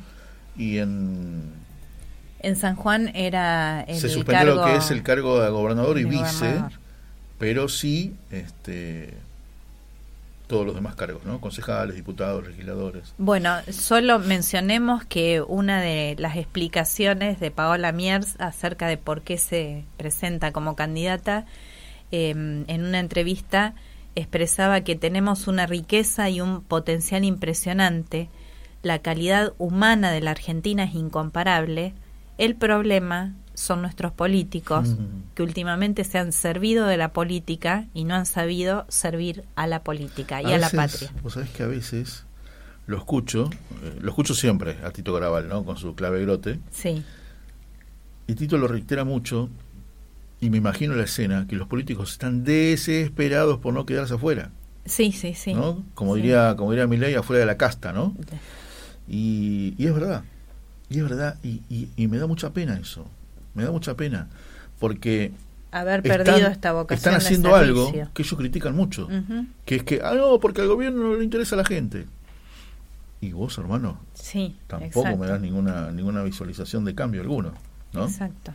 y 0.57 0.80
en... 0.80 1.44
En 2.39 2.56
San 2.56 2.76
Juan 2.76 3.11
era 3.15 3.81
el 3.81 3.99
Se 3.99 4.10
suspendió 4.10 4.56
lo 4.56 4.65
que 4.65 4.76
es 4.76 4.91
el 4.91 5.03
cargo 5.03 5.39
de 5.41 5.49
gobernador 5.49 5.99
y 5.99 6.06
vice, 6.06 6.64
pero 7.38 7.69
sí 7.69 8.15
este, 8.31 9.14
todos 10.48 10.65
los 10.65 10.76
demás 10.76 10.95
cargos, 10.95 11.24
¿no? 11.26 11.40
Concejales, 11.41 11.95
diputados, 11.95 12.48
legisladores. 12.48 13.14
Bueno, 13.18 13.57
solo 13.69 14.18
mencionemos 14.19 15.06
que 15.06 15.41
una 15.41 15.82
de 15.82 16.15
las 16.18 16.38
explicaciones 16.38 17.40
de 17.40 17.52
Paola 17.52 17.91
Miers 17.91 18.36
acerca 18.40 18.88
de 18.88 18.98
por 18.98 19.22
qué 19.22 19.38
se 19.38 19.84
presenta 19.98 20.52
como 20.53 20.76
candidata, 20.76 21.45
em, 22.11 22.64
en 22.68 22.86
una 22.86 22.99
entrevista 22.99 23.76
expresaba 24.15 24.82
que 24.82 24.95
tenemos 24.95 25.48
una 25.48 25.68
riqueza 25.68 26.30
y 26.30 26.41
un 26.41 26.61
potencial 26.61 27.24
impresionante, 27.24 28.30
la 28.82 28.99
calidad 28.99 29.53
humana 29.57 30.11
de 30.11 30.22
la 30.22 30.32
Argentina 30.32 30.86
es 30.86 30.95
incomparable, 30.95 31.94
el 32.38 32.56
problema 32.56 33.34
son 33.57 33.81
nuestros 33.81 34.11
políticos 34.11 34.89
mm. 34.89 35.34
que 35.34 35.41
últimamente 35.41 36.03
se 36.03 36.19
han 36.19 36.31
servido 36.31 36.85
de 36.85 36.95
la 36.95 37.11
política 37.11 37.88
y 37.95 38.03
no 38.03 38.13
han 38.13 38.27
sabido 38.27 38.85
servir 38.88 39.45
a 39.55 39.65
la 39.65 39.84
política 39.84 40.43
y 40.43 40.53
a, 40.53 40.59
la 40.59 40.69
patria. 40.69 41.11
Vos 41.23 41.34
sabés 41.34 41.49
que 41.49 41.63
a 41.63 41.67
veces 41.67 42.25
lo 42.85 42.97
escucho, 42.97 43.49
eh, 43.84 43.97
lo 43.99 44.09
escucho 44.09 44.35
siempre 44.35 44.77
a 44.84 44.91
Tito 44.91 45.11
Graval, 45.11 45.49
¿no? 45.49 45.65
Con 45.65 45.75
su 45.75 45.95
clave 45.95 46.21
grote. 46.21 46.59
Sí. 46.69 47.03
Y 48.27 48.35
Tito 48.35 48.59
lo 48.59 48.67
reitera 48.67 49.03
mucho 49.05 49.49
y 50.39 50.51
me 50.51 50.57
imagino 50.57 50.93
la 50.93 51.05
escena 51.05 51.47
que 51.49 51.55
los 51.55 51.67
políticos 51.67 52.11
están 52.11 52.43
desesperados 52.43 53.57
por 53.57 53.73
no 53.73 53.88
quedarse 53.88 54.13
afuera. 54.13 54.51
Sí, 54.85 55.11
sí, 55.11 55.34
sí. 55.34 55.55
¿no? 55.55 55.84
Como 55.95 56.13
diría, 56.13 56.55
como 56.55 56.71
diría 56.71 56.85
Milei, 56.85 57.15
afuera 57.15 57.39
de 57.39 57.47
la 57.47 57.57
casta, 57.57 57.91
¿no? 57.91 58.15
Y, 59.07 59.73
y 59.79 59.88
es 59.88 59.95
verdad. 59.95 60.23
Y 60.89 60.99
es 60.99 61.03
verdad, 61.03 61.39
y, 61.43 61.89
y 61.95 62.07
me 62.07 62.19
da 62.19 62.27
mucha 62.27 62.53
pena 62.53 62.79
eso 62.79 63.09
me 63.57 63.63
da 63.63 63.71
mucha 63.71 63.97
pena, 63.97 64.27
porque 64.79 65.31
haber 65.71 66.03
perdido 66.03 66.47
esta 66.47 66.71
vocación 66.73 66.97
están 66.97 67.15
haciendo 67.15 67.55
algo 67.55 67.91
que 68.13 68.21
ellos 68.21 68.38
critican 68.38 68.75
mucho, 68.75 69.09
que 69.65 69.75
es 69.75 69.84
que, 69.84 69.99
ah, 70.03 70.13
no, 70.13 70.39
porque 70.39 70.61
al 70.61 70.67
gobierno 70.67 71.09
no 71.09 71.15
le 71.15 71.23
interesa 71.23 71.55
a 71.55 71.57
la 71.57 71.65
gente. 71.65 72.05
Y 73.19 73.31
vos, 73.31 73.57
hermano, 73.57 73.99
sí, 74.13 74.55
tampoco 74.67 75.17
me 75.17 75.25
das 75.25 75.41
ninguna, 75.41 75.91
ninguna 75.91 76.21
visualización 76.21 76.85
de 76.85 76.93
cambio 76.93 77.21
alguno, 77.21 77.53
¿no? 77.93 78.05
Exacto. 78.05 78.53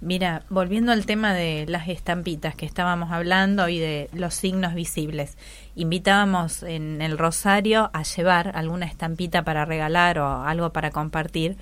Mira, 0.00 0.44
volviendo 0.48 0.92
al 0.92 1.04
tema 1.04 1.34
de 1.34 1.66
las 1.68 1.88
estampitas 1.88 2.54
que 2.54 2.64
estábamos 2.64 3.10
hablando 3.10 3.68
y 3.68 3.78
de 3.80 4.08
los 4.14 4.32
signos 4.32 4.74
visibles, 4.74 5.36
invitábamos 5.74 6.62
en 6.62 7.02
el 7.02 7.18
Rosario 7.18 7.90
a 7.92 8.04
llevar 8.04 8.56
alguna 8.56 8.86
estampita 8.86 9.44
para 9.44 9.66
regalar 9.66 10.20
o 10.20 10.44
algo 10.44 10.72
para 10.72 10.90
compartir. 10.90 11.56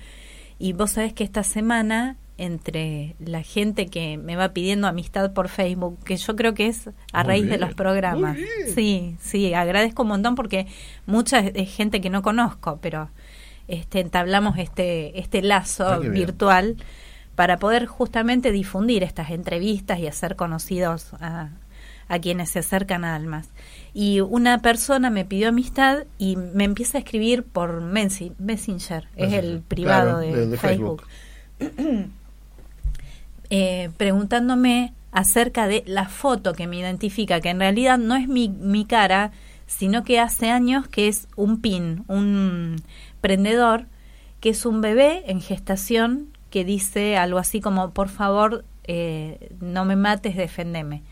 Y 0.57 0.71
vos 0.73 0.91
sabés 0.91 1.13
que 1.13 1.25
esta 1.25 1.43
semana 1.43 2.15
entre 2.39 3.15
la 3.19 3.43
gente 3.43 3.87
que 3.87 4.17
me 4.17 4.37
va 4.37 4.53
pidiendo 4.53 4.87
amistad 4.87 5.33
por 5.33 5.49
Facebook, 5.49 5.99
que 6.05 6.15
yo 6.15 6.35
creo 6.37 6.53
que 6.53 6.67
es 6.67 6.89
a 7.11 7.23
raíz 7.23 7.47
de 7.49 7.57
los 7.57 7.73
programas. 7.73 8.37
Sí, 8.73 9.17
sí, 9.19 9.53
agradezco 9.53 10.03
un 10.03 10.09
montón 10.09 10.35
porque 10.35 10.65
mucha 11.05 11.43
gente 11.43 11.99
que 11.99 12.09
no 12.09 12.21
conozco, 12.21 12.79
pero 12.81 13.09
este, 13.67 13.99
entablamos 13.99 14.57
este, 14.57 15.19
este 15.19 15.41
lazo 15.41 15.85
ah, 15.85 15.99
virtual 15.99 16.77
para 17.35 17.57
poder 17.57 17.87
justamente 17.87 18.51
difundir 18.53 19.03
estas 19.03 19.31
entrevistas 19.31 19.99
y 19.99 20.07
hacer 20.07 20.37
conocidos 20.37 21.13
a, 21.19 21.49
a 22.07 22.19
quienes 22.19 22.51
se 22.51 22.59
acercan 22.59 23.03
a 23.03 23.15
Almas. 23.15 23.49
Y 23.93 24.21
una 24.21 24.61
persona 24.61 25.09
me 25.09 25.25
pidió 25.25 25.49
amistad 25.49 26.05
y 26.17 26.37
me 26.37 26.63
empieza 26.63 26.97
a 26.97 27.01
escribir 27.01 27.43
por 27.43 27.81
Messenger, 27.81 29.09
es 29.17 29.33
el 29.33 29.61
privado 29.61 30.19
de, 30.19 30.57
Facebook. 30.57 31.03
Eh, 33.49 33.89
preguntándome 33.97 34.93
acerca 35.11 35.67
de 35.67 35.83
la 35.87 36.07
foto 36.07 36.53
que 36.53 36.67
me 36.67 36.77
identifica, 36.77 37.41
que 37.41 37.49
en 37.49 37.59
realidad 37.59 37.97
no 37.97 38.15
es 38.15 38.27
mi, 38.27 38.49
mi 38.49 38.85
cara, 38.85 39.31
sino 39.65 40.03
que 40.03 40.19
hace 40.19 40.51
años 40.51 40.87
que 40.87 41.07
es 41.07 41.27
un 41.35 41.59
pin, 41.61 42.03
un 42.07 42.81
prendedor, 43.21 43.85
que 44.39 44.49
es 44.49 44.65
un 44.65 44.81
bebé 44.81 45.23
en 45.27 45.41
gestación 45.41 46.27
que 46.49 46.65
dice 46.65 47.17
algo 47.17 47.39
así 47.39 47.61
como, 47.61 47.91
por 47.91 48.09
favor, 48.09 48.65
eh, 48.85 49.51
no 49.61 49.85
me 49.85 49.95
mates, 49.95 50.35
defendeme. 50.35 51.03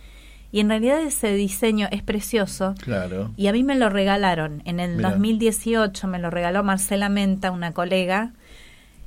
Y 0.51 0.61
en 0.61 0.69
realidad 0.69 1.01
ese 1.01 1.33
diseño 1.33 1.87
es 1.91 2.01
precioso. 2.01 2.73
Claro. 2.81 3.31
Y 3.35 3.47
a 3.47 3.51
mí 3.51 3.63
me 3.63 3.75
lo 3.75 3.89
regalaron. 3.89 4.61
En 4.65 4.79
el 4.79 5.01
2018 5.01 6.07
me 6.07 6.19
lo 6.19 6.29
regaló 6.29 6.63
Marcela 6.63 7.09
Menta, 7.09 7.51
una 7.51 7.73
colega, 7.73 8.33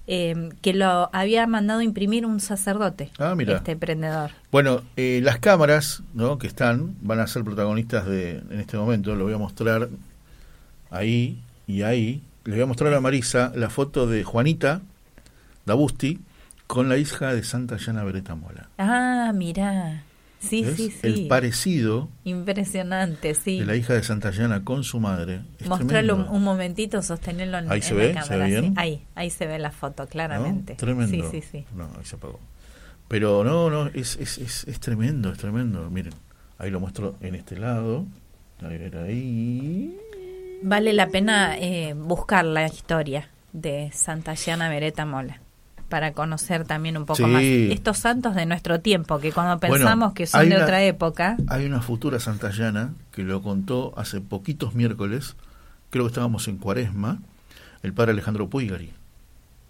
eh, 0.06 0.50
que 0.62 0.72
lo 0.74 1.08
había 1.12 1.46
mandado 1.46 1.82
imprimir 1.82 2.26
un 2.26 2.40
sacerdote, 2.40 3.10
ah, 3.18 3.36
este 3.38 3.72
emprendedor. 3.72 4.32
Bueno, 4.50 4.82
eh, 4.96 5.20
las 5.22 5.38
cámaras 5.38 6.02
¿no? 6.14 6.38
que 6.38 6.46
están 6.46 6.96
van 7.00 7.20
a 7.20 7.26
ser 7.26 7.44
protagonistas 7.44 8.06
de 8.06 8.38
en 8.50 8.60
este 8.60 8.76
momento, 8.76 9.14
lo 9.14 9.24
voy 9.24 9.34
a 9.34 9.38
mostrar 9.38 9.88
ahí 10.90 11.40
y 11.66 11.82
ahí. 11.82 12.22
Le 12.44 12.54
voy 12.54 12.62
a 12.62 12.66
mostrar 12.66 12.92
a 12.94 13.00
Marisa 13.00 13.52
la 13.54 13.70
foto 13.70 14.06
de 14.06 14.24
Juanita 14.24 14.80
Dabusti 15.66 16.18
con 16.66 16.88
la 16.88 16.96
hija 16.96 17.34
de 17.34 17.44
Santa 17.44 17.76
Llana 17.76 18.02
Beretta 18.04 18.34
Mola. 18.34 18.68
Ah, 18.78 19.32
mira. 19.34 20.02
Sí, 20.40 20.64
sí, 20.74 20.90
sí. 20.90 20.98
El 21.02 21.28
parecido. 21.28 22.08
Impresionante, 22.24 23.34
sí. 23.34 23.60
De 23.60 23.66
la 23.66 23.76
hija 23.76 23.92
de 23.92 24.02
Santayana 24.02 24.64
con 24.64 24.84
su 24.84 24.98
madre. 24.98 25.42
Mostrarlo 25.66 26.16
un, 26.16 26.42
momentito, 26.42 27.02
sostenerlo 27.02 27.58
en, 27.58 27.70
ahí 27.70 27.82
se 27.82 27.94
ve, 27.94 28.14
la 28.14 28.22
cámara. 28.22 28.48
¿Se 28.48 28.60
ve 28.60 28.72
Ahí, 28.76 29.04
ahí 29.14 29.30
se 29.30 29.46
ve 29.46 29.58
la 29.58 29.70
foto, 29.70 30.06
claramente. 30.06 30.74
Tremendo. 30.76 31.30
Sí, 31.30 31.40
sí, 31.42 31.48
sí. 31.52 31.64
No, 31.76 31.84
ahí 31.98 32.04
se 32.04 32.16
apagó. 32.16 32.40
Pero 33.06 33.44
no, 33.44 33.68
no, 33.68 33.88
es, 33.88 34.16
es, 34.16 34.38
es, 34.38 34.64
es 34.66 34.80
tremendo, 34.80 35.30
es 35.30 35.38
tremendo. 35.38 35.90
Miren, 35.90 36.14
ahí 36.58 36.70
lo 36.70 36.80
muestro 36.80 37.16
en 37.20 37.34
este 37.34 37.58
lado. 37.58 38.06
A 38.62 38.68
ver, 38.68 38.96
ahí. 38.96 39.96
Vale 40.62 40.92
la 40.94 41.08
pena 41.08 41.58
eh, 41.58 41.94
buscar 41.94 42.46
la 42.46 42.66
historia 42.66 43.28
de 43.52 43.90
Santayana 43.92 44.68
Beretta 44.68 45.04
Mola 45.04 45.40
para 45.90 46.12
conocer 46.12 46.64
también 46.64 46.96
un 46.96 47.04
poco 47.04 47.28
más 47.28 47.42
estos 47.42 47.98
santos 47.98 48.34
de 48.34 48.46
nuestro 48.46 48.80
tiempo, 48.80 49.18
que 49.18 49.32
cuando 49.32 49.60
pensamos 49.60 50.14
que 50.14 50.26
son 50.26 50.48
de 50.48 50.56
otra 50.56 50.82
época. 50.82 51.36
Hay 51.48 51.66
una 51.66 51.82
futura 51.82 52.18
santayana 52.18 52.94
que 53.12 53.22
lo 53.22 53.42
contó 53.42 53.92
hace 53.98 54.22
poquitos 54.22 54.74
miércoles, 54.74 55.36
creo 55.90 56.04
que 56.04 56.08
estábamos 56.08 56.48
en 56.48 56.56
Cuaresma, 56.56 57.18
el 57.82 57.92
padre 57.92 58.12
Alejandro 58.12 58.48
Puigari. 58.48 58.92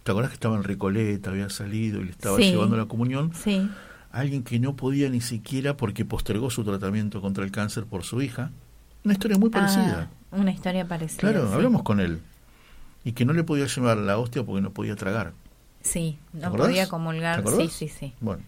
¿Te 0.05 0.13
acordás 0.13 0.31
que 0.31 0.35
estaba 0.35 0.57
en 0.57 0.63
Recoleta, 0.63 1.31
había 1.31 1.51
salido 1.51 2.01
y 2.01 2.05
le 2.05 2.11
estaba 2.11 2.39
llevando 2.39 2.77
la 2.77 2.87
comunión? 2.87 3.33
Sí. 3.35 3.69
Alguien 4.13 4.43
que 4.43 4.59
no 4.59 4.77
podía 4.77 5.09
ni 5.09 5.21
siquiera 5.21 5.77
porque 5.77 6.05
postergó 6.05 6.51
su 6.51 6.65
tratamiento 6.65 7.21
contra 7.21 7.45
el 7.45 7.51
cáncer 7.51 7.85
por 7.85 8.05
su 8.05 8.23
hija. 8.23 8.51
Una 9.05 9.15
historia 9.15 9.39
muy 9.39 9.51
parecida. 9.51 10.09
Ah, 10.11 10.37
una 10.37 10.51
historia 10.51 10.87
parecida. 10.87 11.21
Claro, 11.21 11.53
hablamos 11.53 11.83
con 11.83 12.01
él. 12.01 12.21
Y 13.05 13.13
que 13.13 13.25
no 13.25 13.33
le 13.33 13.45
podía 13.45 13.67
llevar 13.67 13.97
la 13.99 14.19
hostia 14.19 14.43
porque 14.43 14.61
no 14.61 14.71
podía 14.71 14.97
tragar. 14.97 15.33
Sí, 15.81 16.19
no 16.33 16.53
podía 16.53 16.89
comulgar. 16.89 17.43
Sí, 17.49 17.69
sí, 17.69 17.89
sí. 17.89 18.15
Bueno. 18.21 18.43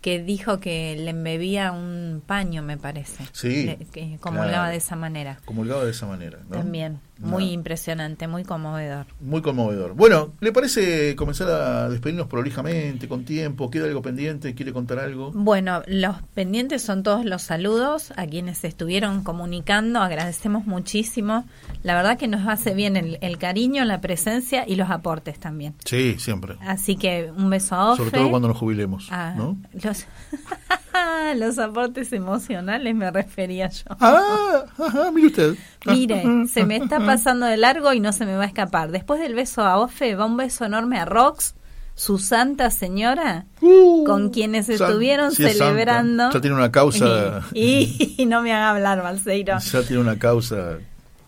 Que 0.00 0.22
dijo 0.22 0.60
que 0.60 0.96
le 0.96 1.10
embebía 1.10 1.72
un 1.72 2.22
paño, 2.24 2.62
me 2.62 2.76
parece. 2.76 3.24
Sí. 3.32 3.76
que 3.92 4.18
comulgaba 4.20 4.70
de 4.70 4.76
esa 4.76 4.96
manera. 4.96 5.40
Comulgaba 5.44 5.84
de 5.84 5.90
esa 5.90 6.06
manera. 6.06 6.38
También. 6.50 7.00
Muy 7.18 7.50
impresionante, 7.50 8.28
muy 8.28 8.44
conmovedor. 8.44 9.06
Muy 9.20 9.42
conmovedor. 9.42 9.94
Bueno, 9.94 10.32
¿le 10.40 10.52
parece 10.52 11.16
comenzar 11.16 11.48
a 11.50 11.88
despedirnos 11.88 12.28
prolijamente, 12.28 13.08
con 13.08 13.24
tiempo? 13.24 13.70
¿Queda 13.70 13.86
algo 13.86 14.02
pendiente? 14.02 14.54
¿Quiere 14.54 14.72
contar 14.72 14.98
algo? 14.98 15.32
Bueno, 15.32 15.82
los 15.86 16.16
pendientes 16.34 16.82
son 16.82 17.02
todos 17.02 17.24
los 17.24 17.42
saludos 17.42 18.12
a 18.16 18.26
quienes 18.26 18.64
estuvieron 18.64 19.24
comunicando. 19.24 20.00
Agradecemos 20.00 20.66
muchísimo. 20.66 21.44
La 21.82 21.94
verdad 21.94 22.18
que 22.18 22.28
nos 22.28 22.46
hace 22.46 22.74
bien 22.74 22.96
el, 22.96 23.18
el 23.20 23.38
cariño, 23.38 23.84
la 23.84 24.00
presencia 24.00 24.64
y 24.66 24.76
los 24.76 24.90
aportes 24.90 25.38
también. 25.38 25.74
Sí, 25.84 26.16
siempre. 26.18 26.56
Así 26.60 26.96
que 26.96 27.32
un 27.36 27.50
beso 27.50 27.74
a 27.74 27.92
Ofe. 27.92 28.04
Sobre 28.04 28.18
todo 28.18 28.30
cuando 28.30 28.48
nos 28.48 28.56
jubilemos. 28.56 29.08
Ah, 29.10 29.34
¿no? 29.36 29.56
Los... 29.82 30.06
los 31.36 31.58
aportes 31.58 32.12
emocionales 32.12 32.94
me 32.94 33.10
refería 33.10 33.68
yo. 33.68 33.84
Ah, 34.00 34.64
ajá, 34.78 35.10
mire 35.12 35.26
usted. 35.28 35.54
Mire, 35.86 36.22
se 36.48 36.64
me 36.64 36.76
está 36.76 36.98
pasando 37.00 37.46
de 37.46 37.56
largo 37.56 37.92
y 37.92 38.00
no 38.00 38.12
se 38.12 38.26
me 38.26 38.34
va 38.36 38.44
a 38.44 38.46
escapar. 38.46 38.90
Después 38.90 39.20
del 39.20 39.34
beso 39.34 39.62
a 39.62 39.78
Ofe, 39.78 40.14
va 40.14 40.24
un 40.26 40.36
beso 40.36 40.64
enorme 40.64 40.98
a 40.98 41.04
Rox, 41.04 41.54
su 41.94 42.18
santa 42.18 42.70
señora, 42.70 43.46
Uh, 43.60 44.04
con 44.04 44.30
quienes 44.30 44.68
estuvieron 44.68 45.32
sí 45.32 45.44
es 45.44 45.58
celebrando. 45.58 46.24
santa. 46.24 46.38
Ya 46.38 46.40
tiene 46.40 46.56
una 46.56 46.70
causa. 46.70 47.42
Y, 47.54 48.14
y 48.18 48.26
no 48.26 48.40
me 48.42 48.52
haga 48.52 48.70
hablar, 48.70 49.02
Balseiro. 49.02 49.58
Ya 49.58 49.82
tiene 49.82 50.02
una 50.02 50.18
causa. 50.18 50.78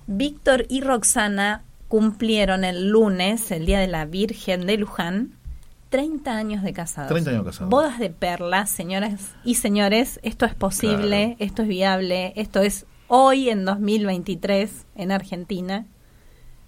Víctor 0.07 0.67
y 0.69 0.81
Roxana 0.81 1.63
cumplieron 1.89 2.63
el 2.65 2.89
lunes, 2.89 3.51
el 3.51 3.67
Día 3.67 3.81
de 3.81 3.89
la 3.89 4.05
Virgen 4.05 4.67
de 4.67 4.77
Luján, 4.77 5.33
30 5.91 6.37
años 6.37 6.63
de 6.63 6.73
casados. 6.73 7.11
30 7.11 7.31
años 7.31 7.45
casados. 7.45 7.71
Bodas 7.71 7.99
de 7.99 8.11
perlas, 8.11 8.71
señoras 8.71 9.35
y 9.45 9.57
señores, 9.57 10.21
esto 10.23 10.47
es 10.47 10.55
posible, 10.55 11.37
esto 11.41 11.63
es 11.63 11.69
viable, 11.69 12.33
esto 12.37 12.61
es 12.61 12.87
hoy 13.09 13.51
en 13.51 13.65
2023 13.65 14.87
en 14.95 15.13
Argentina. 15.13 15.87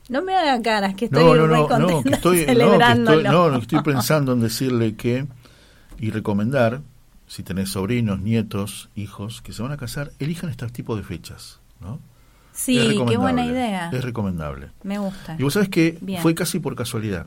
No 0.09 0.23
me 0.23 0.35
haga 0.35 0.61
caras 0.61 0.95
que 0.95 1.05
estoy 1.07 1.23
no, 1.23 1.35
no, 1.35 1.47
muy 1.47 1.57
no, 1.57 1.69
contenta 1.69 2.03
que 2.11 2.15
estoy, 2.15 2.37
no, 2.41 2.47
que 2.47 2.53
celebrándolo. 2.53 3.21
estoy, 3.21 3.33
no, 3.33 3.51
que 3.53 3.63
estoy 3.63 3.83
pensando 3.83 4.33
en 4.33 4.41
decirle 4.41 4.97
que 4.97 5.27
y 5.99 6.11
recomendar, 6.11 6.83
si 7.29 7.45
tenés 7.45 7.71
sobrinos, 7.71 8.21
nietos, 8.21 8.91
hijos 8.97 9.41
que 9.41 9.53
se 9.53 9.63
van 9.63 9.71
a 9.71 9.77
casar, 9.77 10.11
elijan 10.19 10.51
este 10.51 10.67
tipo 10.67 10.97
de 10.97 11.05
fechas, 11.05 11.61
¿no? 11.81 12.01
Sí, 12.53 13.01
qué 13.09 13.17
buena 13.17 13.47
idea. 13.47 13.91
Es 13.93 14.05
recomendable. 14.05 14.71
Me 14.83 14.99
gusta. 14.99 15.37
Y 15.39 15.43
vos 15.43 15.55
sabés 15.55 15.69
que 15.69 15.97
Bien. 16.01 16.21
fue 16.21 16.35
casi 16.35 16.59
por 16.59 16.75
casualidad. 16.75 17.27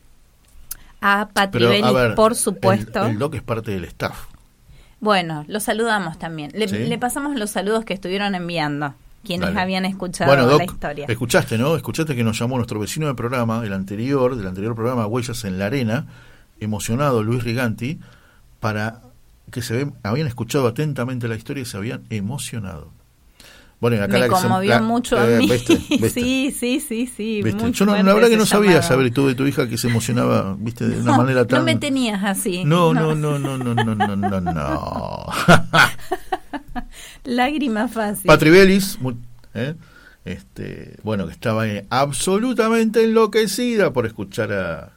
a 1.01 1.29
Pati 1.33 1.57
Pero, 1.57 1.69
Belli, 1.69 1.83
a 1.83 1.91
ver, 1.91 2.15
por 2.15 2.35
supuesto. 2.35 3.03
El, 3.05 3.11
el 3.11 3.19
doc 3.19 3.35
es 3.35 3.41
parte 3.41 3.71
del 3.71 3.85
staff. 3.85 4.25
Bueno, 4.99 5.45
los 5.47 5.63
saludamos 5.63 6.19
también. 6.19 6.51
Le, 6.53 6.67
Sí. 6.67 6.77
le 6.77 6.97
pasamos 6.99 7.35
los 7.35 7.49
saludos 7.49 7.85
que 7.85 7.93
estuvieron 7.93 8.35
enviando, 8.35 8.93
quienes 9.25 9.49
Dale. 9.49 9.61
habían 9.61 9.85
escuchado 9.85 10.29
Bueno, 10.29 10.45
Doc, 10.47 10.59
la 10.59 10.65
historia. 10.65 11.05
escuchaste, 11.09 11.57
¿no? 11.57 11.75
Escuchaste 11.75 12.15
que 12.15 12.23
nos 12.23 12.37
llamó 12.39 12.57
nuestro 12.57 12.79
vecino 12.79 13.07
de 13.07 13.15
programa, 13.15 13.65
el 13.65 13.73
anterior, 13.73 14.35
del 14.35 14.45
anterior 14.47 14.75
programa 14.75 15.07
Huellas 15.07 15.43
en 15.43 15.57
la 15.57 15.65
Arena, 15.65 16.05
emocionado 16.59 17.23
Luis 17.23 17.43
Riganti, 17.43 17.99
para 18.59 18.99
que 19.51 19.63
se 19.63 19.73
ve, 19.85 19.91
habían 20.03 20.27
escuchado 20.27 20.67
atentamente 20.67 21.27
la 21.27 21.35
historia 21.35 21.63
y 21.63 21.65
se 21.65 21.77
habían 21.77 22.03
emocionado. 22.11 22.89
Bueno, 23.81 23.97
y 23.97 23.99
acá 23.99 24.13
Me 24.13 24.19
la 24.19 24.29
que 24.29 24.35
se- 24.35 24.41
conmovió 24.43 24.69
la- 24.69 24.81
mucho 24.81 25.17
a 25.17 25.27
eh, 25.29 25.37
mí. 25.39 25.49
¿viste? 25.49 25.75
¿Viste? 25.89 26.09
Sí, 26.11 26.55
sí, 26.57 26.79
sí, 26.79 27.07
sí. 27.07 27.41
Yo 27.73 27.85
no, 27.85 27.95
la 27.97 28.13
verdad 28.13 28.29
que 28.29 28.37
no 28.37 28.45
sabía 28.45 28.73
llamado. 28.73 28.87
saber 28.87 29.11
tú 29.11 29.27
de 29.27 29.33
tu 29.35 29.45
hija 29.47 29.67
que 29.67 29.77
se 29.77 29.87
emocionaba, 29.89 30.55
viste, 30.59 30.87
de 30.87 31.01
una 31.01 31.17
manera 31.17 31.45
tan... 31.47 31.59
No 31.59 31.65
me 31.65 31.75
tenías 31.75 32.23
así. 32.23 32.63
no, 32.63 32.93
no, 32.93 33.15
no, 33.15 33.39
no, 33.39 33.57
no, 33.57 33.73
no, 33.73 33.83
no, 33.95 34.15
no, 34.15 34.39
no. 34.41 35.25
Lágrima 37.23 37.87
fácil. 37.87 38.27
Patribelis, 38.27 38.97
¿eh? 39.53 39.75
este, 40.25 40.97
bueno, 41.03 41.25
que 41.25 41.31
estaba 41.33 41.67
eh, 41.67 41.85
absolutamente 41.89 43.03
enloquecida 43.03 43.91
por 43.93 44.05
escuchar 44.05 44.53
a 44.53 44.91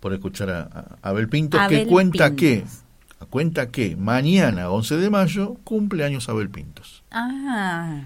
por 0.00 0.12
escuchar 0.14 0.50
a, 0.50 0.60
a 1.02 1.08
Abel 1.10 1.28
Pintos, 1.28 1.58
que 1.68 1.76
Abel 1.76 1.86
cuenta 1.88 2.28
Pintos. 2.30 2.40
que 2.40 3.26
cuenta 3.30 3.68
que 3.70 3.96
mañana, 3.96 4.70
11 4.70 4.96
de 4.96 5.10
mayo, 5.10 5.56
cumple 5.64 6.04
años 6.04 6.28
Abel 6.28 6.48
Pintos. 6.50 6.97
Ah. 7.10 8.00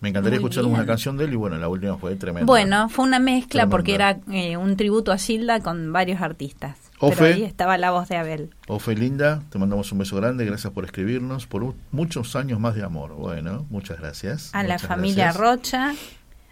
Me 0.00 0.10
encantaría 0.10 0.36
escuchar 0.36 0.62
bien. 0.64 0.74
una 0.74 0.84
canción 0.86 1.16
de 1.16 1.24
él 1.24 1.32
y 1.32 1.36
bueno, 1.36 1.56
la 1.56 1.68
última 1.68 1.96
fue 1.96 2.14
tremenda. 2.16 2.46
Bueno, 2.46 2.88
fue 2.90 3.04
una 3.06 3.18
mezcla 3.18 3.66
porque 3.68 3.94
era 3.94 4.18
eh, 4.30 4.56
un 4.58 4.76
tributo 4.76 5.10
a 5.10 5.16
Gilda 5.16 5.60
con 5.60 5.92
varios 5.92 6.20
artistas. 6.20 6.76
Ofe. 6.98 7.16
Pero 7.16 7.34
ahí 7.34 7.42
estaba 7.44 7.78
la 7.78 7.90
voz 7.90 8.08
de 8.08 8.16
Abel. 8.16 8.50
Ofe 8.68 8.94
Linda, 8.94 9.42
te 9.50 9.58
mandamos 9.58 9.90
un 9.92 9.98
beso 9.98 10.16
grande, 10.16 10.44
gracias 10.44 10.72
por 10.72 10.84
escribirnos, 10.84 11.46
por 11.46 11.74
muchos 11.92 12.36
años 12.36 12.60
más 12.60 12.74
de 12.74 12.84
amor. 12.84 13.14
Bueno, 13.14 13.66
muchas 13.70 13.98
gracias. 13.98 14.50
A 14.54 14.62
la 14.62 14.78
familia 14.78 15.32
gracias. 15.32 15.40
Rocha, 15.42 15.94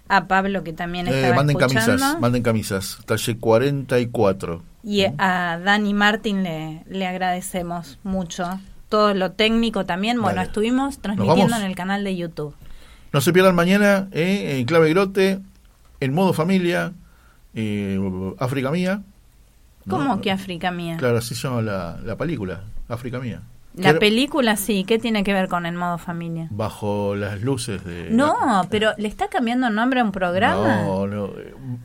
a 0.09 0.25
Pablo 0.27 0.65
que 0.65 0.73
también 0.73 1.07
Eh, 1.07 1.15
estaba 1.15 1.37
manden 1.37 1.57
escuchando. 1.61 1.87
camisas, 2.03 2.21
manden 2.21 2.43
camisas. 2.43 2.99
Talle 3.07 3.37
44. 3.39 4.63
Y 4.83 5.05
a 5.19 5.59
Dani 5.63 5.95
Martín 5.95 6.43
le, 6.43 6.83
le 6.89 7.07
agradecemos 7.07 7.99
mucho 8.05 8.59
todo 8.95 9.13
lo 9.13 9.33
técnico 9.33 9.85
también. 9.85 10.23
Bueno, 10.23 10.41
estuvimos 10.41 10.99
transmitiendo 10.99 11.57
en 11.57 11.63
el 11.65 11.75
canal 11.75 12.05
de 12.05 12.15
YouTube. 12.15 12.55
No 13.13 13.21
se 13.21 13.33
pierdan 13.33 13.57
mañana 13.57 14.07
eh, 14.13 14.59
en 14.61 14.67
Clave 14.67 14.91
Grote, 14.91 15.41
en 15.99 16.15
modo 16.15 16.33
familia, 16.33 16.93
eh, 17.55 17.99
África 18.39 18.71
Mía. 18.71 19.03
¿Cómo 19.89 20.21
que 20.21 20.31
África 20.31 20.71
Mía? 20.71 20.97
Claro, 20.97 21.19
así 21.19 21.35
se 21.35 21.49
llama 21.49 21.61
la, 21.63 21.99
la 22.05 22.15
película, 22.15 22.61
África 22.89 23.19
Mía. 23.19 23.41
La 23.75 23.99
película 23.99 24.55
sí, 24.55 24.85
¿qué 24.85 25.01
tiene 25.01 25.25
que 25.25 25.33
ver 25.33 25.49
con 25.49 25.67
el 25.67 25.75
modo 25.75 25.99
familia? 25.99 26.47
Bajo 26.51 27.17
las 27.17 27.43
luces 27.43 27.85
de... 27.85 28.11
No, 28.11 28.37
pero 28.71 28.93
¿le 28.97 29.09
está 29.09 29.27
cambiando 29.27 29.67
el 29.67 29.75
nombre 29.75 29.99
a 29.99 30.05
un 30.05 30.13
programa? 30.13 30.83
No, 30.83 31.09
no, 31.09 31.31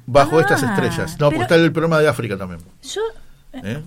bajo 0.06 0.38
ah, 0.38 0.42
estas 0.42 0.62
estrellas. 0.62 1.20
No, 1.20 1.32
porque 1.32 1.42
está 1.42 1.56
el 1.56 1.72
programa 1.72 1.98
de 1.98 2.08
África 2.08 2.38
también. 2.38 2.62
Yo... 2.84 3.02
¿Eh? 3.54 3.82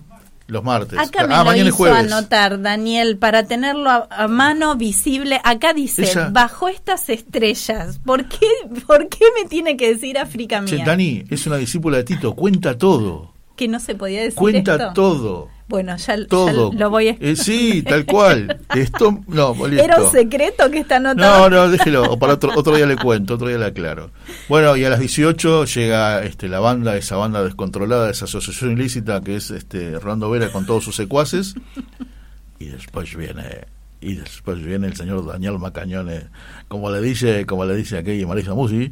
Los 0.47 0.63
martes. 0.63 0.99
Acá 0.99 1.25
me 1.25 1.33
ah, 1.33 1.43
lo 1.43 1.55
hizo 1.55 1.85
anotar, 1.85 2.61
Daniel, 2.61 3.17
para 3.17 3.45
tenerlo 3.45 3.89
a, 3.89 4.27
mano 4.27 4.75
visible. 4.75 5.39
Acá 5.43 5.73
dice, 5.73 6.11
bajo 6.31 6.67
estas 6.67 7.09
estrellas. 7.09 7.99
¿Por 8.03 8.27
qué, 8.27 8.47
¿Por 8.87 9.07
qué 9.07 9.25
me 9.41 9.47
tiene 9.47 9.77
que 9.77 9.93
decir 9.93 10.17
África 10.17 10.61
mía? 10.61 10.83
Dani, 10.85 11.23
es 11.29 11.47
una 11.47 11.57
discípula 11.57 11.97
de 11.97 12.03
Tito, 12.03 12.35
cuenta 12.35 12.77
todo. 12.77 13.32
Que 13.55 13.67
no 13.67 13.79
se 13.79 13.95
podía 13.95 14.21
decir 14.21 14.39
Cuenta 14.39 14.93
todo. 14.93 15.49
Bueno, 15.67 15.95
ya, 15.95 16.27
todo. 16.27 16.71
lo 16.73 16.89
voy 16.89 17.09
a... 17.09 17.17
Eh, 17.19 17.35
sí, 17.35 17.83
tal 17.83 18.05
cual. 18.05 18.59
Esto, 18.75 19.23
no, 19.27 19.55
Era 19.71 20.01
un 20.01 20.11
secreto 20.11 20.69
que 20.69 20.79
está 20.79 20.97
anotado. 20.97 21.49
No, 21.49 21.55
no, 21.55 21.69
déjelo. 21.69 22.03
O 22.03 22.19
para 22.19 22.33
otro, 22.33 22.51
otro 22.55 22.75
día 22.75 22.85
le 22.85 22.97
cuento, 22.97 23.35
otro 23.35 23.47
día 23.47 23.57
le 23.57 23.65
aclaro. 23.65 24.11
Bueno, 24.49 24.75
y 24.75 24.83
a 24.85 24.89
las 24.89 24.99
18 24.99 25.65
llega 25.65 26.23
este, 26.23 26.47
la 26.47 26.59
banda, 26.59 26.97
esa 26.97 27.15
banda 27.15 27.43
descontrolada, 27.43 28.09
esa 28.09 28.25
asociación 28.25 28.73
ilícita 28.73 29.21
que 29.21 29.35
es 29.35 29.51
este 29.51 29.97
Rolando 29.99 30.29
Vera 30.29 30.51
con 30.51 30.65
todos 30.65 30.83
sus 30.83 30.95
secuaces. 30.95 31.55
Y 32.59 32.65
después 32.65 33.15
viene 33.15 33.65
y 34.03 34.15
después 34.15 34.61
viene 34.63 34.87
el 34.87 34.95
señor 34.95 35.25
Daniel 35.25 35.59
Macañones, 35.59 36.25
como 36.67 36.91
le 36.91 36.99
dice, 37.01 37.45
como 37.45 37.63
le 37.65 37.75
dice 37.75 37.97
aquella 37.97 38.27
Marisa 38.27 38.53
Musi, 38.53 38.91